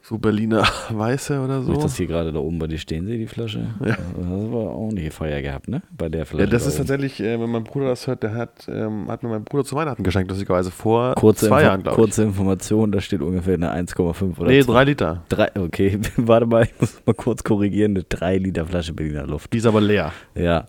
so 0.10 0.18
Berliner 0.18 0.64
Weiße 0.90 1.40
oder 1.40 1.60
ich 1.60 1.66
so. 1.68 1.74
das 1.82 1.96
hier 1.96 2.08
gerade 2.08 2.34
da 2.34 2.40
oben 2.40 2.58
bei 2.58 2.66
dir 2.66 2.80
stehen 2.80 3.06
sehe, 3.06 3.20
die 3.20 3.28
Flasche. 3.28 3.68
Ja. 3.86 3.96
Das 4.18 4.52
war 4.52 4.72
auch 4.72 4.92
nicht 4.92 5.14
Feuer 5.14 5.40
gehabt, 5.42 5.68
ne? 5.68 5.84
Bei 5.96 6.10
der 6.10 6.26
Flasche. 6.26 6.46
Ja, 6.46 6.50
das 6.50 6.64
da 6.64 6.70
ist 6.70 6.76
oben. 6.80 6.88
tatsächlich, 6.88 7.20
äh, 7.22 7.40
wenn 7.40 7.50
mein 7.52 7.64
Bruder 7.64 7.90
das 7.90 8.08
hört, 8.08 8.24
der 8.24 8.34
hat, 8.34 8.68
ähm, 8.68 9.06
hat 9.08 9.22
mir 9.22 9.30
mein 9.30 9.44
Bruder 9.44 9.64
zu 9.64 9.76
Weihnachten 9.76 10.02
geschenkt, 10.04 10.32
lustigerweise 10.32 10.72
vor 10.72 11.14
kurze, 11.14 11.48
zwei 11.48 11.58
Info 11.60 11.68
Jahren, 11.68 11.84
glaube 11.84 11.96
ich. 12.00 12.04
kurze 12.06 12.24
Information, 12.24 12.92
da 12.92 13.02
steht 13.02 13.22
ungefähr 13.22 13.54
eine 13.54 13.72
1,5 13.72 14.40
oder 14.40 14.50
Nee, 14.50 14.62
zwei- 14.64 14.74
drei 14.74 14.84
Liter. 14.86 15.24
drei. 15.30 15.50
Okay, 15.56 16.00
warte 16.18 16.46
mal, 16.48 16.64
ich 16.64 16.72
muss 16.80 17.00
mal 17.06 17.14
kurz 17.14 17.44
korrigieren. 17.44 17.92
Eine 17.92 18.04
3 18.04 18.38
Liter 18.38 18.66
Flasche 18.66 18.94
Berliner 18.94 19.28
Luft. 19.28 19.54
Die 19.54 19.60
ist 19.60 19.66
aber 19.68 19.80
leer. 19.82 20.12
Ja, 20.34 20.66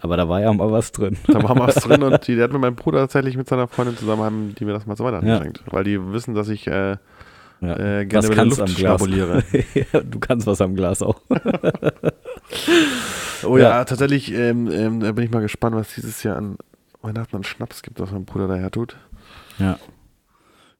aber 0.00 0.16
da 0.16 0.28
war 0.28 0.40
ja 0.40 0.52
mal 0.52 0.72
was 0.72 0.90
drin. 0.92 1.16
Da 1.26 1.42
war 1.42 1.58
was 1.58 1.74
drin 1.84 2.02
und 2.02 2.26
die, 2.26 2.34
der 2.34 2.44
hat 2.44 2.52
mir 2.52 2.58
mein 2.58 2.76
Bruder 2.76 3.00
tatsächlich 3.00 3.36
mit 3.36 3.48
seiner 3.48 3.68
Freundin 3.68 3.96
zusammen, 3.96 4.22
haben 4.22 4.54
die 4.58 4.64
mir 4.64 4.72
das 4.72 4.86
mal 4.86 4.96
zu 4.96 5.04
Weihnachten 5.04 5.26
Ja. 5.26 5.36
geschenkt. 5.38 5.62
Weil 5.70 5.84
die 5.84 6.12
wissen, 6.12 6.34
dass 6.34 6.48
ich 6.48 6.66
äh, 6.66 6.96
Ja. 7.60 7.76
äh, 7.78 8.06
gerne 8.06 8.28
was 8.28 8.34
kannst 8.34 8.60
am 8.60 8.74
Glas? 8.74 9.02
ja, 9.92 10.00
du 10.00 10.18
kannst 10.18 10.46
was 10.46 10.60
am 10.60 10.74
Glas 10.74 11.02
auch. 11.02 11.20
Oh 13.42 13.56
ja, 13.56 13.70
Ja. 13.70 13.84
tatsächlich 13.86 14.32
ähm, 14.34 14.70
ähm, 14.70 15.00
da 15.00 15.12
bin 15.12 15.24
ich 15.24 15.30
mal 15.30 15.40
gespannt, 15.40 15.74
was 15.74 15.94
dieses 15.94 16.22
Jahr 16.22 16.36
an 16.36 16.58
Weihnachten 17.00 17.36
an 17.36 17.42
Schnaps 17.44 17.80
gibt, 17.82 17.98
was 17.98 18.10
mein 18.10 18.26
Bruder 18.26 18.48
daher 18.48 18.70
tut. 18.70 18.96
Ja. 19.58 19.78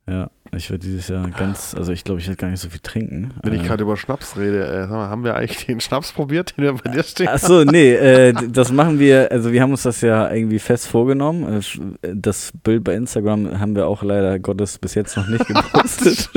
Ja, 0.06 0.30
ich 0.56 0.70
werde 0.70 0.84
dieses 0.84 1.08
Jahr 1.08 1.28
ganz, 1.30 1.74
also 1.76 1.92
ich 1.92 2.02
glaube, 2.04 2.20
ich 2.20 2.26
werde 2.26 2.36
gar 2.40 2.48
nicht 2.50 2.60
so 2.60 2.68
viel 2.68 2.80
trinken. 2.80 3.32
Wenn 3.42 3.52
ich 3.54 3.62
Äh, 3.62 3.66
gerade 3.66 3.82
über 3.84 3.96
Schnaps 3.96 4.36
rede, 4.36 4.64
äh, 4.66 4.80
sag 4.82 4.90
mal, 4.90 5.08
haben 5.08 5.24
wir 5.24 5.36
eigentlich 5.36 5.66
den 5.66 5.80
Schnaps 5.80 6.12
probiert, 6.12 6.56
den 6.56 6.64
wir 6.64 6.72
bei 6.74 6.90
dir 6.90 7.02
stehen? 7.02 7.28
Ach 7.30 7.38
so, 7.38 7.64
nee, 7.64 7.92
äh, 7.94 8.32
das 8.48 8.72
machen 8.72 8.98
wir, 8.98 9.30
also 9.30 9.52
wir 9.52 9.62
haben 9.62 9.70
uns 9.70 9.82
das 9.84 10.00
ja 10.00 10.30
irgendwie 10.32 10.58
fest 10.58 10.88
vorgenommen. 10.88 11.44
Äh, 11.52 11.58
f- 11.58 11.80
Das 12.14 12.52
Bild 12.62 12.84
bei 12.84 12.94
Instagram 12.94 13.60
haben 13.60 13.76
wir 13.76 13.86
auch 13.86 14.02
leider 14.02 14.38
Gottes 14.38 14.78
bis 14.78 14.94
jetzt 14.94 15.16
noch 15.16 15.28
nicht 15.28 15.46
gepostet. 15.46 16.28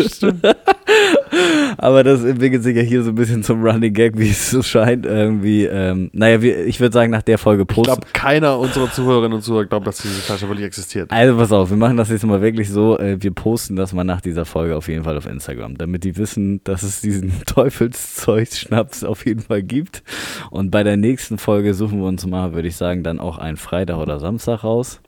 Aber 1.78 2.04
das 2.04 2.24
entwickelt 2.24 2.64
sich 2.64 2.76
ja 2.76 2.82
hier 2.84 3.04
so 3.04 3.10
ein 3.10 3.16
bisschen 3.16 3.44
zum 3.44 3.64
Running 3.64 3.94
Gag, 3.94 4.18
wie 4.18 4.30
es 4.30 4.52
so 4.52 4.62
scheint. 4.62 5.06
Irgendwie, 5.06 5.66
ähm, 5.66 6.10
naja, 6.14 6.42
wir, 6.42 6.66
ich 6.66 6.80
würde 6.80 6.94
sagen, 6.94 7.12
nach 7.12 7.24
der 7.24 7.38
Folge 7.38 7.64
Ich 7.64 7.68
posten. 7.68 7.84
glaube, 7.86 8.08
keiner 8.14 8.60
unserer 8.60 8.92
Zuhörerinnen 8.92 9.34
und 9.34 9.42
Zuhörer 9.42 9.66
glaubt, 9.66 9.88
dass 9.88 9.98
diese 9.98 10.22
Flasche 10.22 10.48
wirklich 10.48 10.66
existiert. 10.66 11.12
Also 11.12 11.36
pass 11.36 11.52
auf, 11.52 11.70
wir 11.72 11.78
machen 11.78 11.98
das 11.98 12.10
jetzt 12.10 12.26
mal 12.26 12.42
wirklich 12.42 12.70
so, 12.70 12.98
äh, 13.00 13.18
wir 13.22 13.32
posten 13.32 13.76
das 13.76 13.94
mal 13.94 14.04
nach 14.04 14.22
dieser 14.22 14.46
Folge 14.46 14.76
auf 14.76 14.88
jeden 14.88 15.04
Fall 15.04 15.18
auf 15.18 15.26
Instagram, 15.26 15.78
damit 15.78 16.04
die 16.04 16.16
wissen, 16.18 16.62
dass 16.64 16.84
es 16.84 17.02
diesen 17.02 17.34
Teufelszeug-Schnaps 17.46 19.04
auf 19.04 19.26
jeden 19.26 19.42
Fall 19.42 19.64
gibt. 19.64 20.04
Und 20.52 20.72
bei 20.72 20.84
der 20.84 20.98
nächsten 20.98 21.38
Folge 21.38 21.74
suchen 21.74 22.00
wir 22.00 22.08
uns 22.08 22.26
mal, 22.26 22.54
würde 22.54 22.68
ich 22.68 22.76
sagen, 22.76 23.04
dann 23.04 23.20
auch 23.20 23.38
einen 23.38 23.58
Freitag 23.58 23.98
oder 23.98 24.20
Samstag 24.20 24.64
raus, 24.64 25.02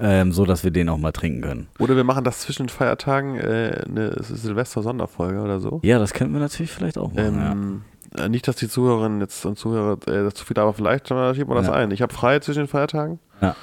ähm, 0.00 0.32
so 0.32 0.44
dass 0.44 0.64
wir 0.64 0.70
den 0.70 0.88
auch 0.88 0.98
mal 0.98 1.12
trinken 1.12 1.40
können. 1.42 1.68
Oder 1.78 1.96
wir 1.96 2.04
machen 2.04 2.24
das 2.24 2.40
zwischen 2.40 2.64
den 2.64 2.68
Feiertagen, 2.70 3.36
äh, 3.36 3.82
eine 3.88 4.14
Silvester-Sonderfolge 4.22 5.40
oder 5.40 5.60
so. 5.60 5.80
Ja, 5.82 5.98
das 5.98 6.12
könnten 6.12 6.32
wir 6.34 6.40
natürlich 6.40 6.72
vielleicht 6.72 6.98
auch 6.98 7.12
machen. 7.12 7.38
ja. 7.38 7.52
Ähm, 7.52 7.82
äh, 8.16 8.28
Nicht, 8.28 8.48
dass 8.48 8.56
die 8.56 8.68
Zuhörerinnen 8.68 9.20
jetzt 9.20 9.44
und 9.46 9.56
Zuhörer 9.58 9.98
äh, 10.08 10.24
das 10.24 10.34
zu 10.34 10.44
viel, 10.44 10.58
aber 10.58 10.72
vielleicht 10.72 11.08
schieben 11.08 11.48
wir 11.48 11.54
das 11.54 11.66
Ja. 11.68 11.72
ein. 11.74 11.90
Ich 11.92 12.02
habe 12.02 12.12
frei 12.12 12.38
zwischen 12.40 12.60
den 12.60 12.68
Feiertagen. 12.68 13.20
Ja. 13.40 13.54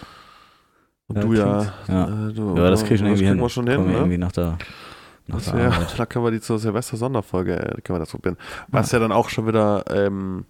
Und 1.07 1.15
Ja, 1.17 1.21
du 1.21 1.33
ja. 1.33 1.73
ja. 1.87 2.03
Äh, 2.29 2.33
du, 2.33 2.55
Ja, 2.57 2.69
das 2.69 2.83
krieg 2.83 2.91
ich 2.93 2.99
schon 2.99 3.09
das 3.09 3.19
irgendwie 3.19 3.25
kriegen 3.25 3.27
hin. 3.35 3.39
wir 3.39 3.49
schon 3.49 3.67
hin, 3.67 3.87
ne? 3.87 3.93
irgendwie 3.93 4.17
nach 4.17 4.31
der, 4.31 4.57
nach 5.27 5.37
Das 5.37 5.53
wär, 5.53 5.71
da 5.97 6.05
können 6.05 6.23
wir 6.25 6.31
die 6.31 6.39
zur 6.41 6.59
Silvester-Sonderfolge, 6.59 7.55
äh, 7.59 7.81
können 7.81 7.95
wir 7.97 7.99
das 7.99 8.11
probieren. 8.11 8.37
Was 8.69 8.91
ja 8.91 8.99
dann 8.99 9.11
auch 9.11 9.27
schon 9.29 9.47
wieder, 9.47 9.83
ähm, 9.89 10.45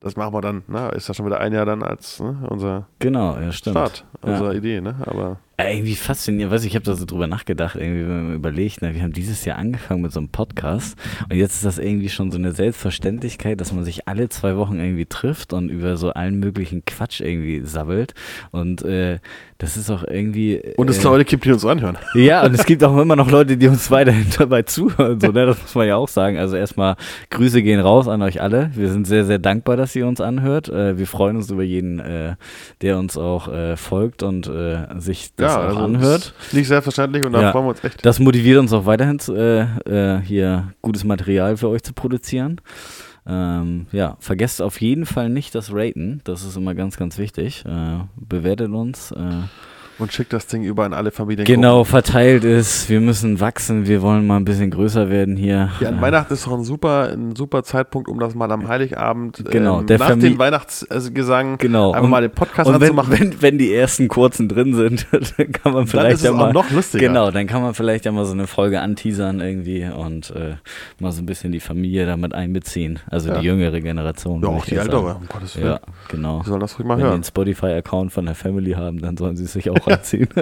das 0.00 0.16
machen 0.16 0.32
wir 0.32 0.40
dann, 0.40 0.62
ne? 0.68 0.90
Ist 0.94 1.08
ja 1.08 1.14
schon 1.14 1.26
wieder 1.26 1.40
ein 1.40 1.52
Jahr 1.52 1.66
dann 1.66 1.82
als 1.82 2.20
ne? 2.20 2.46
unser 2.48 2.86
Genau, 3.00 3.36
ja, 3.38 3.50
stimmt. 3.52 3.74
Start, 3.76 4.04
Ja. 4.24 4.30
unsere 4.32 4.56
Idee, 4.56 4.80
ne? 4.80 4.94
Aber 5.04 5.38
Ja, 5.58 5.68
Irgendwie 5.70 5.96
faszinierend, 5.96 6.52
weiß 6.54 6.62
ich, 6.62 6.68
ich 6.68 6.74
habe 6.76 6.84
da 6.84 6.94
so 6.94 7.04
drüber 7.04 7.26
nachgedacht, 7.26 7.74
irgendwie, 7.74 8.02
wenn 8.06 8.26
man 8.28 8.34
überlegt, 8.36 8.80
ne, 8.80 8.94
wir 8.94 9.02
haben 9.02 9.12
dieses 9.12 9.44
Jahr 9.44 9.58
angefangen 9.58 10.02
mit 10.02 10.12
so 10.12 10.20
einem 10.20 10.28
Podcast 10.28 10.96
und 11.28 11.34
jetzt 11.36 11.54
ist 11.56 11.64
das 11.64 11.78
irgendwie 11.78 12.08
schon 12.10 12.30
so 12.30 12.38
eine 12.38 12.52
Selbstverständlichkeit, 12.52 13.60
dass 13.60 13.72
man 13.72 13.84
sich 13.84 14.06
alle 14.06 14.28
zwei 14.28 14.56
Wochen 14.56 14.78
irgendwie 14.78 15.06
trifft 15.06 15.52
und 15.52 15.68
über 15.68 15.96
so 15.96 16.10
allen 16.10 16.38
möglichen 16.38 16.84
Quatsch 16.84 17.20
irgendwie 17.20 17.62
sabbelt 17.64 18.14
und 18.52 18.82
äh, 18.82 19.18
das 19.58 19.76
ist 19.76 19.90
auch 19.90 20.04
irgendwie... 20.04 20.62
und 20.76 20.88
es 20.88 20.98
äh, 20.98 21.02
Leute 21.02 21.24
gibt, 21.24 21.44
die 21.44 21.50
uns 21.50 21.64
anhören. 21.64 21.98
ja, 22.14 22.44
und 22.44 22.54
es 22.54 22.64
gibt 22.64 22.84
auch 22.84 22.96
immer 22.96 23.16
noch 23.16 23.28
Leute, 23.28 23.56
die 23.56 23.66
uns 23.66 23.90
weiterhin 23.90 24.26
dabei 24.38 24.62
zuhören. 24.62 25.20
So, 25.20 25.32
ne? 25.32 25.46
Das 25.46 25.60
muss 25.60 25.74
man 25.74 25.88
ja 25.88 25.96
auch 25.96 26.06
sagen. 26.06 26.38
Also 26.38 26.56
erstmal 26.56 26.94
Grüße 27.30 27.60
gehen 27.62 27.80
raus 27.80 28.06
an 28.06 28.22
euch 28.22 28.40
alle. 28.40 28.70
Wir 28.74 28.88
sind 28.88 29.08
sehr, 29.08 29.24
sehr 29.24 29.40
dankbar, 29.40 29.76
dass 29.76 29.96
ihr 29.96 30.06
uns 30.06 30.20
anhört. 30.20 30.68
Äh, 30.68 30.96
wir 30.96 31.08
freuen 31.08 31.36
uns 31.36 31.50
über 31.50 31.64
jeden, 31.64 31.98
äh, 31.98 32.36
der 32.82 32.98
uns 32.98 33.18
auch 33.18 33.48
äh, 33.48 33.76
folgt 33.76 34.22
und 34.22 34.46
äh, 34.46 34.86
sich 34.98 35.30
das 35.34 35.56
auch 35.56 35.58
also 35.60 35.80
anhört. 35.80 36.34
ist 36.40 36.54
Nicht 36.54 36.68
selbstverständlich 36.68 37.24
und 37.26 37.32
da 37.32 37.42
Ja. 37.42 37.50
freuen 37.52 37.64
wir 37.64 37.70
uns 37.70 37.82
echt. 37.82 38.06
Das 38.06 38.20
motiviert 38.20 38.60
uns 38.60 38.72
auch 38.72 38.86
weiterhin, 38.86 39.18
zu, 39.18 39.34
äh, 39.34 40.20
hier 40.24 40.72
gutes 40.82 41.02
Material 41.02 41.56
für 41.56 41.68
euch 41.68 41.82
zu 41.82 41.92
produzieren. 41.94 42.60
Ähm, 43.28 43.86
ja, 43.92 44.16
vergesst 44.20 44.62
auf 44.62 44.80
jeden 44.80 45.04
Fall 45.04 45.28
nicht 45.28 45.54
das 45.54 45.70
Raten. 45.72 46.22
Das 46.24 46.44
ist 46.44 46.56
immer 46.56 46.74
ganz, 46.74 46.96
ganz 46.96 47.18
wichtig. 47.18 47.64
Äh, 47.66 47.98
bewertet 48.16 48.70
uns. 48.70 49.12
Äh, 49.12 49.42
Und 49.98 50.12
schickt 50.12 50.32
das 50.32 50.46
Ding 50.46 50.62
über 50.62 50.84
an 50.84 50.92
alle 50.94 51.10
Familien. 51.10 51.44
Genau, 51.44 51.82
verteilt 51.82 52.44
ist. 52.44 52.88
Wir 52.88 53.00
müssen 53.00 53.40
wachsen. 53.40 53.86
Wir 53.88 54.00
wollen 54.00 54.26
mal 54.28 54.36
ein 54.36 54.44
bisschen 54.44 54.70
größer 54.70 55.10
werden 55.10 55.36
hier. 55.36 55.70
Ja, 55.80 55.88
an 55.88 55.98
Äh, 55.98 56.02
Weihnachten 56.02 56.32
ist 56.34 56.46
doch 56.46 56.52
ein 56.52 56.62
super, 56.62 57.10
ein 57.12 57.34
super 57.34 57.64
Zeitpunkt, 57.64 58.08
um 58.08 58.20
das 58.20 58.34
mal 58.36 58.50
am 58.52 58.68
Heiligabend 58.68 59.44
Genau, 59.50 59.80
ähm, 59.80 59.86
nach 59.88 60.10
Famili- 60.10 60.20
dem 60.20 60.38
Weihnachtsgesang 60.38 61.58
Genau. 61.58 61.90
einfach 61.92 62.04
Und- 62.04 62.10
mal 62.10 62.20
den 62.22 62.30
Podcast 62.30 62.68
Und 62.68 62.74
wenn, 62.80 62.90
anzumachen. 62.90 63.18
wenn, 63.18 63.42
wenn 63.42 63.58
die 63.58 63.74
ersten 63.74 64.08
kurzen 64.08 64.48
drin 64.48 64.74
sind, 64.74 65.06
dann 65.12 65.52
kann 65.52 65.72
man 65.72 65.82
dann 65.82 65.86
vielleicht 65.88 66.14
ist 66.14 66.20
es 66.20 66.26
ja 66.26 66.32
mal. 66.32 66.48
auch 66.50 66.52
noch 66.52 66.70
lustiger. 66.70 67.06
Genau, 67.06 67.30
dann 67.30 67.46
kann 67.46 67.62
man 67.62 67.74
vielleicht 67.74 68.04
ja 68.04 68.12
mal 68.12 68.24
so 68.24 68.32
eine 68.32 68.46
Folge 68.46 68.80
anteasern 68.80 69.40
irgendwie 69.40 69.84
und 69.84 70.30
äh, 70.30 70.54
mal 71.00 71.10
so 71.12 71.22
ein 71.22 71.26
bisschen 71.26 71.52
die 71.52 71.60
Familie 71.60 72.06
damit 72.06 72.34
einbeziehen. 72.34 73.00
Also 73.10 73.30
Ja. 73.30 73.40
die 73.40 73.46
jüngere 73.46 73.80
Generation. 73.80 74.42
Ja, 74.42 74.48
auch 74.48 74.64
die 74.64 74.76
ältere, 74.76 75.14
um 75.16 75.26
Gottes 75.28 75.56
Willen. 75.56 75.66
Ja, 75.66 75.80
genau. 76.08 76.42
Die 76.44 76.48
sollen 76.50 76.60
das 76.60 76.78
ruhig 76.78 76.86
mal 76.86 76.94
Wenn 76.94 76.98
die 76.98 77.04
hören. 77.04 77.14
einen 77.14 77.24
Spotify-Account 77.24 78.12
von 78.12 78.26
der 78.26 78.34
Family 78.34 78.72
haben, 78.72 79.00
dann 79.00 79.16
sollen 79.16 79.36
sie 79.36 79.44
es 79.44 79.52
sich 79.52 79.70
auch 79.70 79.87
reinziehen. 79.88 80.28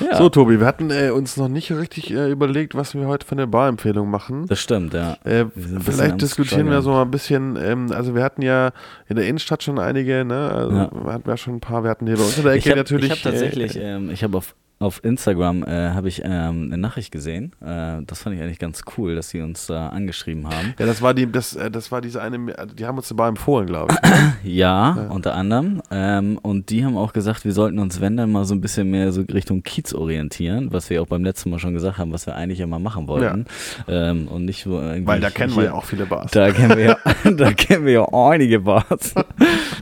ja, 0.00 0.16
So, 0.18 0.28
Tobi, 0.28 0.60
wir 0.60 0.66
hatten 0.66 0.90
äh, 0.90 1.10
uns 1.10 1.36
noch 1.36 1.48
nicht 1.48 1.70
richtig 1.72 2.12
äh, 2.12 2.30
überlegt, 2.30 2.74
was 2.74 2.94
wir 2.94 3.06
heute 3.06 3.26
für 3.26 3.32
eine 3.32 3.46
Barempfehlung 3.46 4.10
machen. 4.10 4.46
das 4.46 4.60
stimmt, 4.60 4.94
ja. 4.94 5.16
Äh, 5.24 5.46
vielleicht 5.80 6.20
diskutieren 6.20 6.68
wir 6.70 6.82
so 6.82 6.90
mal 6.90 7.02
ein 7.02 7.10
bisschen, 7.10 7.56
ähm, 7.56 7.92
also 7.92 8.14
wir 8.14 8.22
hatten 8.22 8.42
ja 8.42 8.72
in 9.08 9.16
der 9.16 9.26
Innenstadt 9.26 9.62
schon 9.62 9.78
einige, 9.78 10.24
ne? 10.24 10.50
Also 10.50 10.76
Ja. 10.76 10.90
wir 10.92 11.12
hatten 11.12 11.28
ja 11.28 11.36
schon 11.36 11.54
ein 11.56 11.60
paar, 11.60 11.82
wir 11.84 11.90
hatten 11.90 12.06
hier 12.06 12.16
bei 12.16 12.22
uns 12.24 12.36
in 12.36 12.44
der 12.44 12.54
Ich 12.54 12.64
Ecke 12.66 12.70
habe 12.70 12.80
natürlich. 12.80 13.10
hab 13.10 13.22
tatsächlich, 13.22 13.76
Äh, 13.76 13.94
ähm, 13.96 14.10
ich 14.10 14.22
habe 14.22 14.36
auf, 14.38 14.54
auf 14.78 15.02
Instagram 15.02 15.62
äh, 15.64 15.90
habe 15.90 16.08
ich 16.08 16.20
ähm, 16.22 16.64
eine 16.66 16.76
Nachricht 16.76 17.10
gesehen. 17.10 17.52
Äh, 17.64 18.02
das 18.06 18.22
fand 18.22 18.36
ich 18.36 18.42
eigentlich 18.42 18.58
ganz 18.58 18.82
cool, 18.98 19.14
dass 19.14 19.30
sie 19.30 19.40
uns 19.40 19.66
da 19.66 19.88
angeschrieben 19.88 20.46
haben. 20.46 20.74
ja, 20.78 20.84
das 20.84 21.00
war 21.00 21.14
die, 21.14 21.30
das, 21.32 21.56
äh, 21.56 21.70
das 21.70 21.90
war 21.90 22.02
diese 22.02 22.20
eine, 22.20 22.54
die 22.74 22.84
haben 22.84 22.98
uns 22.98 23.10
eine 23.10 23.16
Bar 23.16 23.28
empfohlen, 23.28 23.66
glaube 23.66 23.94
ich. 23.94 24.10
Ja, 24.44 24.94
Ja. 24.96 25.08
unter 25.10 25.34
anderem. 25.34 25.80
Ähm, 25.90 26.38
und 26.42 26.68
die 26.70 26.84
haben 26.84 26.96
auch 26.96 27.12
gesagt, 27.14 27.44
wir 27.44 27.52
sollten 27.52 27.78
uns, 27.78 28.00
wenn 28.00 28.16
dann 28.18 28.30
mal 28.30 28.44
so 28.44 28.54
ein 28.54 28.60
bisschen 28.60 28.90
mehr 28.90 29.10
so 29.12 29.22
Richtung 29.22 29.62
Kiez 29.62 29.92
orientieren, 29.94 30.72
was 30.72 30.88
wir 30.90 31.00
auch 31.02 31.06
beim 31.06 31.24
letzten 31.24 31.50
Mal 31.50 31.58
schon 31.58 31.72
gesagt 31.74 31.98
haben, 31.98 32.12
was 32.12 32.26
wir 32.26 32.36
eigentlich 32.36 32.60
immer 32.60 32.78
machen 32.78 33.08
wollten. 33.08 33.46
Ähm, 33.88 34.28
und 34.28 34.44
nicht 34.44 34.62
so 34.62 34.78
irgendwie. 34.80 35.06
Weil 35.06 35.20
da 35.20 35.30
kennen 35.30 35.52
wir 35.52 35.62
hier- 35.62 35.64
ja 35.70 35.72
auch 35.72 35.84
viele 35.84 36.04
Bars. 36.06 36.30
Da 36.32 36.50
kennen 36.52 36.76
wir 36.76 36.84
ja, 36.84 36.96
da 37.30 37.52
kennen 37.54 37.86
wir 37.86 37.92
ja 37.92 38.08
einige 38.12 38.60
Bars. 38.60 39.14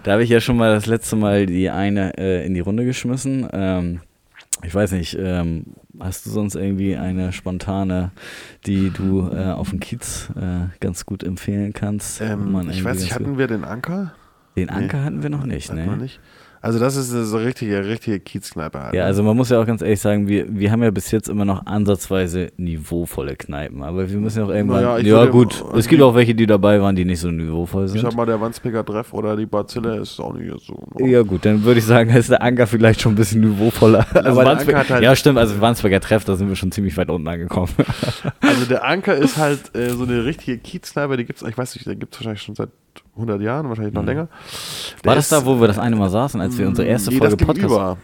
Da 0.04 0.12
habe 0.12 0.22
ich 0.22 0.28
ja 0.30 0.40
schon 0.40 0.56
mal 0.58 0.74
das 0.74 0.84
letzte 0.86 1.16
Mal 1.16 1.46
die 1.46 1.70
eine 1.70 2.16
äh, 2.18 2.44
in 2.46 2.52
die 2.54 2.60
Runde 2.60 2.84
geschmissen. 2.84 3.48
Ich 4.62 4.74
weiß 4.74 4.92
nicht, 4.92 5.16
ähm, 5.18 5.64
hast 6.00 6.26
du 6.26 6.30
sonst 6.30 6.54
irgendwie 6.54 6.96
eine 6.96 7.32
spontane, 7.32 8.12
die 8.66 8.90
du 8.90 9.28
äh, 9.28 9.52
auf 9.52 9.70
dem 9.70 9.80
Kiez 9.80 10.30
äh, 10.36 10.66
ganz 10.80 11.04
gut 11.04 11.22
empfehlen 11.22 11.72
kannst? 11.72 12.20
ähm, 12.20 12.68
ich 12.70 12.84
weiß 12.84 13.00
nicht, 13.00 13.14
hatten 13.14 13.36
wir 13.36 13.46
den 13.46 13.64
Anker? 13.64 14.14
den 14.56 14.66
nee. 14.66 14.72
Anker 14.72 15.04
hatten 15.04 15.22
wir 15.22 15.30
noch 15.30 15.46
nicht, 15.46 15.72
ne? 15.72 15.96
nicht. 15.96 16.20
Also 16.64 16.78
das 16.78 16.96
ist 16.96 17.12
eine 17.12 17.24
so 17.24 17.36
richtige, 17.36 17.86
richtige 17.86 18.18
Kiezkneipe. 18.20 18.80
Halt, 18.80 18.94
Ja, 18.94 19.02
ne? 19.02 19.06
also 19.06 19.22
man 19.22 19.36
muss 19.36 19.50
ja 19.50 19.60
auch 19.60 19.66
ganz 19.66 19.82
ehrlich 19.82 20.00
sagen, 20.00 20.26
wir, 20.28 20.46
wir 20.48 20.72
haben 20.72 20.82
ja 20.82 20.90
bis 20.90 21.10
jetzt 21.10 21.28
immer 21.28 21.44
noch 21.44 21.66
ansatzweise 21.66 22.52
niveauvolle 22.56 23.36
Kneipen, 23.36 23.82
aber 23.82 24.08
wir 24.08 24.16
müssen 24.18 24.38
ja 24.38 24.44
auch 24.46 24.50
irgendwann. 24.50 24.82
Naja, 24.82 24.98
ich 24.98 25.06
ja, 25.06 25.26
gut. 25.26 25.62
also 25.62 25.76
es 25.76 25.88
gibt 25.88 26.00
die- 26.00 26.04
auch 26.04 26.14
welche, 26.14 26.34
die 26.34 26.46
dabei 26.46 26.80
waren, 26.80 26.96
die 26.96 27.04
nicht 27.04 27.20
so 27.20 27.30
niveauvoll 27.30 27.84
ich 27.84 27.90
sind. 27.92 28.00
sag 28.00 28.14
mal, 28.16 28.24
der 28.26 28.40
Wandsbeker 28.40 28.84
Treff 28.84 29.12
oder 29.12 29.36
die 29.36 29.46
Bazille 29.46 29.96
ist 29.98 30.18
auch 30.20 30.32
nicht 30.32 30.52
so. 30.66 30.82
ne? 30.98 31.08
Ja 31.10 31.22
gut, 31.22 31.44
dann 31.44 31.62
würde 31.64 31.80
ich 31.80 31.84
sagen, 31.86 32.08
ist 32.16 32.30
der 32.30 32.42
Anker 32.42 32.66
vielleicht 32.66 33.00
schon 33.00 33.12
ein 33.12 33.16
bisschen 33.16 33.42
niveauvoller. 33.42 34.06
Also 34.14 34.22
der 34.22 34.34
Wandsbek- 34.34 34.68
Anker 34.68 34.78
hat 34.78 34.90
halt- 34.90 35.02
ja, 35.04 35.14
stimmt, 35.16 35.38
also 35.38 35.60
Wandsbeker 35.60 36.00
Treff, 36.00 36.24
da 36.24 36.34
sind 36.36 36.48
wir 36.48 36.56
schon 36.56 36.72
ziemlich 36.72 36.96
weit 36.96 37.10
unten 37.10 37.28
angekommen. 37.28 37.68
Also 38.40 38.64
der 38.66 38.84
Anker 38.84 39.14
ist 39.16 39.36
halt 39.36 39.74
äh, 39.76 39.90
so 39.90 40.04
eine 40.04 40.24
richtige 40.24 40.56
Kiezkneipe, 40.58 41.16
die 41.18 41.24
gibt's, 41.26 41.42
ich 41.42 41.58
weiß 41.58 41.74
nicht, 41.74 41.86
der 41.86 41.96
gibt's 41.96 42.18
wahrscheinlich 42.18 42.42
schon 42.42 42.54
seit 42.54 42.70
100 43.16 43.40
Jahren, 43.40 43.68
wahrscheinlich 43.68 43.94
noch 43.94 44.04
länger. 44.04 44.26
Der 44.26 45.02
Mhm. 45.02 45.06
War 45.08 45.14
das 45.14 45.28
da, 45.28 45.44
wo 45.46 45.60
wir 45.60 45.68
das 45.68 45.78
eine 45.78 45.96
Mal 45.96 46.10
saßen, 46.10 46.40
als 46.40 46.58
wir 46.58 46.66
unsere 46.66 46.88
erste 46.88 47.10
nee, 47.10 47.18
Folge 47.18 47.36
das 47.36 47.46
Podcast 47.46 47.68
gegenüber. 47.68 47.96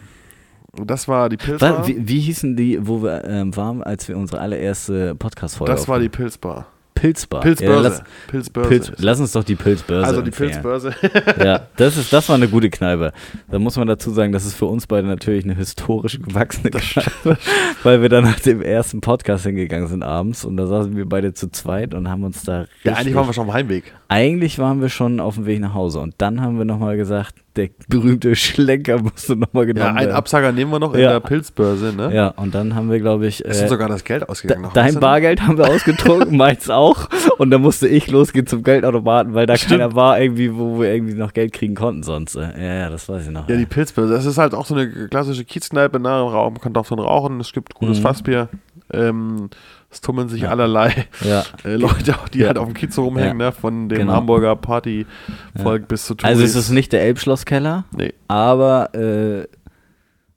Das 0.85 1.07
war 1.07 1.27
die 1.27 1.37
Pilzbar. 1.37 1.85
Wie, 1.85 2.07
wie 2.07 2.19
hießen 2.19 2.55
die, 2.55 2.79
wo 2.87 3.03
wir 3.03 3.25
ähm, 3.25 3.55
waren, 3.57 3.83
als 3.83 4.07
wir 4.07 4.17
unsere 4.17 4.39
allererste 4.39 5.15
Podcast-Folge 5.15 5.73
Das 5.73 5.87
war 5.87 5.99
die? 5.99 6.07
Pilzbar. 6.07 6.67
Pilzbar. 7.01 7.41
Pilzbörse. 7.41 7.73
Ja, 7.73 7.81
lass, 7.81 8.03
Pilzbörse. 8.27 8.69
Pilz, 8.69 8.91
lass 8.97 9.19
uns 9.19 9.31
doch 9.31 9.43
die 9.43 9.55
Pilzbörse 9.55 10.05
also 10.05 10.21
die 10.21 10.27
empfehlen. 10.27 10.51
Pilzbörse. 10.51 10.93
Ja, 11.43 11.67
das, 11.75 11.97
ist, 11.97 12.13
das 12.13 12.29
war 12.29 12.35
eine 12.35 12.47
gute 12.47 12.69
Kneipe. 12.69 13.11
Da 13.49 13.57
muss 13.57 13.75
man 13.75 13.87
dazu 13.87 14.11
sagen, 14.11 14.31
das 14.31 14.45
ist 14.45 14.53
für 14.53 14.67
uns 14.67 14.85
beide 14.85 15.07
natürlich 15.07 15.43
eine 15.43 15.55
historisch 15.55 16.19
gewachsene 16.21 16.69
Kneipe, 16.69 17.37
weil 17.81 18.03
wir 18.03 18.09
dann 18.09 18.23
nach 18.25 18.39
dem 18.39 18.61
ersten 18.61 19.01
Podcast 19.01 19.45
hingegangen 19.45 19.87
sind 19.87 20.03
abends 20.03 20.45
und 20.45 20.57
da 20.57 20.67
saßen 20.67 20.95
wir 20.95 21.09
beide 21.09 21.33
zu 21.33 21.49
zweit 21.49 21.95
und 21.95 22.07
haben 22.07 22.23
uns 22.23 22.43
da 22.43 22.65
ja, 22.83 22.93
eigentlich 22.93 23.15
waren 23.15 23.27
wir 23.27 23.33
schon 23.33 23.49
am 23.49 23.53
Heimweg. 23.53 23.91
eigentlich 24.07 24.59
waren 24.59 24.79
wir 24.81 24.89
schon 24.89 25.19
auf 25.19 25.35
dem 25.35 25.47
Weg 25.47 25.59
nach 25.59 25.73
Hause 25.73 26.01
und 26.01 26.13
dann 26.19 26.41
haben 26.41 26.59
wir 26.59 26.65
nochmal 26.65 26.97
gesagt, 26.97 27.33
der 27.55 27.69
berühmte 27.89 28.35
Schlenker 28.35 28.99
musste 29.03 29.35
nochmal 29.35 29.67
Ja, 29.67 29.73
genommen 29.73 29.89
einen 29.89 29.97
werden. 30.07 30.11
Absager 30.15 30.51
nehmen 30.51 30.71
wir 30.71 30.79
noch 30.79 30.93
in 30.93 31.01
Ja. 31.01 31.11
der 31.13 31.19
Pilzbörse, 31.19 31.93
ne? 31.95 32.13
Ja, 32.13 32.27
und 32.29 32.55
dann 32.55 32.75
haben 32.75 32.89
wir, 32.89 32.99
glaube 32.99 33.27
ich, 33.27 33.43
ist 33.43 33.61
äh, 33.61 33.67
sogar 33.67 33.89
das 33.89 34.03
Geld 34.03 34.27
ausgegangen. 34.29 34.63
weißt 34.65 34.75
dein? 34.75 34.99
Bargeld 34.99 35.41
haben 35.41 35.57
wir 35.57 35.67
ausgetrunken, 35.69 36.37
meins 36.37 36.69
auch. 36.69 37.09
Und 37.37 37.51
dann 37.51 37.61
musste 37.61 37.87
ich 37.87 38.09
losgehen 38.09 38.47
zum 38.47 38.63
Geldautomaten, 38.63 39.33
weil 39.33 39.45
da 39.45 39.57
keiner 39.57 39.95
war, 39.95 40.19
irgendwie, 40.19 40.55
wo 40.55 40.79
wir 40.79 40.93
irgendwie 40.93 41.13
noch 41.15 41.33
Geld 41.33 41.51
kriegen 41.53 41.75
konnten 41.75 42.03
sonst. 42.03 42.35
äh. 42.35 42.41
Ja, 42.57 42.73
ja, 42.83 42.89
das 42.89 43.09
weiß 43.09 43.25
ich 43.25 43.31
noch. 43.31 43.49
Ja, 43.49 43.57
die 43.57 43.65
Pilzbörse. 43.65 44.13
Das 44.13 44.25
ist 44.25 44.37
halt 44.37 44.53
auch 44.55 44.65
so 44.65 44.75
eine 44.75 44.89
klassische 45.09 45.43
Kiezkneipe, 45.43 45.99
ne? 45.99 46.09
Raum, 46.09 46.53
man 46.53 46.61
kann 46.61 46.73
drin 46.73 46.99
rauchen, 46.99 47.39
es 47.41 47.51
gibt 47.51 47.75
gutes 47.75 47.99
Mhm. 47.99 48.03
Fassbier. 48.03 48.49
Ähm, 48.93 49.49
es 49.91 50.01
tummeln 50.01 50.29
sich 50.29 50.47
allerlei 50.47 51.05
ja. 51.21 51.43
äh, 51.65 51.75
Leute, 51.75 52.15
die 52.33 52.39
Ja. 52.39 52.47
halt 52.47 52.57
auf 52.57 52.65
dem 52.67 52.73
Kiez 52.73 52.97
rumhängen, 52.97 53.39
Ja. 53.39 53.47
ne? 53.47 53.51
Von 53.51 53.89
dem 53.89 53.97
Genau. 53.99 54.13
Hamburger 54.13 54.55
Party-Volk 54.55 55.87
bis 55.87 56.05
zu 56.05 56.15
Also 56.23 56.43
es 56.43 56.53
Touris. 56.53 56.65
ist 56.67 56.71
nicht 56.71 56.93
der 56.93 57.03
Elbschlosskeller, 57.03 57.85
Nee. 57.95 58.13
aber 58.27 58.93
äh, 58.95 59.47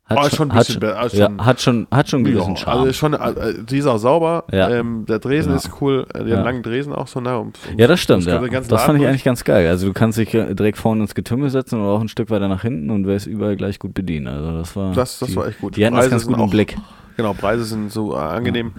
hat, 0.06 0.18
Oh, 0.20 0.36
schon 0.36 0.52
hat, 0.52 0.68
also 0.84 1.16
ja, 1.16 1.26
schon- 1.28 1.46
hat 1.46 1.60
schon 1.62 1.86
hat 1.90 2.10
schon 2.10 2.18
einen 2.18 2.24
gewissen 2.34 2.50
Ja, 2.50 2.56
Charme. 2.58 2.80
also 2.80 2.92
schon, 2.92 3.14
äh, 3.14 3.54
die 3.64 3.78
ist 3.78 3.86
auch 3.86 3.96
sauber. 3.96 4.44
Ja. 4.52 4.68
Ähm, 4.68 5.06
der 5.08 5.18
Dresen 5.18 5.52
Genau. 5.52 5.56
ist 5.56 5.70
cool. 5.80 6.06
Äh, 6.12 6.24
die 6.24 6.30
Ja. 6.30 6.42
langen 6.42 6.62
Dresen 6.62 6.92
auch 6.92 7.06
so. 7.06 7.20
Ne? 7.20 7.38
Und, 7.38 7.58
ja, 7.78 7.86
das 7.86 8.00
stimmt. 8.00 8.26
das 8.26 8.50
Ja. 8.50 8.60
Das 8.60 8.82
fand 8.84 9.00
ich 9.00 9.06
eigentlich 9.06 9.24
ganz 9.24 9.44
geil. 9.44 9.66
Also 9.66 9.86
du 9.86 9.94
kannst 9.94 10.18
dich 10.18 10.30
direkt 10.32 10.76
vorne 10.76 11.00
ins 11.00 11.14
Getümmel 11.14 11.48
setzen 11.48 11.80
oder 11.80 11.88
auch 11.92 12.02
ein 12.02 12.08
Stück 12.08 12.28
weiter 12.28 12.48
nach 12.48 12.60
hinten 12.60 12.90
und 12.90 13.06
wirst 13.06 13.26
überall 13.26 13.56
gleich 13.56 13.78
gut 13.78 13.94
bedient. 13.94 14.28
Also 14.28 14.52
das 14.58 14.76
war 14.76 14.92
Das, 14.92 15.18
das 15.20 15.30
die, 15.30 15.36
war 15.36 15.46
echt 15.48 15.60
gut. 15.60 15.76
Die 15.78 15.86
hatten 15.86 15.96
das 15.96 16.10
ganz 16.10 16.24
sind 16.24 16.32
gut 16.32 16.38
im 16.38 16.44
auch- 16.48 16.50
Blick. 16.50 16.76
Genau, 17.16 17.32
Preise 17.32 17.64
sind 17.64 17.90
so 17.90 18.12
äh, 18.14 18.18
angenehm. 18.18 18.72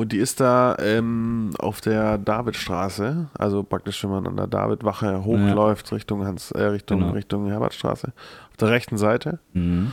Und 0.00 0.12
die 0.12 0.16
ist 0.16 0.40
da 0.40 0.76
ähm, 0.80 1.50
auf 1.58 1.82
der 1.82 2.16
Davidstraße, 2.16 3.28
also 3.38 3.62
praktisch, 3.62 4.02
wenn 4.02 4.10
man 4.10 4.26
an 4.26 4.36
der 4.36 4.46
Davidwache 4.46 5.24
hochläuft 5.24 5.92
Richtung 5.92 6.24
Hans, 6.24 6.52
äh, 6.52 6.62
Richtung, 6.62 7.00
Genau. 7.00 7.12
Richtung 7.12 7.46
Herbertstraße, 7.48 8.12
auf 8.50 8.56
der 8.58 8.68
rechten 8.70 8.96
Seite. 8.96 9.40
Mhm. 9.52 9.92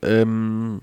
Ähm, 0.00 0.80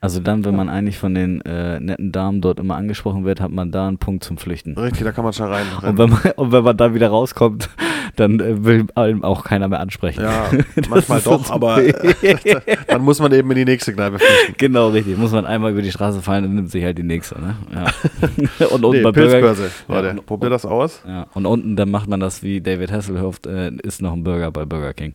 Also 0.00 0.20
dann, 0.20 0.46
wenn 0.46 0.56
man 0.56 0.70
eigentlich 0.70 0.96
von 0.98 1.14
den 1.14 1.42
äh, 1.42 1.78
netten 1.78 2.10
Damen 2.10 2.40
dort 2.40 2.58
immer 2.58 2.76
angesprochen 2.76 3.26
wird, 3.26 3.38
hat 3.42 3.50
man 3.50 3.70
da 3.70 3.86
einen 3.88 3.98
Punkt 3.98 4.24
zum 4.24 4.38
Flüchten. 4.38 4.78
richtig, 4.78 5.04
da 5.04 5.12
kann 5.12 5.24
man 5.24 5.34
schon 5.34 5.48
rein. 5.48 5.66
Und 5.82 5.98
wenn 5.98 6.08
man, 6.08 6.20
und 6.36 6.52
wenn 6.52 6.64
man 6.64 6.76
dann 6.78 6.94
wieder 6.94 7.08
rauskommt, 7.08 7.68
dann 8.16 8.40
äh, 8.40 8.64
will 8.64 8.86
einem 8.94 9.24
auch 9.24 9.44
keiner 9.44 9.68
mehr 9.68 9.80
ansprechen. 9.80 10.22
ja, 10.22 10.50
manchmal 10.88 11.20
so 11.20 11.30
doch, 11.32 11.44
zum 11.44 11.54
aber 11.54 11.74
Problem. 11.82 12.38
dann 12.86 13.02
muss 13.02 13.20
man 13.20 13.32
eben 13.32 13.50
in 13.50 13.56
die 13.58 13.64
nächste 13.64 13.92
Kneipe 13.92 14.18
flüchten. 14.18 14.54
Genau, 14.58 14.88
richtig. 14.88 15.16
Muss 15.18 15.32
man 15.32 15.46
einmal 15.46 15.72
über 15.72 15.82
die 15.82 15.90
Straße 15.92 16.20
fallen 16.22 16.44
und 16.44 16.54
nimmt 16.54 16.70
sich 16.70 16.84
halt 16.84 16.98
die 16.98 17.02
nächste. 17.02 17.40
Ne? 17.40 17.56
Ja. 17.74 18.66
und 18.68 18.84
unten 18.84 18.98
Nee, 18.98 19.02
bei 19.02 19.12
Burger, 19.12 19.30
Pilzbörse, 19.30 19.70
Ja, 19.88 19.94
Leute. 19.94 20.10
und- 20.10 20.26
Probier 20.26 20.50
das 20.50 20.64
aus. 20.66 21.02
ja, 21.06 21.26
und 21.34 21.46
unten 21.46 21.76
dann 21.76 21.90
macht 21.90 22.08
man 22.08 22.20
das 22.20 22.42
wie 22.42 22.60
David 22.60 22.92
Hasselhoff, 22.92 23.40
äh, 23.46 23.70
isst 23.82 24.02
noch 24.02 24.12
ein 24.12 24.22
Burger 24.24 24.50
bei 24.50 24.64
Burger 24.64 24.92
King. 24.94 25.14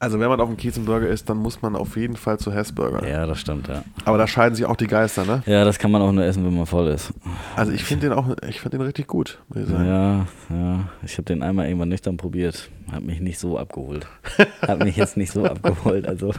Also 0.00 0.20
wenn 0.20 0.28
man 0.28 0.40
auf 0.40 0.46
dem 0.48 0.56
Kiezenburger 0.56 1.08
ist, 1.08 1.28
dann 1.28 1.38
muss 1.38 1.60
man 1.60 1.74
auf 1.74 1.96
jeden 1.96 2.14
Fall 2.14 2.38
zu 2.38 2.52
Hessburger. 2.52 3.04
Ja, 3.08 3.26
das 3.26 3.40
stimmt, 3.40 3.66
ja. 3.66 3.82
Aber 4.04 4.16
da 4.16 4.28
scheiden 4.28 4.54
sich 4.54 4.64
auch 4.64 4.76
die 4.76 4.86
Geister, 4.86 5.24
ne? 5.24 5.42
Ja, 5.44 5.64
das 5.64 5.80
kann 5.80 5.90
man 5.90 6.00
auch 6.02 6.12
nur 6.12 6.24
essen, 6.24 6.44
wenn 6.44 6.56
man 6.56 6.66
voll 6.66 6.86
ist. 6.88 7.12
Also 7.56 7.72
ich 7.72 7.82
finde 7.82 8.08
den 8.08 8.16
auch, 8.16 8.28
ich 8.48 8.60
finde 8.60 8.78
den 8.78 8.86
richtig 8.86 9.08
gut, 9.08 9.38
muss 9.48 9.64
ich 9.64 9.68
sagen. 9.68 9.86
Ja, 9.86 10.26
ja. 10.50 10.88
Ich 11.02 11.14
habe 11.14 11.24
den 11.24 11.42
einmal 11.42 11.66
irgendwann 11.66 11.88
nüchtern 11.88 12.16
probiert. 12.16 12.68
Hat 12.92 13.02
mich 13.02 13.18
nicht 13.20 13.40
so 13.40 13.58
abgeholt. 13.58 14.06
Hat 14.62 14.84
mich 14.84 14.96
jetzt 14.96 15.16
nicht 15.16 15.32
so 15.32 15.44
abgeholt. 15.44 16.06
Also. 16.06 16.32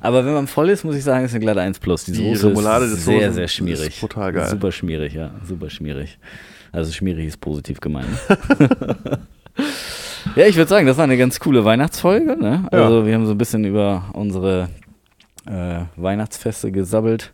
Aber 0.00 0.26
wenn 0.26 0.34
man 0.34 0.48
voll 0.48 0.68
ist, 0.68 0.84
muss 0.84 0.96
ich 0.96 1.04
sagen, 1.04 1.24
ist 1.24 1.30
eine 1.30 1.40
glatte 1.40 1.60
1 1.60 1.78
Plus. 1.78 2.04
Die, 2.04 2.12
Die 2.12 2.34
Soße 2.34 2.48
Remoulade 2.48 2.86
ist 2.86 3.04
sehr, 3.04 3.20
Soßen 3.20 3.32
sehr 3.34 3.44
ist 3.44 3.52
schmierig. 3.54 4.00
total 4.00 4.32
geil. 4.32 4.48
Super 4.48 4.72
schmierig, 4.72 5.14
ja. 5.14 5.30
Super 5.44 5.70
schmierig. 5.70 6.18
Also 6.72 6.90
schmierig 6.92 7.28
ist 7.28 7.40
positiv 7.40 7.78
gemeint. 7.80 8.08
ja, 10.36 10.46
ich 10.46 10.56
würde 10.56 10.68
sagen, 10.68 10.86
das 10.86 10.96
war 10.96 11.04
eine 11.04 11.16
ganz 11.16 11.40
coole 11.40 11.64
Weihnachtsfolge. 11.64 12.36
Ne? 12.36 12.68
Ja. 12.72 12.78
Also 12.84 13.06
wir 13.06 13.14
haben 13.14 13.26
so 13.26 13.32
ein 13.32 13.38
bisschen 13.38 13.64
über 13.64 14.04
unsere 14.12 14.68
äh, 15.46 15.80
Weihnachtsfeste 15.96 16.70
gesabbelt. 16.72 17.32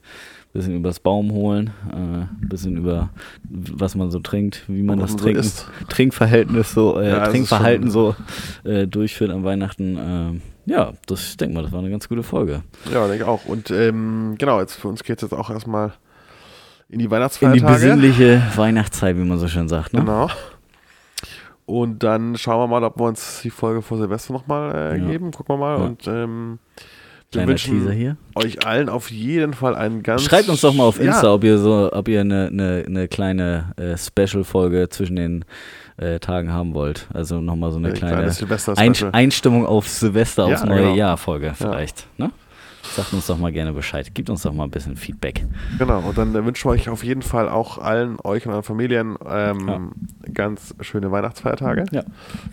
Bisschen 0.53 0.77
übers 0.77 1.01
Baum 1.01 1.33
holen, 1.33 1.73
äh, 1.90 1.97
ein 1.97 2.49
bisschen 2.49 2.77
über 2.77 3.11
was 3.51 3.97
man 3.97 4.12
so 4.12 4.20
trinkt, 4.20 4.62
wie 4.68 4.85
man 4.85 5.01
das 5.01 5.11
so 5.11 5.18
trinken, 5.18 5.40
isst. 5.40 5.66
Trinkverhältnis 5.88 6.73
so, 6.73 6.97
äh, 7.01 7.09
Ja, 7.11 7.27
Trinkverhalten 7.27 7.90
so 7.90 8.14
äh, 8.62 8.87
durchführt 8.87 9.33
an 9.33 9.42
Weihnachten. 9.42 9.99
ähm, 10.01 10.42
ja, 10.64 10.92
das 11.07 11.25
ich 11.31 11.37
denke 11.38 11.57
mal, 11.57 11.62
das 11.64 11.73
war 11.73 11.81
eine 11.81 11.90
ganz 11.90 12.09
gute 12.09 12.23
Folge. 12.23 12.62
Ja, 12.92 13.09
denke 13.09 13.25
ich 13.25 13.29
auch. 13.29 13.47
Und 13.47 13.73
ähm, 13.73 14.37
genau, 14.38 14.61
jetzt 14.61 14.77
für 14.77 14.87
uns 14.87 15.03
geht 15.03 15.16
es 15.20 15.23
jetzt 15.23 15.37
auch 15.37 15.51
erstmal 15.51 15.87
in 16.88 17.01
die 17.01 17.07
In 17.07 17.09
die 17.09 17.11
Weihnachtsfeiertage. 17.11 17.73
besinnliche 17.75 18.42
Weihnachtszeit, 18.55 19.16
wie 19.18 19.25
man 19.25 19.40
so 19.40 19.49
schön 19.49 19.68
sagt. 19.68 19.92
Ne? 19.92 20.03
Genau. 20.03 20.31
Und 21.66 22.03
dann 22.03 22.37
schauen 22.37 22.61
wir 22.61 22.66
mal, 22.66 22.85
ob 22.85 22.98
wir 22.98 23.05
uns 23.05 23.40
die 23.42 23.50
Folge 23.50 23.81
vor 23.83 23.96
Silvester 23.98 24.33
nochmal 24.33 24.74
äh, 24.74 24.98
Ja. 24.98 25.07
geben. 25.07 25.31
Gucken 25.31 25.55
wir 25.55 25.59
mal. 25.59 25.79
Ja. 25.79 25.85
Und 25.85 26.07
ähm, 26.07 26.59
wir 27.33 27.48
wünschen 27.48 28.16
euch 28.37 28.64
allen 28.66 28.88
auf 28.88 29.11
jeden 29.11 29.55
Fall 29.55 29.74
einen 29.74 30.03
ganz. 30.03 30.22
Schreibt 30.22 30.48
uns 30.48 30.61
doch 30.61 30.74
mal 30.74 30.85
auf 30.85 31.00
Insta, 31.00 31.27
Ja, 31.27 31.35
ob 31.35 31.42
ihr 31.42 31.59
so, 31.59 31.90
ob 31.92 32.07
ihr 32.09 32.20
eine, 32.20 32.46
eine, 32.46 32.85
eine 32.87 33.09
kleine 33.09 33.72
äh, 33.77 33.96
Special-Folge 33.96 34.88
zwischen 34.90 35.16
den 35.16 35.44
äh, 35.96 36.20
Tagen 36.20 36.53
haben 36.53 36.74
wollt. 36.74 37.09
Also 37.12 37.40
nochmal 37.40 37.72
so 37.72 37.79
eine 37.79 37.88
ein 37.88 37.94
kleine 37.94 38.22
Ein 38.77 38.94
Special. 38.94 39.11
Einstimmung 39.12 39.66
auf 39.66 39.88
Silvester, 39.88 40.44
aufs 40.44 40.61
Ja, 40.61 40.66
neue 40.66 40.83
genau. 40.83 40.94
Jahr 40.94 41.16
Folge 41.16 41.55
vielleicht. 41.57 42.07
Ne? 42.18 42.31
Sagt 42.94 43.12
uns 43.12 43.26
doch 43.26 43.38
mal 43.38 43.50
gerne 43.50 43.72
Bescheid. 43.72 44.14
Gebt 44.14 44.30
uns 44.30 44.42
doch 44.42 44.52
mal 44.52 44.62
ein 44.64 44.70
bisschen 44.70 44.94
Feedback. 44.94 45.44
Genau, 45.78 45.98
und 45.98 46.16
dann 46.16 46.33
äh, 46.33 46.44
wünschen 46.44 46.70
wir 46.70 46.74
euch 46.74 46.88
auf 46.88 47.02
jeden 47.02 47.22
Fall 47.22 47.48
auch 47.48 47.78
allen, 47.78 48.18
euch 48.22 48.46
und 48.46 48.52
euren 48.52 48.62
Familien 48.62 49.16
ähm, 49.28 49.90
ganz 50.33 50.76
schöne 50.80 51.11
Weihnachtsfeiertage. 51.11 51.87
Ja. 51.90 52.04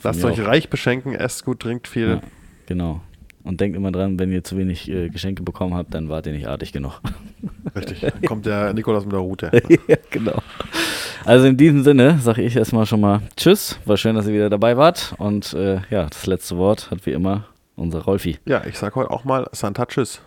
Lasst 0.01 0.25
euch 0.25 0.41
auch. 0.41 0.47
reich 0.47 0.71
beschenken, 0.71 1.13
esst 1.13 1.45
gut, 1.45 1.59
trinkt 1.59 1.87
viel. 1.87 2.09
Ja, 2.09 2.21
genau. 2.65 3.01
Und 3.43 3.61
denkt 3.61 3.77
immer 3.77 3.91
dran, 3.91 4.17
wenn 4.17 4.31
ihr 4.31 4.43
zu 4.43 4.57
wenig 4.57 4.89
äh, 4.89 5.09
Geschenke 5.09 5.43
bekommen 5.43 5.75
habt, 5.75 5.93
dann 5.93 6.09
wart 6.09 6.25
ihr 6.25 6.33
nicht 6.33 6.47
artig 6.47 6.73
genug. 6.73 6.99
Richtig. 7.75 7.99
Dann 8.01 8.21
kommt 8.23 8.47
der 8.47 8.73
Nikolaus 8.73 9.03
mit 9.03 9.13
der 9.13 9.19
Route. 9.19 9.51
ja, 9.87 9.97
genau. 10.09 10.41
Also 11.23 11.45
in 11.45 11.55
diesem 11.55 11.83
Sinne 11.83 12.17
sage 12.17 12.41
ich 12.41 12.55
erstmal 12.55 12.87
schon 12.87 13.01
mal 13.01 13.21
Tschüss. 13.37 13.79
War 13.85 13.97
schön, 13.97 14.15
dass 14.15 14.25
ihr 14.25 14.33
wieder 14.33 14.49
dabei 14.49 14.75
wart. 14.75 15.13
Und 15.19 15.53
äh, 15.53 15.81
ja, 15.91 16.07
das 16.07 16.25
letzte 16.25 16.57
Wort 16.57 16.89
hat 16.89 17.05
wie 17.05 17.11
immer 17.11 17.45
unser 17.75 18.01
Rolfi. 18.01 18.39
Ja, 18.45 18.63
ich 18.65 18.79
sag 18.79 18.95
heute 18.95 19.11
auch 19.11 19.23
mal 19.23 19.47
Santa 19.51 19.85
Tschüss. 19.85 20.21